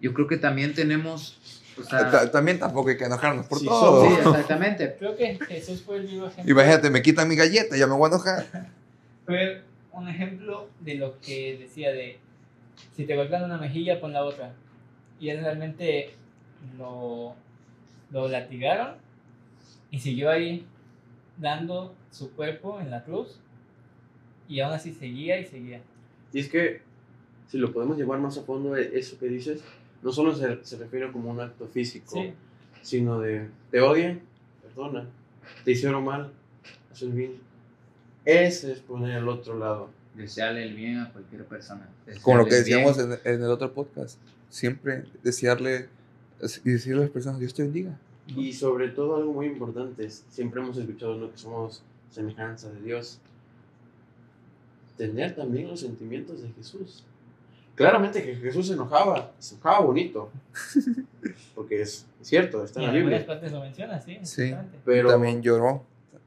yo 0.00 0.12
creo 0.12 0.26
que 0.26 0.36
también 0.36 0.74
tenemos, 0.74 1.38
o 1.80 1.84
sea, 1.84 2.10
Ta- 2.10 2.30
También 2.30 2.58
tampoco 2.58 2.88
hay 2.90 2.96
que 2.96 3.04
enojarnos 3.04 3.46
por 3.46 3.58
Sí, 3.58 3.66
todo. 3.66 4.06
sí, 4.06 4.14
exactamente. 4.18 4.96
creo 4.98 5.16
que 5.16 5.38
Jesús 5.38 5.82
fue 5.82 5.98
el 5.98 6.06
vivo 6.06 6.26
ejemplo. 6.26 6.52
Imagínate, 6.52 6.90
me 6.90 7.02
quitan 7.02 7.28
mi 7.28 7.36
galleta, 7.36 7.76
ya 7.76 7.86
me 7.86 7.94
voy 7.94 8.04
a 8.10 8.14
enojar. 8.14 8.46
Fue 9.26 9.62
un 9.92 10.08
ejemplo 10.08 10.68
de 10.80 10.94
lo 10.96 11.20
que 11.20 11.56
decía 11.58 11.92
de 11.92 12.18
si 12.96 13.04
te 13.04 13.14
golpean 13.16 13.44
una 13.44 13.58
mejilla, 13.58 14.00
pon 14.00 14.12
la 14.12 14.24
otra. 14.24 14.54
Y 15.20 15.28
él 15.28 15.40
realmente 15.40 16.10
lo, 16.78 17.34
lo 18.10 18.28
latigaron 18.28 18.94
y 19.90 19.98
siguió 20.00 20.30
ahí 20.30 20.66
dando 21.36 21.94
su 22.10 22.32
cuerpo 22.32 22.80
en 22.80 22.90
la 22.90 23.04
cruz 23.04 23.38
y 24.48 24.60
aún 24.60 24.72
así 24.74 24.92
seguía 24.92 25.38
y 25.38 25.44
seguía. 25.46 25.80
Y 26.32 26.40
es 26.40 26.48
que, 26.48 26.82
si 27.48 27.58
lo 27.58 27.72
podemos 27.72 27.96
llevar 27.96 28.18
más 28.18 28.36
a 28.38 28.42
fondo, 28.42 28.76
e- 28.76 28.98
eso 28.98 29.18
que 29.18 29.26
dices, 29.26 29.62
no 30.02 30.12
solo 30.12 30.34
se, 30.34 30.64
se 30.64 30.76
refiere 30.76 31.10
como 31.12 31.30
un 31.30 31.40
acto 31.40 31.66
físico, 31.66 32.10
Sí. 32.12 32.32
sino 32.82 33.20
de, 33.20 33.48
te 33.70 33.80
odian, 33.80 34.20
perdona, 34.62 35.06
te 35.64 35.72
hicieron 35.72 36.04
mal, 36.04 36.32
el 37.00 37.12
bien. 37.12 37.32
Ese 38.24 38.72
es 38.72 38.80
poner 38.80 39.16
el 39.16 39.28
otro 39.28 39.58
lado. 39.58 39.88
Desearle 40.14 40.64
el 40.64 40.74
bien 40.74 40.98
a 40.98 41.12
cualquier 41.12 41.44
persona. 41.46 41.88
Como 42.22 42.38
lo 42.38 42.44
que 42.44 42.56
Desearle 42.56 42.86
decíamos 42.86 43.20
en, 43.24 43.32
en 43.34 43.42
el 43.42 43.50
otro 43.50 43.72
podcast. 43.72 44.18
Siempre 44.50 45.04
desearle 45.22 45.88
y 46.64 46.70
decirle 46.70 46.98
a 46.98 47.02
las 47.02 47.10
personas, 47.10 47.38
Dios 47.38 47.54
te 47.54 47.62
bendiga. 47.62 47.98
Y 48.26 48.52
sobre 48.52 48.88
todo 48.88 49.16
algo 49.16 49.32
muy 49.32 49.46
importante, 49.46 50.04
es, 50.04 50.24
siempre 50.28 50.60
hemos 50.60 50.76
escuchado 50.76 51.16
¿no? 51.16 51.30
que 51.30 51.38
somos 51.38 51.82
semejanza 52.10 52.68
de 52.70 52.80
Dios. 52.82 53.20
Tener 54.96 55.34
también 55.34 55.68
los 55.68 55.80
sentimientos 55.80 56.42
de 56.42 56.50
Jesús. 56.50 57.04
Claramente 57.80 58.22
que 58.22 58.34
Jesús 58.36 58.66
se 58.66 58.74
enojaba, 58.74 59.32
se 59.38 59.54
enojaba 59.54 59.80
bonito. 59.80 60.30
Porque 61.54 61.82
es 61.82 62.06
cierto, 62.22 62.64
está 62.64 62.80
Y 62.80 62.84
en 62.84 62.90
la 62.90 62.96
algunas 62.96 63.18
Biblia. 63.20 63.26
partes 63.34 63.52
lo 63.52 63.60
menciona, 63.60 64.00
sí. 64.00 64.18
Sí. 64.22 64.42
exactamente. 64.42 64.78
Pero 64.84 65.08
También 65.10 65.42
lloró. 65.42 65.84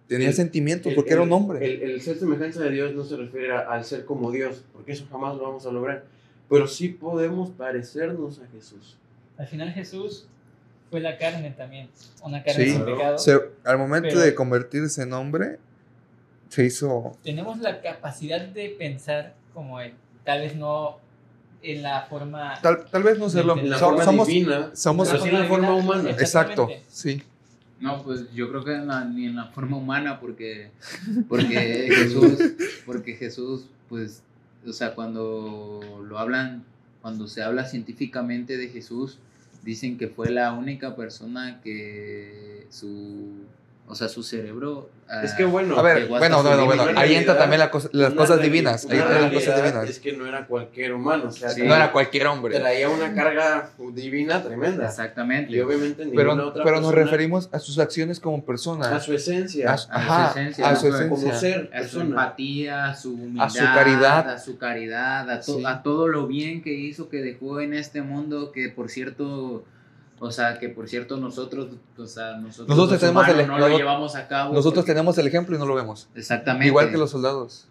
Tenía 0.08 0.28
el- 0.30 0.34
sentimientos 0.34 0.88
el- 0.92 0.96
porque 0.96 1.14
era 1.14 1.22
un 1.22 1.32
hombre. 1.32 1.66
El, 1.66 1.82
el 1.92 2.02
ser 2.02 2.18
semejanza 2.18 2.62
de 2.62 2.70
Dios 2.72 2.94
no 2.94 3.04
se 3.04 3.18
refiere 3.18 3.52
a- 3.54 3.60
al 3.62 3.84
ser 3.86 4.06
como 4.06 4.32
Dios, 4.32 4.64
porque 4.74 4.92
eso 4.92 5.06
jamás 5.12 5.36
lo 5.38 5.44
vamos 5.44 5.66
a 5.66 5.72
lograr. 5.72 6.04
Pero 6.50 6.68
sí 6.68 6.90
podemos 6.90 7.50
parecernos 7.52 8.40
a 8.40 8.48
Jesús. 8.48 8.98
Al 9.38 9.48
final 9.48 9.72
Jesús 9.72 10.28
fue 10.92 11.00
la 11.00 11.18
carne 11.18 11.52
también. 11.52 11.90
Una 12.24 12.44
carne 12.44 12.66
Sí. 12.66 12.72
sin 12.72 12.86
pecado. 12.86 13.18
Se- 13.18 13.40
al 13.64 13.78
momento 13.78 14.10
Pero- 14.10 14.22
de 14.22 14.36
convertirse 14.36 15.02
en 15.04 15.14
hombre, 15.14 15.58
se 16.50 16.66
hizo. 16.66 17.18
Tenemos 17.24 17.60
la 17.60 17.82
capacidad 17.82 18.42
de 18.42 18.70
pensar 18.78 19.34
como 19.54 19.80
Él. 19.80 19.94
Tal 20.24 20.42
vez 20.42 20.56
no 20.56 21.00
en 21.64 21.82
la 21.82 22.02
forma... 22.04 22.60
Tal, 22.62 22.86
tal 22.86 23.04
vez 23.04 23.18
no 23.18 23.30
serlo. 23.30 23.58
En 23.58 23.70
la 23.70 23.80
so- 23.80 23.86
forma 23.86 24.04
somos. 24.06 24.28
divina, 24.28 24.72
somos- 24.76 25.10
pero 25.10 25.24
sí 25.24 25.30
en 25.30 25.40
la 25.40 25.46
forma 25.46 25.74
humana. 25.76 26.10
Exacto. 26.12 26.70
Sí. 26.90 27.22
No, 27.80 28.02
pues 28.04 28.32
yo 28.34 28.50
creo 28.50 28.64
que 28.64 28.74
en 28.76 28.88
la- 28.88 29.04
ni 29.06 29.26
en 29.26 29.36
la 29.36 29.46
forma 29.48 29.78
humana, 29.78 30.20
porque, 30.20 30.70
porque 31.28 31.90
Jesús, 31.96 32.38
porque 32.86 33.16
Jesús, 33.16 33.66
pues, 33.90 34.22
o 34.68 34.72
sea, 34.74 34.94
cuando 34.96 35.82
lo 36.08 36.18
hablan, 36.20 36.64
cuando 37.02 37.28
se 37.28 37.44
habla 37.44 37.66
científicamente 37.66 38.56
de 38.58 38.70
Jesús, 38.70 39.18
dicen 39.64 39.98
que 39.98 40.08
fue 40.08 40.30
la 40.30 40.54
única 40.54 40.96
persona 40.96 41.60
que 41.62 42.68
su, 42.70 43.32
o 43.94 43.96
sea, 43.96 44.10
su 44.10 44.24
cerebro. 44.24 44.90
ah, 45.08 45.22
Es 45.24 45.34
que 45.34 45.46
bueno, 45.46 45.78
A 45.78 45.82
ver, 45.84 46.08
bueno, 46.08 46.42
bueno, 46.44 46.62
límite. 46.66 46.84
bueno. 46.84 47.00
Ahí 47.00 47.16
entra 47.16 47.38
también 47.38 47.60
la 47.60 47.70
cosa- 47.70 47.90
las 47.92 48.14
cosas 48.14 48.42
divinas. 48.42 48.86
Ahí 48.90 48.98
las 48.98 49.32
cosas 49.32 49.56
divinas. 49.62 49.90
Es 49.90 50.00
que 50.00 50.14
no 50.14 50.26
era 50.26 50.48
cualquier 50.48 50.94
humano, 50.94 51.26
o 51.28 51.32
sea, 51.32 51.50
Sí. 51.50 51.62
No 51.62 51.76
era 51.76 51.92
cualquier 51.92 52.26
hombre. 52.28 52.60
traía 52.60 52.90
una 52.90 53.14
carga 53.14 53.70
divina 53.94 54.42
tremenda. 54.42 54.86
Exactamente. 54.88 55.52
Y 55.54 55.60
obviamente 55.62 56.04
ninguna 56.06 56.24
Pero, 56.34 56.48
otra 56.48 56.64
pero 56.64 56.82
nos 56.82 56.94
referimos 56.94 57.48
a 57.52 57.60
sus 57.60 57.78
acciones 57.80 58.20
como 58.20 58.44
persona. 58.44 58.96
a 58.96 59.00
su 59.00 59.14
esencia, 59.14 59.72
A 59.72 59.78
su- 59.78 59.88
a 59.92 59.94
su 59.94 60.00
ajá, 60.12 60.30
esencia, 60.32 60.70
a 60.70 60.76
su 60.76 60.90
¿no? 60.90 60.98
como 61.10 61.16
esencia. 61.18 61.40
ser 61.40 61.60
a 61.74 61.78
su 61.78 61.84
persona. 61.84 62.06
empatía, 62.10 62.86
a 62.88 62.96
su 62.96 63.14
humildad, 63.14 63.46
A 63.46 63.50
su 63.50 63.58
caridad. 63.60 64.30
a 64.32 64.40
su 64.40 64.58
caridad, 64.58 65.30
a, 65.30 65.40
to- 65.42 65.58
Sí. 65.60 65.64
a 65.66 65.84
todo 65.84 66.08
lo 66.08 66.26
bien 66.28 66.64
que 66.64 66.74
hizo, 66.74 67.08
que 67.10 67.18
dejó 67.22 67.62
en 67.62 67.74
este 67.76 68.02
mundo, 68.02 68.52
que 68.52 68.70
por 68.70 68.90
cierto, 68.90 69.66
o 70.26 70.32
sea, 70.32 70.58
que 70.60 70.70
por 70.70 70.88
cierto 70.88 71.18
nosotros, 71.18 71.68
o 71.98 72.06
sea, 72.08 72.38
nosotros, 72.38 72.70
Nosotros 72.70 72.92
los 72.92 73.00
tenemos 73.00 73.24
humanos 73.24 73.42
el- 73.42 73.48
no 73.48 73.60
lo 73.60 73.78
llevamos 73.78 74.16
a 74.16 74.28
cabo. 74.28 74.54
Nosotros 74.54 74.84
porque- 74.84 74.92
tenemos 74.94 75.18
el 75.18 75.28
ejemplo 75.28 75.56
y 75.56 75.60
no 75.60 75.66
lo 75.66 75.76
vemos. 75.76 76.08
exactamente 76.16 76.68
Igual 76.68 76.90
que 76.92 76.98
los 76.98 77.12
soldados. 77.12 77.68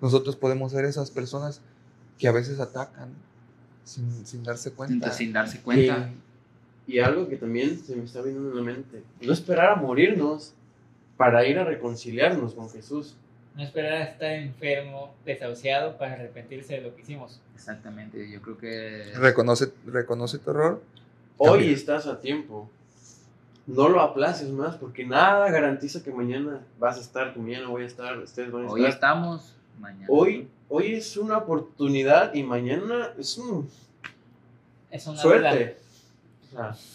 Nosotros 0.00 0.36
podemos 0.36 0.72
ser 0.72 0.84
esas 0.84 1.10
personas 1.10 1.60
que 2.18 2.28
a 2.28 2.32
veces 2.32 2.60
atacan 2.60 3.08
sin, 3.84 4.26
sin 4.26 4.42
darse 4.42 4.70
cuenta. 4.72 5.10
sin 5.12 5.32
darse 5.32 5.60
cuenta. 5.60 6.10
Y, 6.86 6.96
y 6.96 6.98
algo 7.00 7.28
que 7.28 7.36
también 7.36 7.78
se 7.82 7.96
me 7.96 8.04
está 8.04 8.20
viendo 8.22 8.50
en 8.50 8.56
la 8.56 8.62
mente, 8.62 9.02
no 9.22 9.32
esperar 9.32 9.70
a 9.70 9.76
morirnos 9.76 10.52
para 11.16 11.46
ir 11.46 11.58
a 11.58 11.64
reconciliarnos 11.64 12.54
con 12.54 12.68
Jesús. 12.70 13.14
No 13.56 13.62
esperar 13.62 13.92
a 13.94 14.02
estar 14.04 14.32
enfermo, 14.32 15.14
desahuciado 15.24 15.96
para 15.96 16.14
arrepentirse 16.14 16.74
de 16.74 16.80
lo 16.80 16.94
que 16.96 17.02
hicimos. 17.02 17.40
Exactamente, 17.54 18.28
yo 18.28 18.42
creo 18.42 18.58
que 18.58 19.12
Reconoce, 19.14 19.72
reconoce 19.86 20.38
tu 20.38 20.50
error. 20.50 20.82
Hoy 21.36 21.58
Cambia. 21.58 21.72
estás 21.72 22.06
a 22.06 22.20
tiempo. 22.20 22.70
No 23.66 23.88
lo 23.88 24.00
aplaces 24.00 24.50
más 24.50 24.76
porque 24.76 25.06
nada 25.06 25.50
garantiza 25.50 26.02
que 26.02 26.10
mañana 26.10 26.60
vas 26.78 26.98
a 26.98 27.00
estar, 27.00 27.32
que 27.32 27.40
mañana 27.40 27.68
voy 27.68 27.82
a 27.82 27.86
estar, 27.86 28.18
ustedes 28.18 28.52
van 28.52 28.66
a 28.66 28.70
hoy 28.70 28.80
estar. 28.82 28.94
estamos, 28.94 29.54
mañana. 29.80 30.06
Hoy, 30.08 30.48
hoy 30.68 30.94
es 30.94 31.16
una 31.16 31.38
oportunidad 31.38 32.34
y 32.34 32.42
mañana 32.42 33.12
es 33.18 33.38
un 33.38 33.68
Es 34.90 35.06
una 35.06 35.16
suerte. 35.16 35.76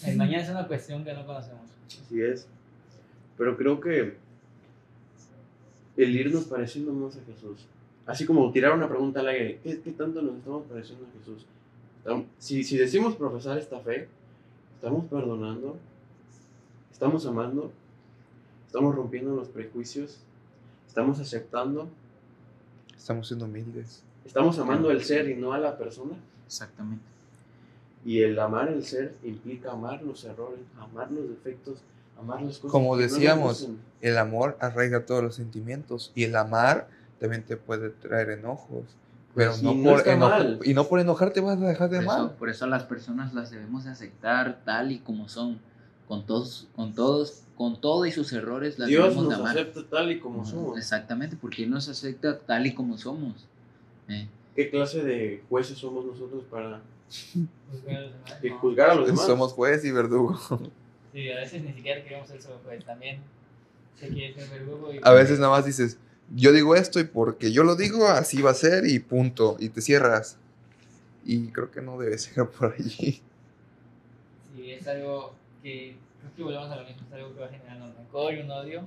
El 0.04 0.16
mañana 0.16 0.42
es 0.44 0.48
una 0.48 0.66
cuestión 0.66 1.04
que 1.04 1.12
no 1.12 1.26
conocemos. 1.26 1.62
así 1.86 2.22
es. 2.22 2.46
Pero 3.36 3.56
creo 3.56 3.80
que 3.80 4.16
el 5.96 6.16
irnos 6.16 6.44
pareciendo 6.44 6.92
más 6.92 7.16
a 7.16 7.20
Jesús. 7.24 7.66
Así 8.06 8.24
como 8.26 8.50
tirar 8.52 8.72
una 8.72 8.88
pregunta 8.88 9.20
al 9.20 9.28
aire, 9.28 9.60
¿qué, 9.62 9.80
qué 9.80 9.90
tanto 9.90 10.22
nos 10.22 10.36
estamos 10.36 10.64
pareciendo 10.66 11.04
a 11.04 11.18
Jesús? 11.18 11.46
Si, 12.38 12.64
si 12.64 12.76
decimos 12.78 13.16
profesar 13.16 13.58
esta 13.58 13.80
fe, 13.80 14.08
estamos 14.80 15.04
perdonando, 15.10 15.76
estamos 16.90 17.26
amando, 17.26 17.70
estamos 18.66 18.94
rompiendo 18.94 19.36
los 19.36 19.48
prejuicios, 19.48 20.20
estamos 20.88 21.20
aceptando, 21.20 21.86
Estamos 22.96 23.26
siendo 23.28 23.44
humildes. 23.44 24.02
estamos 24.24 24.58
amando 24.58 24.90
el 24.90 25.04
ser 25.04 25.28
y 25.28 25.34
no 25.34 25.52
a 25.52 25.58
la 25.58 25.76
persona. 25.76 26.12
Exactamente. 26.46 27.04
Y 28.06 28.22
el 28.22 28.38
amar 28.38 28.68
el 28.68 28.82
ser 28.82 29.14
implica 29.22 29.72
amar 29.72 30.02
los 30.02 30.24
errores, 30.24 30.60
amar 30.78 31.10
los 31.10 31.28
defectos, 31.28 31.80
amar 32.18 32.40
las 32.40 32.56
cosas. 32.56 32.72
Como 32.72 32.96
que 32.96 33.02
no 33.02 33.02
nos 33.02 33.12
decíamos. 33.12 33.68
El 34.00 34.16
amor 34.16 34.56
arraiga 34.60 35.04
todos 35.04 35.22
los 35.22 35.34
sentimientos. 35.34 36.10
Y 36.14 36.24
el 36.24 36.36
amar 36.36 36.88
también 37.18 37.42
te 37.42 37.58
puede 37.58 37.90
traer 37.90 38.30
enojos. 38.30 38.84
Pero 39.34 39.52
no, 39.62 39.74
no 39.74 39.90
por 39.90 39.98
está 40.00 40.12
eno- 40.14 40.28
mal. 40.28 40.60
y 40.64 40.74
no 40.74 40.84
por 40.88 41.00
enojarte 41.00 41.40
vas 41.40 41.56
a 41.60 41.66
dejar 41.66 41.88
de 41.90 41.96
Por 41.98 42.04
eso, 42.04 42.12
amar. 42.12 42.32
por 42.36 42.50
eso 42.50 42.66
las 42.66 42.82
personas 42.84 43.32
las 43.34 43.50
debemos 43.50 43.84
de 43.84 43.90
aceptar 43.90 44.60
tal 44.64 44.90
y 44.92 44.98
como 44.98 45.28
son, 45.28 45.60
con 46.08 46.26
todos, 46.26 46.66
con 46.74 46.94
todos, 46.94 47.42
con 47.56 47.80
todo 47.80 48.06
y 48.06 48.12
sus 48.12 48.32
errores 48.32 48.78
las 48.78 48.88
Dios 48.88 49.04
debemos 49.04 49.24
de 49.24 49.30
nos 49.30 49.38
amar. 49.40 49.56
acepta 49.58 49.80
tal 49.88 50.10
y 50.10 50.18
como 50.18 50.44
somos. 50.44 50.76
Exactamente, 50.78 51.36
porque 51.40 51.62
Él 51.64 51.70
nos 51.70 51.88
acepta 51.88 52.38
tal 52.40 52.66
y 52.66 52.74
como 52.74 52.98
somos. 52.98 53.46
¿eh? 54.08 54.26
¿Qué 54.56 54.68
clase 54.70 55.04
de 55.04 55.44
jueces 55.48 55.78
somos 55.78 56.04
nosotros 56.04 56.42
para 56.50 56.80
Juzgar 57.70 58.00
a 58.00 58.04
los 58.04 58.14
demás, 58.14 58.38
que 58.40 58.50
no. 58.50 58.58
juzgar 58.58 58.90
a 58.90 58.94
los 58.94 59.06
demás? 59.06 59.26
Somos 59.26 59.52
juez 59.52 59.84
y 59.84 59.92
verdugo. 59.92 60.38
Sí, 61.12 61.28
a 61.30 61.36
veces 61.36 61.62
ni 61.62 61.72
siquiera 61.72 62.02
queremos 62.04 62.28
ser 62.28 62.40
pues 62.64 62.84
también 62.84 63.20
se 63.98 64.08
quiere 64.08 64.32
ser 64.34 64.48
verdugo 64.48 64.92
y 64.94 65.00
A 65.02 65.10
veces 65.12 65.38
nada 65.40 65.50
más 65.50 65.64
dices, 65.64 65.98
yo 66.34 66.52
digo 66.52 66.74
esto 66.76 67.00
y 67.00 67.04
porque 67.04 67.52
yo 67.52 67.64
lo 67.64 67.76
digo, 67.76 68.06
así 68.08 68.40
va 68.42 68.50
a 68.50 68.54
ser 68.54 68.86
y 68.86 68.98
punto. 68.98 69.56
Y 69.58 69.68
te 69.70 69.80
cierras. 69.80 70.36
Y 71.24 71.48
creo 71.48 71.70
que 71.70 71.82
no 71.82 71.98
debe 71.98 72.18
ser 72.18 72.46
por 72.48 72.72
allí. 72.74 73.20
Sí, 74.54 74.70
es 74.70 74.86
algo 74.86 75.34
que 75.62 75.96
creo 76.20 76.34
que 76.36 76.42
volvemos 76.42 76.70
a 76.70 76.76
lo 76.76 76.84
mismo, 76.84 77.02
es 77.06 77.12
algo 77.14 77.34
que 77.34 77.40
va 77.40 77.48
generando 77.48 77.86
un 77.86 77.94
rencor 77.94 78.34
y 78.34 78.40
un 78.40 78.50
odio, 78.50 78.82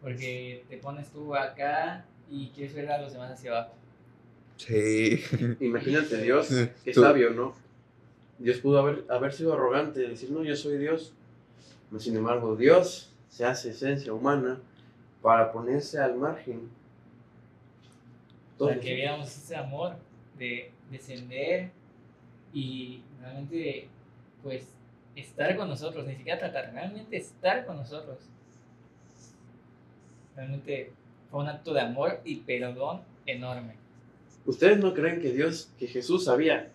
porque 0.00 0.64
te 0.68 0.76
pones 0.78 1.08
tú 1.10 1.34
acá 1.34 2.04
y 2.30 2.48
quieres 2.48 2.74
ver 2.74 2.90
a 2.90 3.00
los 3.00 3.12
demás 3.12 3.30
hacia 3.32 3.50
abajo. 3.52 3.74
Sí. 4.56 5.20
Imagínate, 5.60 6.22
Dios, 6.22 6.48
qué 6.84 6.92
Tú- 6.92 7.02
sabio, 7.02 7.30
¿no? 7.30 7.54
Dios 8.38 8.58
pudo 8.58 8.80
haber, 8.80 9.04
haber 9.08 9.32
sido 9.32 9.52
arrogante, 9.54 10.00
decir, 10.00 10.30
no, 10.30 10.42
yo 10.42 10.56
soy 10.56 10.76
Dios. 10.78 11.12
Pero, 11.90 12.00
Sin 12.00 12.16
embargo, 12.16 12.56
Dios 12.56 13.12
se 13.28 13.44
hace 13.44 13.70
esencia 13.70 14.12
humana 14.12 14.58
para 15.22 15.52
ponerse 15.52 15.98
al 15.98 16.16
margen. 16.16 16.68
Para 18.58 18.78
que 18.78 18.94
viéramos 18.94 19.28
ese 19.28 19.56
amor 19.56 19.94
de 20.36 20.70
descender 20.90 21.70
y 22.52 23.02
realmente, 23.20 23.88
pues, 24.42 24.66
estar 25.16 25.56
con 25.56 25.68
nosotros, 25.68 26.06
ni 26.06 26.16
siquiera 26.16 26.38
tratar, 26.38 26.72
realmente 26.72 27.16
estar 27.16 27.64
con 27.64 27.76
nosotros. 27.76 28.18
Realmente 30.36 30.92
fue 31.30 31.40
un 31.40 31.48
acto 31.48 31.72
de 31.72 31.80
amor 31.80 32.20
y 32.24 32.36
perdón 32.36 33.00
enorme. 33.26 33.74
¿Ustedes 34.44 34.78
no 34.78 34.92
creen 34.92 35.20
que 35.20 35.32
Dios, 35.32 35.70
que 35.78 35.86
Jesús 35.86 36.24
sabía 36.24 36.70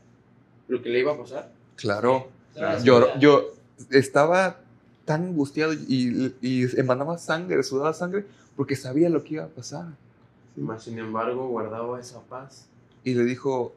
lo 0.68 0.82
que 0.82 0.90
le 0.90 1.00
iba 1.00 1.14
a 1.14 1.18
pasar? 1.18 1.52
Claro. 1.76 2.30
La 2.56 2.80
Yo, 2.80 3.18
yo 3.20 3.54
estaba 3.92 4.62
tan 5.08 5.24
angustiado 5.24 5.74
y, 5.74 6.36
y 6.42 6.80
emanaba 6.80 7.18
sangre, 7.18 7.64
sudaba 7.64 7.94
sangre, 7.94 8.26
porque 8.56 8.76
sabía 8.76 9.10
lo 9.10 9.24
que 9.24 9.36
iba 9.36 9.46
a 9.46 9.48
pasar. 9.48 9.86
Mas, 10.56 10.84
sin 10.84 11.00
embargo, 11.00 11.48
guardaba 11.48 12.00
esa 12.00 12.20
paz. 12.22 12.68
Y 13.04 13.14
le 13.16 13.24
dijo, 13.24 13.74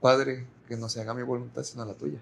Padre, 0.00 0.44
que 0.68 0.76
no 0.76 0.88
se 0.88 1.00
haga 1.00 1.14
mi 1.14 1.22
voluntad, 1.22 1.62
sino 1.62 1.84
la 1.84 1.94
tuya. 1.94 2.18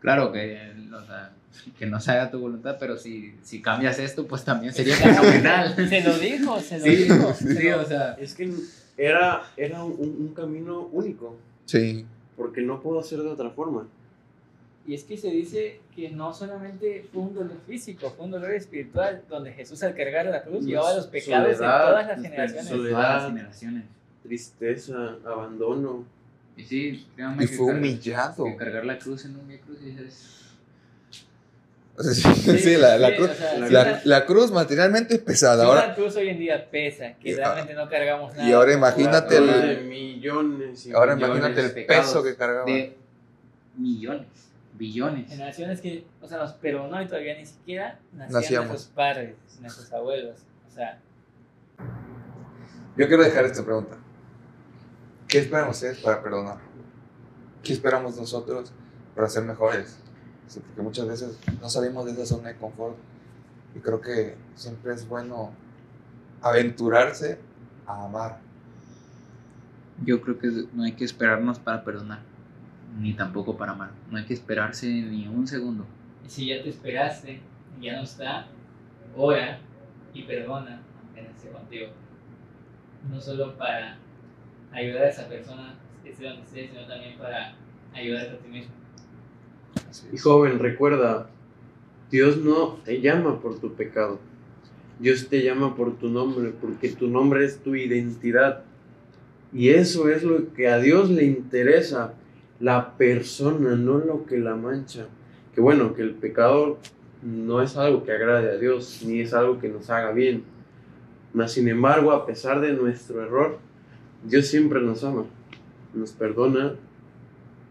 Claro 0.00 0.30
que, 0.30 0.56
o 0.94 1.04
sea, 1.06 1.32
que 1.78 1.86
no 1.86 2.00
se 2.00 2.12
haga 2.12 2.30
tu 2.30 2.38
voluntad, 2.38 2.76
pero 2.78 2.96
si, 2.96 3.34
si 3.42 3.60
cambias 3.60 3.98
esto, 3.98 4.26
pues 4.28 4.44
también 4.44 4.72
sería 4.72 4.94
fenomenal. 4.94 5.74
Se 5.88 6.00
lo 6.02 6.16
dijo, 6.18 6.60
se 6.60 6.78
lo 6.78 6.84
Sí, 6.84 6.90
dijo. 6.96 7.34
sí, 7.34 7.68
lo- 7.70 7.82
o 7.82 7.84
sea, 7.84 8.12
Es 8.14 8.34
que 8.34 8.52
era, 8.96 9.42
era 9.56 9.82
un, 9.82 9.92
un 10.00 10.34
camino 10.34 10.82
único, 10.92 11.36
Sí. 11.64 12.06
porque 12.36 12.60
no 12.62 12.80
puedo 12.80 13.00
hacer 13.00 13.18
de 13.20 13.28
otra 13.28 13.50
forma. 13.50 13.88
Y 14.88 14.94
es 14.94 15.04
que 15.04 15.18
se 15.18 15.28
dice 15.30 15.80
que 15.94 16.08
no 16.08 16.32
solamente 16.32 17.06
fue 17.12 17.20
un 17.20 17.34
dolor 17.34 17.58
físico, 17.66 18.10
fue 18.16 18.24
un 18.24 18.30
dolor 18.30 18.52
espiritual, 18.52 19.22
donde 19.28 19.52
Jesús 19.52 19.82
al 19.82 19.94
cargar 19.94 20.24
la 20.26 20.42
cruz 20.42 20.64
llevaba 20.64 20.94
los 20.94 21.06
pecados 21.08 21.56
Soledad, 21.58 21.78
de 21.78 21.84
todas 21.90 22.06
las 22.06 22.22
generaciones. 22.22 22.68
soledad. 22.68 22.92
Todas 22.96 23.22
las 23.22 23.26
generaciones. 23.32 23.84
Tristeza, 24.22 25.16
abandono. 25.26 26.04
Y 26.56 26.64
sí, 26.64 26.78
Y 26.88 27.46
fue 27.46 27.66
cargar- 27.66 27.76
humillado. 27.76 28.44
que 28.46 28.56
cargar 28.56 28.84
la 28.86 28.98
cruz 28.98 29.24
en 29.26 29.36
un 29.36 29.56
cruz 29.58 29.78
es... 29.82 30.34
O 31.98 32.02
sea, 32.02 32.14
sí, 32.14 32.58
sí, 32.58 32.76
la, 32.76 32.96
la 32.96 33.08
sí, 33.10 33.14
cruz, 33.16 33.30
o 33.30 33.34
sea, 33.34 33.58
la- 33.58 33.66
sí, 33.66 33.72
la, 33.72 34.00
la 34.04 34.24
cruz 34.26 34.50
materialmente 34.52 35.14
es 35.16 35.20
pesada. 35.20 35.64
Ahora, 35.64 35.84
una 35.86 35.94
cruz 35.96 36.16
hoy 36.16 36.28
en 36.28 36.38
día 36.38 36.70
pesa, 36.70 37.12
que 37.20 37.30
Y- 37.30 37.34
realmente 37.34 37.74
no 37.74 37.88
cargamos 37.90 38.34
nada. 38.34 38.48
y 38.48 38.52
ahora 38.52 38.72
imagínate 38.72 39.40
la- 39.40 39.56
el- 39.64 39.76
de 39.80 39.84
millones 39.84 40.86
y 40.86 40.92
ahora 40.92 41.14
millones. 41.16 41.38
imagínate 41.38 41.80
el 41.80 41.86
peso 41.86 42.22
que 42.22 42.36
cargaba. 42.36 42.64
de 42.66 42.96
millones, 43.76 44.26
billones. 44.78 45.28
Generaciones 45.28 45.80
que, 45.80 46.06
o 46.22 46.26
sea, 46.26 46.38
nos 46.38 46.52
perdonó 46.54 47.02
y 47.02 47.06
todavía 47.06 47.36
ni 47.36 47.44
siquiera 47.44 47.98
nacían 48.12 48.32
Nacíamos. 48.40 48.68
nuestros 48.68 48.94
padres, 48.94 49.36
nuestros 49.60 49.92
abuelos. 49.92 50.38
O 50.68 50.70
sea, 50.70 51.00
Yo 52.96 53.06
quiero 53.06 53.22
dejar 53.22 53.44
esta 53.44 53.64
pregunta. 53.64 53.96
¿Qué 55.26 55.38
esperan 55.40 55.68
ustedes 55.68 55.98
para 55.98 56.22
perdonar? 56.22 56.58
¿Qué 57.62 57.72
esperamos 57.72 58.16
nosotros 58.16 58.72
para 59.14 59.28
ser 59.28 59.44
mejores? 59.44 59.98
Sí, 60.46 60.60
porque 60.60 60.80
muchas 60.80 61.06
veces 61.06 61.38
no 61.60 61.68
salimos 61.68 62.06
de 62.06 62.12
esa 62.12 62.24
zona 62.24 62.48
de 62.48 62.56
confort 62.56 62.96
y 63.74 63.80
creo 63.80 64.00
que 64.00 64.36
siempre 64.54 64.94
es 64.94 65.06
bueno 65.06 65.52
aventurarse 66.40 67.38
a 67.86 68.04
amar. 68.06 68.38
Yo 70.04 70.20
creo 70.22 70.38
que 70.38 70.48
no 70.72 70.84
hay 70.84 70.92
que 70.92 71.04
esperarnos 71.04 71.58
para 71.58 71.84
perdonar, 71.84 72.20
ni 72.98 73.14
tampoco 73.14 73.56
para 73.56 73.72
amar. 73.72 73.90
No 74.10 74.18
hay 74.18 74.24
que 74.24 74.34
esperarse 74.34 74.86
ni 74.86 75.26
un 75.28 75.46
segundo. 75.46 75.84
y 76.24 76.28
si 76.28 76.46
ya 76.46 76.62
te 76.62 76.70
esperaste 76.70 77.40
y 77.80 77.84
ya 77.84 77.96
no 77.96 78.02
está, 78.02 78.46
ora 79.16 79.58
y 80.14 80.22
perdona 80.22 80.82
aunque 81.02 81.22
no 81.22 81.28
esté 81.30 81.48
contigo. 81.50 81.86
No 83.10 83.20
solo 83.20 83.56
para 83.56 83.96
ayudar 84.72 85.02
a 85.02 85.08
esa 85.08 85.28
persona, 85.28 85.74
esté 86.04 86.24
donde 86.24 86.42
esté, 86.42 86.68
sino 86.68 86.86
también 86.86 87.16
para 87.18 87.54
ayudarte 87.94 88.34
a 88.34 88.38
ti 88.38 88.48
mismo. 88.48 88.72
Y 90.12 90.18
joven, 90.18 90.58
recuerda, 90.58 91.30
Dios 92.10 92.38
no 92.38 92.78
te 92.84 93.00
llama 93.00 93.40
por 93.40 93.60
tu 93.60 93.74
pecado. 93.74 94.18
Dios 94.98 95.28
te 95.28 95.42
llama 95.42 95.76
por 95.76 95.96
tu 95.98 96.08
nombre, 96.08 96.52
porque 96.60 96.90
tu 96.90 97.08
nombre 97.08 97.44
es 97.44 97.62
tu 97.62 97.74
identidad. 97.76 98.64
Y 99.52 99.70
eso 99.70 100.08
es 100.08 100.22
lo 100.22 100.52
que 100.52 100.68
a 100.68 100.78
Dios 100.78 101.10
le 101.10 101.24
interesa, 101.24 102.14
la 102.60 102.96
persona, 102.96 103.76
no 103.76 103.98
lo 103.98 104.26
que 104.26 104.38
la 104.38 104.56
mancha. 104.56 105.06
Que 105.54 105.60
bueno, 105.60 105.94
que 105.94 106.02
el 106.02 106.14
pecado 106.14 106.78
no 107.22 107.62
es 107.62 107.76
algo 107.76 108.04
que 108.04 108.12
agrade 108.12 108.50
a 108.50 108.58
Dios, 108.58 109.02
ni 109.04 109.20
es 109.20 109.34
algo 109.34 109.58
que 109.58 109.68
nos 109.68 109.90
haga 109.90 110.12
bien. 110.12 110.44
Mas 111.32 111.52
sin 111.52 111.68
embargo, 111.68 112.12
a 112.12 112.26
pesar 112.26 112.60
de 112.60 112.72
nuestro 112.72 113.22
error, 113.22 113.58
Dios 114.24 114.46
siempre 114.46 114.80
nos 114.80 115.04
ama, 115.04 115.24
nos 115.94 116.12
perdona. 116.12 116.74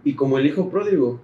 Y 0.03 0.13
como 0.13 0.37
el 0.37 0.45
hijo 0.45 0.69
pródigo, 0.69 1.19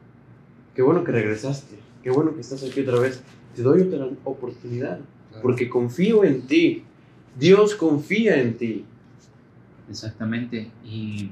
qué 0.76 0.82
bueno 0.82 1.04
que 1.04 1.12
regresaste, 1.12 1.78
qué 2.02 2.12
bueno 2.12 2.34
que 2.34 2.42
estás 2.42 2.64
aquí 2.64 2.82
otra 2.82 3.00
vez. 3.00 3.24
Te 3.56 3.62
doy 3.62 3.84
otra 3.84 4.08
oportunidad, 4.24 5.00
porque 5.42 5.70
confío 5.70 6.24
en 6.24 6.48
ti. 6.48 6.84
Dios 7.38 7.76
confía 7.76 8.42
en 8.42 8.58
ti. 8.58 8.86
Exactamente. 9.90 10.72
Y 10.84 11.32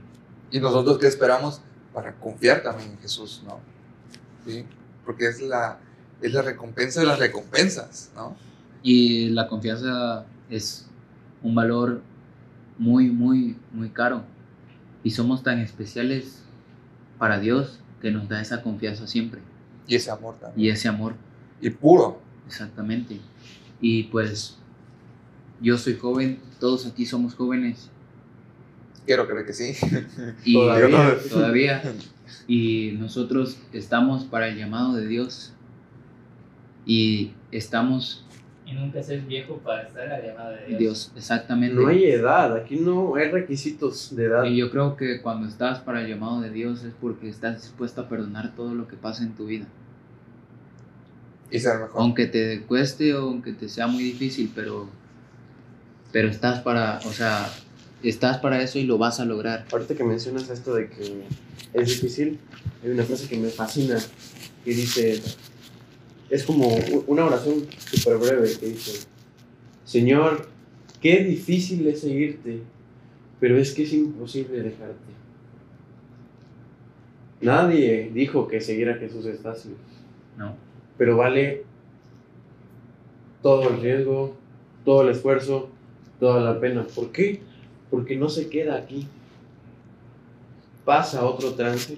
¿Y 0.52 0.60
nosotros 0.60 0.98
qué 0.98 1.08
esperamos? 1.08 1.62
Para 1.94 2.14
confiar 2.14 2.64
también 2.64 2.92
en 2.92 2.98
Jesús, 3.00 3.44
¿no? 3.46 3.60
¿Sí? 4.46 4.66
Porque 5.06 5.28
es 5.28 5.42
la, 5.42 5.80
es 6.22 6.34
la 6.34 6.42
recompensa 6.42 7.02
de 7.02 7.08
las 7.08 7.20
recompensas, 7.20 8.12
¿no? 8.16 8.36
Y 8.84 9.30
la 9.30 9.48
confianza 9.48 10.26
es 10.50 10.88
un 11.44 11.54
valor 11.56 12.02
muy, 12.78 13.10
muy, 13.10 13.58
muy 13.72 13.90
caro. 13.90 14.24
Y 15.04 15.12
somos 15.12 15.44
tan 15.44 15.60
especiales 15.60 16.44
para 17.18 17.40
Dios 17.40 17.80
que 18.02 18.12
nos 18.12 18.28
da 18.30 18.42
esa 18.42 18.62
confianza 18.64 19.06
siempre. 19.08 19.42
Y 19.88 19.96
ese 19.96 20.12
amor 20.12 20.36
también. 20.40 20.68
Y 20.68 20.70
ese 20.70 20.88
amor, 20.88 21.14
Y 21.60 21.70
puro. 21.70 22.20
exactamente. 22.48 23.20
Y 23.80 24.04
pues 24.04 24.58
yo 25.60 25.78
soy 25.78 25.96
joven, 25.98 26.40
todos 26.60 26.86
aquí 26.86 27.06
somos 27.06 27.36
jóvenes. 27.36 27.90
Quiero 29.06 29.28
creer 29.28 29.46
que 29.46 29.54
sí. 29.54 29.74
Y 30.46 30.54
Todavía. 30.54 31.18
todavía. 31.30 31.82
Y 32.48 32.96
nosotros 33.00 33.58
estamos 33.74 34.24
para 34.26 34.48
el 34.48 34.58
llamado 34.58 34.96
de 34.96 35.08
Dios. 35.08 35.54
Y 36.86 37.32
estamos, 37.52 38.26
Y 38.66 38.74
nunca 38.74 39.04
seas 39.04 39.26
viejo 39.28 39.58
para 39.58 39.84
estar 39.84 40.04
a 40.04 40.18
la 40.20 40.26
llamada 40.26 40.52
de 40.52 40.66
Dios. 40.68 40.80
Dios, 40.80 41.12
exactamente. 41.16 41.76
No 41.76 41.88
hay 41.88 42.06
edad, 42.06 42.56
aquí 42.56 42.76
no 42.78 43.16
hay 43.16 43.30
requisitos 43.30 44.16
de 44.16 44.26
edad. 44.26 44.44
Y 44.46 44.58
yo 44.58 44.72
creo 44.72 44.96
que 44.96 45.22
cuando 45.22 45.48
estás 45.48 45.80
para 45.80 46.02
el 46.02 46.08
llamado 46.08 46.42
de 46.42 46.50
Dios 46.50 46.84
es 46.84 46.94
porque 47.00 47.30
estás 47.30 47.62
dispuesto 47.62 48.02
a 48.02 48.10
perdonar 48.10 48.56
todo 48.56 48.74
lo 48.74 48.88
que 48.88 48.96
pasa 48.96 49.24
en 49.24 49.34
tu 49.36 49.46
vida. 49.46 49.68
Y 51.52 51.60
ser 51.60 51.80
mejor. 51.80 52.02
Aunque 52.02 52.28
te 52.28 52.62
cueste 52.62 53.14
o 53.14 53.28
aunque 53.30 53.54
te 53.54 53.68
sea 53.68 53.88
muy 53.88 54.04
difícil, 54.04 54.52
pero, 54.56 54.88
pero 56.12 56.30
estás 56.30 56.62
para, 56.62 57.00
o 57.06 57.12
sea, 57.12 57.48
estás 58.10 58.38
para 58.38 58.62
eso 58.62 58.80
y 58.80 58.84
lo 58.84 58.98
vas 58.98 59.20
a 59.20 59.26
lograr. 59.26 59.66
Ahorita 59.72 59.96
que 59.96 60.04
mencionas 60.04 60.50
esto 60.50 60.74
de 60.74 60.90
que 60.90 61.24
es 61.74 61.88
difícil, 61.88 62.40
hay 62.84 62.92
una 62.92 63.04
frase 63.04 63.28
que 63.28 63.38
me 63.38 63.50
fascina 63.50 63.98
que 64.64 64.72
dice, 64.72 65.22
es 66.30 66.44
como 66.44 66.76
una 67.08 67.26
oración 67.26 67.66
súper 67.78 68.18
breve 68.18 68.52
que 68.60 68.68
dice, 68.68 69.08
Señor, 69.86 70.48
qué 71.02 71.24
difícil 71.24 71.88
es 71.88 72.02
seguirte, 72.02 72.62
pero 73.40 73.58
es 73.58 73.74
que 73.74 73.84
es 73.84 73.94
imposible 73.94 74.62
dejarte. 74.62 75.12
Nadie 77.42 78.12
dijo 78.14 78.48
que 78.48 78.62
seguir 78.62 78.90
a 78.90 78.96
Jesús 78.96 79.26
es 79.26 79.40
fácil, 79.40 79.74
¿no? 80.38 80.56
pero 81.02 81.18
vale 81.18 81.64
todo 83.42 83.70
el 83.70 83.82
riesgo, 83.82 84.36
todo 84.86 85.02
el 85.02 85.10
esfuerzo, 85.10 85.70
toda 86.20 86.42
la 86.42 86.60
pena. 86.60 86.84
¿Por 86.84 87.12
qué? 87.12 87.42
Porque 87.92 88.16
no 88.16 88.30
se 88.30 88.50
queda 88.50 88.78
aquí. 88.78 89.08
Pasa 90.84 91.20
a 91.20 91.26
otro 91.26 91.54
trance. 91.54 91.98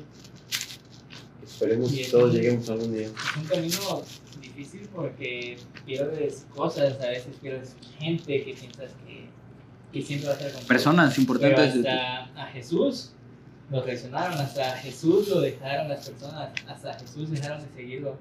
Esperemos 1.45 1.91
que 1.93 2.05
todos 2.05 2.33
lleguemos 2.33 2.69
algún 2.69 2.93
día. 2.93 3.07
Es 3.07 3.37
un 3.37 3.43
camino 3.45 4.03
difícil 4.41 4.89
porque 4.93 5.57
pierdes 5.85 6.45
cosas, 6.53 6.99
a 7.01 7.07
veces 7.07 7.35
pierdes 7.41 7.75
gente 7.99 8.43
que 8.43 8.53
piensas 8.53 8.91
que, 9.05 9.27
que 9.91 10.01
siempre 10.01 10.27
va 10.27 10.33
a 10.33 10.37
estar 10.37 10.51
contigo. 10.51 10.67
Personas 10.67 11.17
importantes. 11.17 11.75
hasta 11.77 12.43
a 12.43 12.47
Jesús 12.47 13.13
lo 13.71 13.81
traicionaron, 13.81 14.37
hasta 14.37 14.73
a 14.73 14.77
Jesús 14.77 15.29
lo 15.29 15.41
dejaron 15.41 15.89
las 15.89 16.07
personas, 16.09 16.49
hasta 16.67 16.91
a 16.91 16.99
Jesús 16.99 17.31
dejaron 17.31 17.61
de 17.61 17.73
seguirlo. 17.75 18.17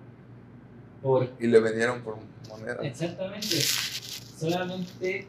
Por, 1.02 1.28
Y 1.40 1.48
le 1.48 1.58
vendieron 1.60 2.02
por 2.02 2.16
moneda. 2.48 2.78
exactamente, 2.82 3.60
solamente 4.38 5.26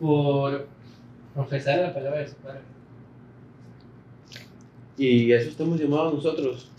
por 0.00 0.66
profesar 1.34 1.80
la 1.80 1.94
palabra 1.94 2.20
de 2.20 2.28
su 2.28 2.34
padre. 2.36 2.60
Y 4.96 5.32
a 5.32 5.38
eso 5.40 5.50
estamos 5.50 5.80
llamados 5.80 6.14
nosotros. 6.14 6.70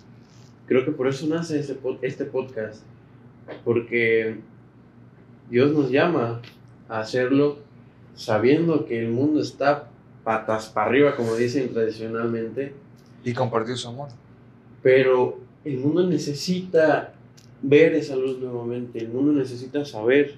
Creo 0.68 0.86
que 0.86 0.92
por 0.92 1.08
eso 1.08 1.28
nace 1.28 1.60
ese 1.60 1.80
pod- 1.80 2.00
este 2.02 2.26
podcast. 2.26 2.84
Porque 3.66 4.38
Dios 5.50 5.74
nos 5.74 5.90
llama 5.90 6.42
a 6.88 7.00
hacerlo 7.00 7.58
sabiendo 8.16 8.86
que 8.86 9.00
el 9.00 9.10
mundo 9.12 9.42
está 9.42 9.90
patas 10.24 10.70
para 10.70 10.88
arriba, 10.88 11.16
como 11.16 11.36
dicen 11.36 11.74
tradicionalmente. 11.74 12.74
Y 13.26 13.34
compartir 13.34 13.76
su 13.78 13.90
amor. 13.90 14.10
Pero 14.82 15.40
el 15.66 15.78
mundo 15.80 16.08
necesita 16.08 17.14
ver 17.62 17.94
esa 17.96 18.16
luz 18.16 18.40
nuevamente. 18.40 19.00
El 19.00 19.10
mundo 19.10 19.34
necesita 19.34 19.84
saber, 19.86 20.36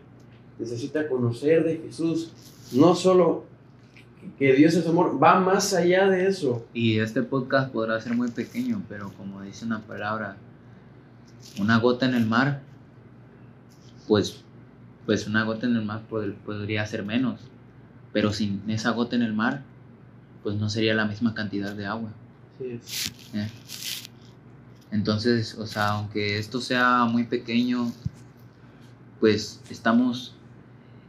necesita 0.57 1.07
conocer 1.07 1.63
de 1.63 1.78
Jesús. 1.78 2.32
No 2.72 2.95
solo 2.95 3.43
que 4.38 4.53
Dios 4.53 4.73
es 4.76 4.88
amor, 4.88 5.21
va 5.21 5.39
más 5.39 5.73
allá 5.73 6.07
de 6.07 6.28
eso. 6.28 6.65
Y 6.73 6.99
este 6.99 7.21
podcast 7.23 7.71
podrá 7.71 7.99
ser 8.01 8.13
muy 8.15 8.30
pequeño, 8.32 8.82
pero 8.89 9.11
como 9.13 9.41
dice 9.41 9.65
una 9.65 9.80
palabra, 9.82 10.38
una 11.59 11.78
gota 11.80 12.05
en 12.05 12.15
el 12.15 12.26
mar, 12.26 12.61
pues, 14.07 14.41
pues 15.05 15.28
una 15.28 15.43
gota 15.43 15.65
en 15.67 15.76
el 15.76 15.86
mar 15.86 16.01
pod- 16.09 16.36
podría 16.45 16.86
ser 16.86 17.03
menos. 17.03 17.39
Pero 18.13 18.32
sin 18.32 18.61
esa 18.69 18.91
gota 18.91 19.15
en 19.15 19.21
el 19.23 19.34
mar, 19.34 19.63
pues 20.43 20.55
no 20.55 20.69
sería 20.69 20.93
la 20.93 21.05
misma 21.05 21.34
cantidad 21.34 21.73
de 21.76 21.86
agua. 21.86 22.09
Sí. 22.57 22.80
¿eh? 23.34 23.47
Entonces, 24.91 25.55
o 25.55 25.65
sea, 25.65 25.89
aunque 25.89 26.38
esto 26.38 26.61
sea 26.61 27.05
muy 27.05 27.26
pequeño, 27.26 27.91
pues 29.19 29.59
estamos, 29.69 30.34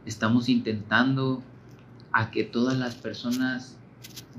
estamos 0.05 0.49
intentando 0.49 1.41
a 2.19 2.31
que 2.31 2.43
todas 2.43 2.75
las 2.77 2.95
personas 2.95 3.75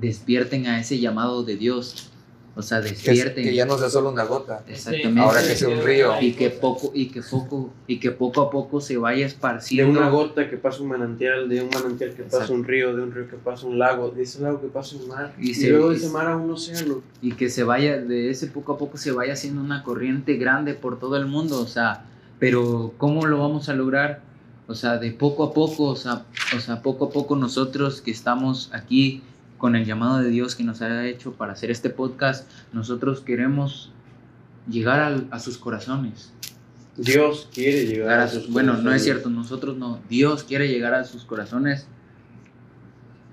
despierten 0.01 0.67
a 0.67 0.81
ese 0.81 0.99
llamado 0.99 1.45
de 1.45 1.57
Dios 1.57 2.11
O 2.57 2.63
sea, 2.63 2.81
Que, 2.83 2.89
despierten. 2.89 3.45
que 3.45 3.55
ya 3.55 3.67
no 3.67 3.79
sea 3.79 3.89
solo 3.89 4.11
una 4.11 4.25
gota. 4.25 4.65
Exactamente. 4.67 5.21
Ahora 5.21 5.41
que 5.47 5.55
sea 5.55 5.69
un 5.69 5.81
río. 5.81 6.21
y 6.21 6.33
que 6.33 6.51
poco 6.51 6.91
y 6.93 7.07
que 7.07 7.23
poco 7.23 7.71
y 7.87 8.01
que 8.01 8.11
poco 8.11 8.41
a 8.43 8.51
poco 8.51 8.81
se 8.81 8.97
vaya 8.97 9.21
De 9.21 9.27
esparciendo 9.27 10.01
una 10.01 10.09
gota 10.11 10.51
que 10.51 10.57
pasa 10.57 10.83
un 10.83 10.89
manantial, 10.89 11.49
de 11.49 11.63
un 11.63 11.71
manantial 11.71 12.15
que 12.15 12.25
pasa 12.25 12.53
un 12.53 12.65
río, 12.65 12.97
de 12.97 13.03
un 13.05 13.13
río 13.13 13.29
que 13.29 13.37
pasa 13.37 13.65
un 13.65 13.79
lago, 13.79 14.11
de 14.11 14.25
ese 14.25 14.41
lago 14.43 14.61
que 14.61 14.67
pasa 14.67 14.97
un 14.97 15.07
mar, 15.07 15.33
Y 15.39 15.51
y, 15.51 15.55
se- 15.55 15.71
luego 15.71 15.91
de 15.91 15.97
ese 15.99 16.07
se- 16.09 16.13
mar 16.13 16.27
a 16.27 16.37
un 16.37 16.51
océano. 16.51 17.01
y 17.23 17.31
que 17.35 17.49
se 17.49 17.63
vaya 17.63 17.99
de 17.99 18.29
ese 18.31 18.49
poco 18.49 18.73
a 18.73 18.79
poco 18.79 18.97
se 18.99 19.13
vaya 19.13 19.35
haciendo 19.35 19.61
una 19.63 19.85
corriente 19.85 20.35
grande 20.35 20.75
por 20.75 20.99
todo 20.99 21.17
el 21.17 21.27
mundo, 21.27 21.61
o 21.61 21.67
sea, 21.69 22.07
pero 22.41 22.93
¿cómo 22.99 23.25
lo 23.27 23.39
vamos 23.39 23.69
a 23.69 23.75
lograr? 23.75 24.23
O 24.69 24.75
sea, 24.75 24.99
de 24.99 25.11
poco 25.13 25.45
a 25.45 25.55
poco, 25.55 25.85
o 25.85 25.97
sea, 25.97 26.27
o 26.55 26.61
sea, 26.61 26.83
poco 26.83 27.07
a 27.07 27.11
poco 27.11 27.37
nosotros 27.37 28.03
que 28.03 28.11
estamos 28.11 28.71
aquí 28.75 29.23
con 29.57 29.75
el 29.75 29.87
llamado 29.87 30.19
de 30.19 30.29
Dios 30.29 30.55
que 30.55 30.63
nos 30.63 30.83
ha 30.83 31.07
hecho 31.07 31.33
para 31.33 31.55
hacer 31.55 31.71
este 31.71 31.89
podcast, 31.89 32.49
nosotros 32.73 33.23
queremos 33.23 33.91
llegar 34.69 35.25
a, 35.31 35.41
sus 35.41 35.57
corazones. 35.57 36.33
Dios 36.99 37.49
quiere 37.53 37.87
llegar 37.87 38.21
a 38.21 38.29
sus 38.29 38.45
sus- 38.45 38.53
bueno, 38.53 38.77
no 38.77 38.93
es 38.93 39.03
cierto, 39.03 39.31
nosotros 39.31 39.79
no, 39.79 40.01
Dios 40.09 40.45
quiere 40.45 40.69
llegar 40.69 40.93
a 40.93 41.05
sus 41.05 41.25
corazones, 41.25 41.87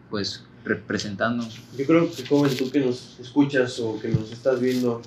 pues 0.10 0.46
representando. 0.64 1.46
Yo 1.78 1.86
creo 1.86 2.10
que 2.10 2.26
joven, 2.26 2.56
tú 2.56 2.72
que 2.72 2.80
nos 2.80 3.20
escuchas 3.20 3.78
o 3.82 4.00
que 4.00 4.08
nos 4.08 4.32
estás 4.32 4.62
viendo 4.62 5.02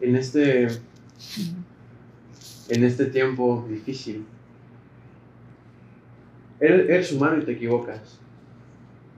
en 0.00 0.14
este 0.14 0.68
en 2.68 2.84
este 2.84 3.06
tiempo 3.06 3.66
difícil, 3.68 4.24
eres, 6.60 7.12
humano 7.12 7.38
y 7.38 7.44
te 7.44 7.52
equivocas. 7.52 8.18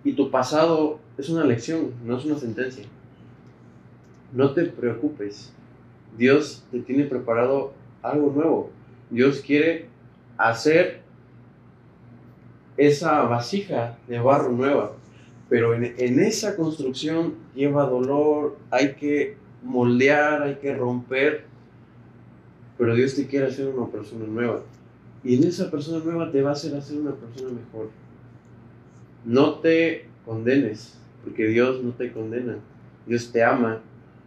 Y 0.04 0.12
tu 0.12 0.30
pasado 0.30 0.98
es 1.18 1.28
una 1.28 1.44
lección, 1.44 1.92
no 2.04 2.16
es 2.16 2.24
una 2.24 2.38
sentencia. 2.38 2.84
No 4.32 4.52
te 4.52 4.64
preocupes. 4.64 5.52
Dios 6.16 6.64
te 6.70 6.80
tiene 6.80 7.04
preparado 7.04 7.72
algo 8.02 8.32
nuevo. 8.32 8.70
Dios 9.10 9.40
quiere 9.40 9.88
hacer 10.36 11.00
esa 12.76 13.22
vasija 13.22 13.98
de 14.06 14.20
barro 14.20 14.52
nueva. 14.52 14.92
Pero 15.48 15.74
en, 15.74 15.94
en 15.98 16.20
esa 16.20 16.56
construcción 16.56 17.34
lleva 17.54 17.86
dolor, 17.86 18.56
hay 18.70 18.94
que 18.94 19.36
moldear, 19.62 20.42
hay 20.42 20.56
que 20.56 20.74
romper. 20.74 21.44
Pero 22.78 22.94
Dios 22.94 23.14
te 23.14 23.26
quiere 23.26 23.46
hacer 23.46 23.68
una 23.68 23.86
persona 23.86 24.26
nueva. 24.26 24.62
Y 25.26 25.34
en 25.36 25.44
esa 25.44 25.70
persona 25.70 26.02
nueva 26.04 26.30
te 26.30 26.40
va 26.42 26.50
a 26.50 26.52
hacer 26.52 26.74
hacer 26.76 26.98
una 26.98 27.12
persona 27.12 27.50
mejor. 27.50 27.90
No 29.24 29.54
te 29.54 30.06
condenes, 30.24 30.94
porque 31.24 31.46
Dios 31.48 31.82
no 31.82 31.90
te 31.90 32.12
condena. 32.12 32.56
Dios 33.06 33.32
te 33.32 33.42
ama. 33.42 33.80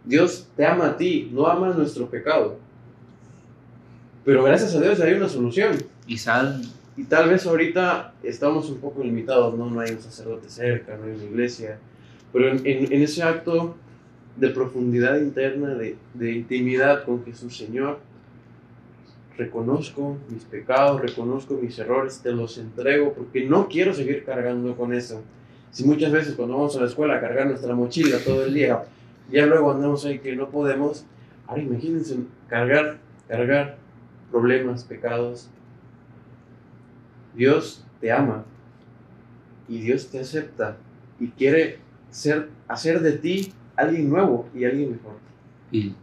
Dios 0.04 0.46
te 0.56 0.64
ama 0.66 0.88
a 0.88 0.96
ti, 0.96 1.30
no 1.32 1.46
ama 1.46 1.70
nuestro 1.72 2.08
pecado. 2.08 2.58
Pero 4.24 4.44
gracias 4.44 4.74
a 4.74 4.80
Dios 4.80 5.00
hay 5.00 5.14
una 5.14 5.28
solución. 5.28 5.76
Y 6.06 6.18
sal, 6.18 6.62
Y 6.96 7.04
tal 7.04 7.30
vez 7.30 7.46
ahorita 7.46 8.12
estamos 8.22 8.68
un 8.68 8.78
poco 8.78 9.02
limitados, 9.02 9.56
¿no? 9.56 9.70
No 9.70 9.80
hay 9.80 9.92
un 9.92 10.00
sacerdote 10.02 10.50
cerca, 10.50 10.96
no 10.98 11.04
hay 11.04 11.12
una 11.12 11.24
iglesia. 11.24 11.78
Pero 12.32 12.48
en, 12.50 12.66
en- 12.66 12.92
en 12.92 13.02
ese 13.02 13.22
acto 13.22 13.74
de 14.36 14.48
profundidad 14.50 15.18
interna, 15.18 15.74
de, 15.74 15.96
de 16.14 16.32
intimidad 16.32 17.04
con 17.04 17.24
Jesús 17.24 17.56
Señor, 17.56 17.98
reconozco 19.40 20.18
mis 20.28 20.44
pecados, 20.44 21.00
reconozco 21.00 21.54
mis 21.54 21.78
errores, 21.78 22.20
te 22.22 22.30
los 22.30 22.58
entrego 22.58 23.14
porque 23.14 23.46
no 23.46 23.68
quiero 23.68 23.94
seguir 23.94 24.22
cargando 24.24 24.76
con 24.76 24.92
eso. 24.92 25.22
Si 25.70 25.84
muchas 25.84 26.12
veces 26.12 26.34
cuando 26.34 26.56
vamos 26.56 26.76
a 26.76 26.80
la 26.80 26.86
escuela 26.86 27.16
a 27.16 27.20
cargar 27.20 27.46
nuestra 27.46 27.74
mochila 27.74 28.18
todo 28.18 28.44
el 28.44 28.52
día, 28.52 28.84
ya 29.32 29.46
luego 29.46 29.72
andamos 29.72 30.04
ahí 30.04 30.18
que 30.18 30.36
no 30.36 30.50
podemos, 30.50 31.06
ahora 31.46 31.62
imagínense 31.62 32.16
cargar, 32.48 32.98
cargar 33.28 33.78
problemas, 34.30 34.84
pecados, 34.84 35.48
Dios 37.34 37.84
te 38.00 38.12
ama 38.12 38.44
y 39.68 39.80
Dios 39.80 40.10
te 40.10 40.18
acepta 40.18 40.76
y 41.18 41.28
quiere 41.28 41.78
ser, 42.10 42.50
hacer 42.68 43.00
de 43.00 43.12
ti 43.12 43.54
alguien 43.74 44.10
nuevo 44.10 44.50
y 44.54 44.64
alguien 44.64 44.90
mejor. 44.90 45.14
y, 45.72 45.94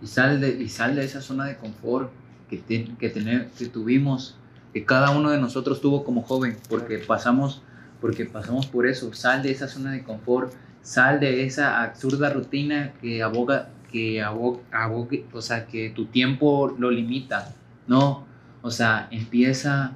y 0.00 0.06
sal 0.06 0.40
de 0.40 0.48
y 0.48 0.68
sal 0.68 0.96
de 0.96 1.04
esa 1.04 1.20
zona 1.20 1.44
de 1.44 1.58
confort 1.58 2.10
que, 2.50 2.58
te- 2.58 2.84
que, 2.98 3.08
tener, 3.08 3.48
que 3.56 3.66
tuvimos 3.66 4.36
que 4.74 4.84
cada 4.84 5.10
uno 5.10 5.30
de 5.30 5.38
nosotros 5.38 5.80
tuvo 5.80 6.04
como 6.04 6.22
joven 6.22 6.56
porque 6.68 6.98
pasamos 6.98 7.62
porque 8.00 8.24
pasamos 8.26 8.66
por 8.66 8.86
eso. 8.86 9.12
Sal 9.14 9.42
de 9.42 9.50
esa 9.50 9.68
zona 9.68 9.92
de 9.92 10.02
confort 10.02 10.52
sal 10.82 11.20
de 11.20 11.44
esa 11.44 11.82
absurda 11.82 12.30
rutina 12.30 12.92
que 13.00 13.22
aboga 13.22 13.68
que 13.92 14.22
abo- 14.22 14.60
abogue- 14.72 15.24
o 15.32 15.42
sea 15.42 15.66
que 15.66 15.90
tu 15.90 16.06
tiempo 16.06 16.74
lo 16.78 16.90
limita 16.90 17.54
no 17.86 18.24
o 18.62 18.70
sea 18.70 19.08
empieza 19.10 19.92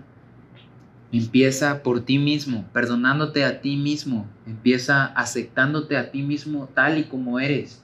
empieza 1.12 1.82
por 1.82 2.00
ti 2.00 2.18
mismo 2.18 2.64
perdonándote 2.72 3.44
a 3.44 3.60
ti 3.60 3.76
mismo. 3.76 4.26
Empieza 4.46 5.06
aceptándote 5.06 5.96
a 5.96 6.10
ti 6.10 6.22
mismo 6.22 6.68
tal 6.74 6.98
y 6.98 7.04
como 7.04 7.38
eres 7.40 7.82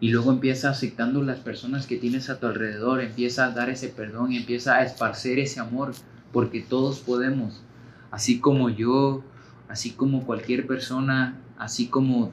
y 0.00 0.08
luego 0.08 0.32
empieza 0.32 0.70
aceptando 0.70 1.22
las 1.22 1.40
personas 1.40 1.86
que 1.86 1.98
tienes 1.98 2.30
a 2.30 2.40
tu 2.40 2.46
alrededor, 2.46 3.02
empieza 3.02 3.44
a 3.44 3.50
dar 3.50 3.68
ese 3.68 3.88
perdón 3.88 4.32
empieza 4.32 4.76
a 4.76 4.82
esparcer 4.82 5.38
ese 5.38 5.60
amor, 5.60 5.92
porque 6.32 6.60
todos 6.60 7.00
podemos, 7.00 7.62
así 8.10 8.40
como 8.40 8.70
yo, 8.70 9.22
así 9.68 9.90
como 9.90 10.24
cualquier 10.24 10.66
persona, 10.66 11.38
así 11.58 11.88
como, 11.88 12.32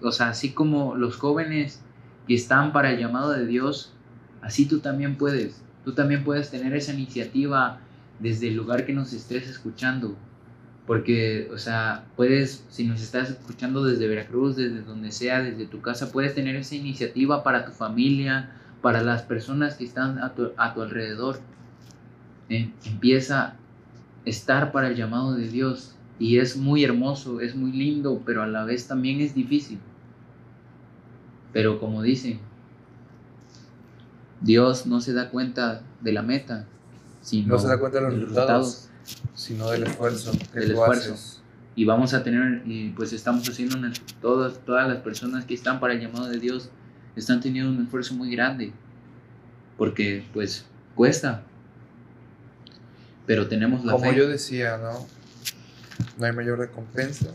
o 0.00 0.12
sea, 0.12 0.30
así 0.30 0.52
como 0.52 0.94
los 0.94 1.16
jóvenes 1.16 1.82
que 2.26 2.34
están 2.34 2.72
para 2.72 2.90
el 2.90 2.98
llamado 2.98 3.32
de 3.32 3.46
Dios, 3.46 3.92
así 4.40 4.66
tú 4.66 4.80
también 4.80 5.18
puedes, 5.18 5.62
tú 5.84 5.92
también 5.92 6.24
puedes 6.24 6.50
tener 6.50 6.74
esa 6.74 6.94
iniciativa 6.94 7.80
desde 8.18 8.48
el 8.48 8.56
lugar 8.56 8.86
que 8.86 8.94
nos 8.94 9.12
estés 9.12 9.48
escuchando, 9.48 10.16
porque, 10.86 11.48
o 11.52 11.58
sea, 11.58 12.04
puedes, 12.16 12.64
si 12.68 12.84
nos 12.84 13.00
estás 13.00 13.30
escuchando 13.30 13.84
desde 13.84 14.08
Veracruz, 14.08 14.56
desde 14.56 14.82
donde 14.82 15.12
sea, 15.12 15.42
desde 15.42 15.66
tu 15.66 15.80
casa, 15.80 16.10
puedes 16.10 16.34
tener 16.34 16.56
esa 16.56 16.74
iniciativa 16.74 17.44
para 17.44 17.64
tu 17.64 17.72
familia, 17.72 18.50
para 18.80 19.02
las 19.02 19.22
personas 19.22 19.76
que 19.76 19.84
están 19.84 20.18
a 20.18 20.34
tu, 20.34 20.50
a 20.56 20.74
tu 20.74 20.82
alrededor. 20.82 21.38
Eh, 22.48 22.72
Empieza 22.84 23.42
a 23.42 23.56
estar 24.24 24.72
para 24.72 24.88
el 24.88 24.96
llamado 24.96 25.34
de 25.34 25.48
Dios. 25.48 25.94
Y 26.18 26.38
es 26.38 26.56
muy 26.56 26.84
hermoso, 26.84 27.40
es 27.40 27.54
muy 27.54 27.72
lindo, 27.72 28.20
pero 28.26 28.42
a 28.42 28.46
la 28.46 28.64
vez 28.64 28.86
también 28.86 29.20
es 29.20 29.34
difícil. 29.34 29.78
Pero 31.52 31.78
como 31.78 32.02
dicen, 32.02 32.40
Dios 34.40 34.86
no 34.86 35.00
se 35.00 35.12
da 35.12 35.30
cuenta 35.30 35.82
de 36.00 36.12
la 36.12 36.22
meta, 36.22 36.66
sino 37.20 37.54
No 37.54 37.58
se 37.58 37.68
da 37.68 37.78
cuenta 37.78 37.98
de 37.98 38.04
los 38.04 38.14
resultados, 38.14 38.88
sino 39.34 39.70
del 39.70 39.84
esfuerzo 39.84 40.32
que 40.52 40.60
Del 40.60 40.72
tú 40.74 40.80
esfuerzo. 40.80 41.14
haces. 41.14 41.42
y 41.74 41.84
vamos 41.84 42.14
a 42.14 42.22
tener, 42.22 42.62
y 42.66 42.90
pues 42.90 43.12
estamos 43.12 43.48
haciendo, 43.48 43.76
todas, 44.20 44.58
todas 44.64 44.88
las 44.88 44.98
personas 44.98 45.44
que 45.44 45.54
están 45.54 45.80
para 45.80 45.94
el 45.94 46.00
llamado 46.00 46.28
de 46.28 46.38
Dios 46.38 46.70
están 47.16 47.40
teniendo 47.40 47.70
un 47.70 47.82
esfuerzo 47.84 48.14
muy 48.14 48.30
grande, 48.34 48.72
porque 49.78 50.24
pues 50.32 50.64
cuesta, 50.94 51.42
pero 53.26 53.48
tenemos 53.48 53.84
la 53.84 53.92
Como 53.92 54.10
fe. 54.10 54.16
yo 54.16 54.28
decía, 54.28 54.78
¿no? 54.78 55.06
No 56.18 56.26
hay 56.26 56.32
mayor 56.32 56.58
recompensa 56.58 57.28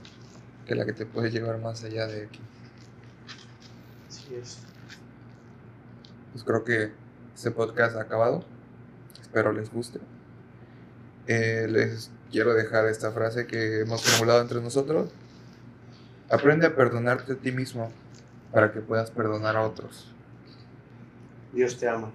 que 0.66 0.76
la 0.76 0.86
que 0.86 0.94
te 0.94 1.06
puede 1.06 1.32
llevar 1.32 1.60
más 1.60 1.84
allá 1.84 2.06
de 2.08 2.26
aquí. 2.26 2.40
Así 4.08 4.36
es. 4.36 4.60
Pues 6.34 6.44
creo 6.44 6.64
que 6.64 6.92
este 7.36 7.52
podcast 7.52 7.96
ha 7.96 8.02
acabado. 8.02 8.44
Espero 9.22 9.52
les 9.54 9.72
guste. 9.72 10.00
Eh, 11.28 11.68
les 11.70 12.12
quiero 12.32 12.54
dejar 12.54 12.88
esta 12.88 13.12
frase 13.12 13.48
que 13.48 13.82
hemos 13.82 14.04
formulado 14.04 14.42
entre 14.42 14.62
nosotros. 14.62 15.10
Aprende 16.30 16.68
a 16.68 16.76
perdonarte 16.76 17.34
a 17.34 17.36
ti 17.36 17.52
mismo 17.52 17.92
para 18.52 18.72
que 18.72 18.80
puedas 18.82 19.12
perdonar 19.12 19.56
a 19.56 19.62
otros. 19.64 20.12
Dios 21.54 21.78
te 21.78 21.88
ama. 21.88 22.12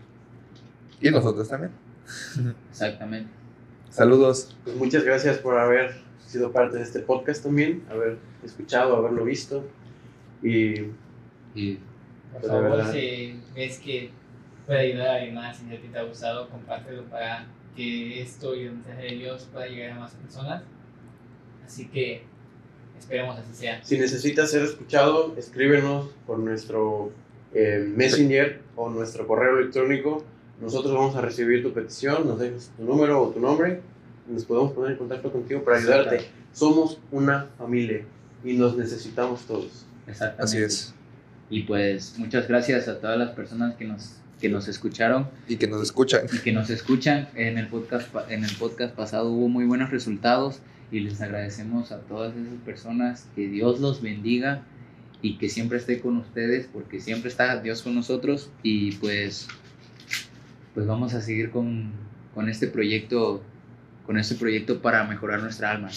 Y 1.01 1.11
nosotros 1.11 1.49
también. 1.49 1.73
Exactamente. 2.71 3.31
Saludos. 3.91 4.57
Pues 4.65 4.77
muchas 4.77 5.05
gracias 5.05 5.39
por 5.39 5.59
haber 5.59 5.95
sido 6.27 6.53
parte 6.53 6.79
de 6.79 6.83
este 6.83 7.01
podcast 7.01 7.43
también, 7.43 7.85
haber 7.91 8.19
escuchado, 8.45 8.97
haberlo 8.97 9.25
visto. 9.25 9.65
Y 10.43 10.91
Y 11.55 11.75
Por 12.33 12.41
Pues 12.41 12.43
de 12.45 12.49
favor, 12.49 12.71
verdad. 12.79 12.93
si 12.93 13.41
ves 13.55 13.79
que 13.79 14.11
puede 14.67 14.79
ayudar 14.93 15.09
a 15.09 15.15
alguien 15.17 15.35
más, 15.35 15.57
si 15.59 15.67
a 15.75 15.81
ti 15.81 15.89
te 15.89 15.99
ha 15.99 16.03
gustado, 16.05 16.49
compártelo 16.49 17.05
para 17.05 17.47
que 17.77 18.23
esto 18.23 18.55
y 18.55 18.64
el 18.64 18.73
mensaje 18.73 19.03
de 19.03 19.16
Dios 19.16 19.49
pueda 19.53 19.66
llegar 19.66 19.93
a 19.93 20.01
más 20.01 20.12
personas. 20.12 20.62
Así 21.64 21.89
que 21.89 22.23
esperemos 22.99 23.39
así 23.39 23.55
sea. 23.55 23.83
si 23.85 23.99
necesitas 23.99 24.51
ser 24.51 24.62
escuchado, 24.62 25.35
escríbenos 25.37 26.11
por 26.27 26.39
nuestro 26.39 27.12
eh, 27.55 27.91
Messenger 27.95 28.61
o 28.77 28.89
nuestro 28.91 29.27
correo 29.27 29.59
electrónico. 29.59 30.25
Nosotros 30.61 30.95
vamos 30.95 31.16
a 31.16 31.20
recibir 31.20 31.62
tu 31.62 31.73
petición, 31.73 32.27
nos 32.27 32.39
dejas 32.39 32.70
tu 32.77 32.85
número 32.85 33.20
o 33.20 33.31
tu 33.31 33.41
nombre, 33.41 33.81
y 34.29 34.33
nos 34.33 34.45
podemos 34.45 34.73
poner 34.73 34.93
en 34.93 34.99
contacto 34.99 35.33
contigo 35.33 35.64
para 35.64 35.79
ayudarte. 35.79 36.20
Somos 36.53 37.01
una 37.11 37.49
familia 37.59 38.05
y 38.45 38.55
nos 38.55 38.77
necesitamos 38.77 39.43
todos. 39.47 39.87
exactamente. 40.07 40.45
Así 40.45 40.59
es. 40.59 40.95
Y 41.51 41.62
pues 41.64 42.14
muchas 42.18 42.49
gracias 42.49 42.89
a 42.89 42.99
todas 43.01 43.18
las 43.18 43.31
personas 43.33 43.75
que 43.77 43.85
nos, 43.85 44.22
que 44.43 44.49
nos 44.49 44.66
escucharon 44.66 45.28
Y 45.49 45.57
que 45.57 45.68
nos 45.68 45.80
escuchan. 45.80 46.26
y 46.32 46.38
que 46.38 46.53
nos 46.53 46.68
escuchan. 46.68 47.28
En 47.36 47.59
el, 47.59 47.68
podcast, 47.68 48.12
en 48.28 48.45
el 48.45 48.51
podcast 48.57 48.93
pasado 48.93 49.30
hubo 49.30 49.49
muy 49.49 49.64
buenos 49.66 49.90
resultados 49.90 50.59
y 50.90 50.99
les 50.99 51.20
agradecemos 51.20 51.93
a 51.93 52.01
todas 52.01 52.34
esas 52.34 52.59
personas. 52.64 53.28
Que 53.36 53.47
Dios 53.47 53.78
los 53.78 54.03
bendiga 54.03 54.62
y 55.22 55.38
que 55.38 55.49
siempre 55.49 55.78
esté 55.78 56.01
con 56.01 56.16
ustedes 56.16 56.68
porque 56.72 57.01
siempre 57.01 57.30
está 57.30 57.62
Dios 57.62 57.82
con 57.82 57.95
nosotros 57.95 58.51
y 58.64 58.97
pues, 58.97 59.47
pues 60.74 60.88
vamos 60.88 61.14
a 61.14 61.20
seguir 61.20 61.51
con, 61.53 61.93
con 62.34 62.49
este 62.49 62.66
proyecto 62.66 63.43
con 64.05 64.18
este 64.18 64.34
proyecto 64.34 64.82
para 64.82 65.05
mejorar 65.05 65.40
nuestra 65.40 65.70
alma. 65.70 65.86
¿no? 65.86 65.95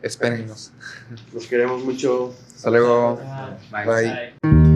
Espérennos. 0.00 0.72
Los 1.34 1.46
queremos 1.46 1.84
mucho. 1.84 2.34
Hasta 2.56 2.70
luego. 2.70 3.20
Bye. 3.70 3.84
Bye. 3.84 4.32
bye. 4.40 4.67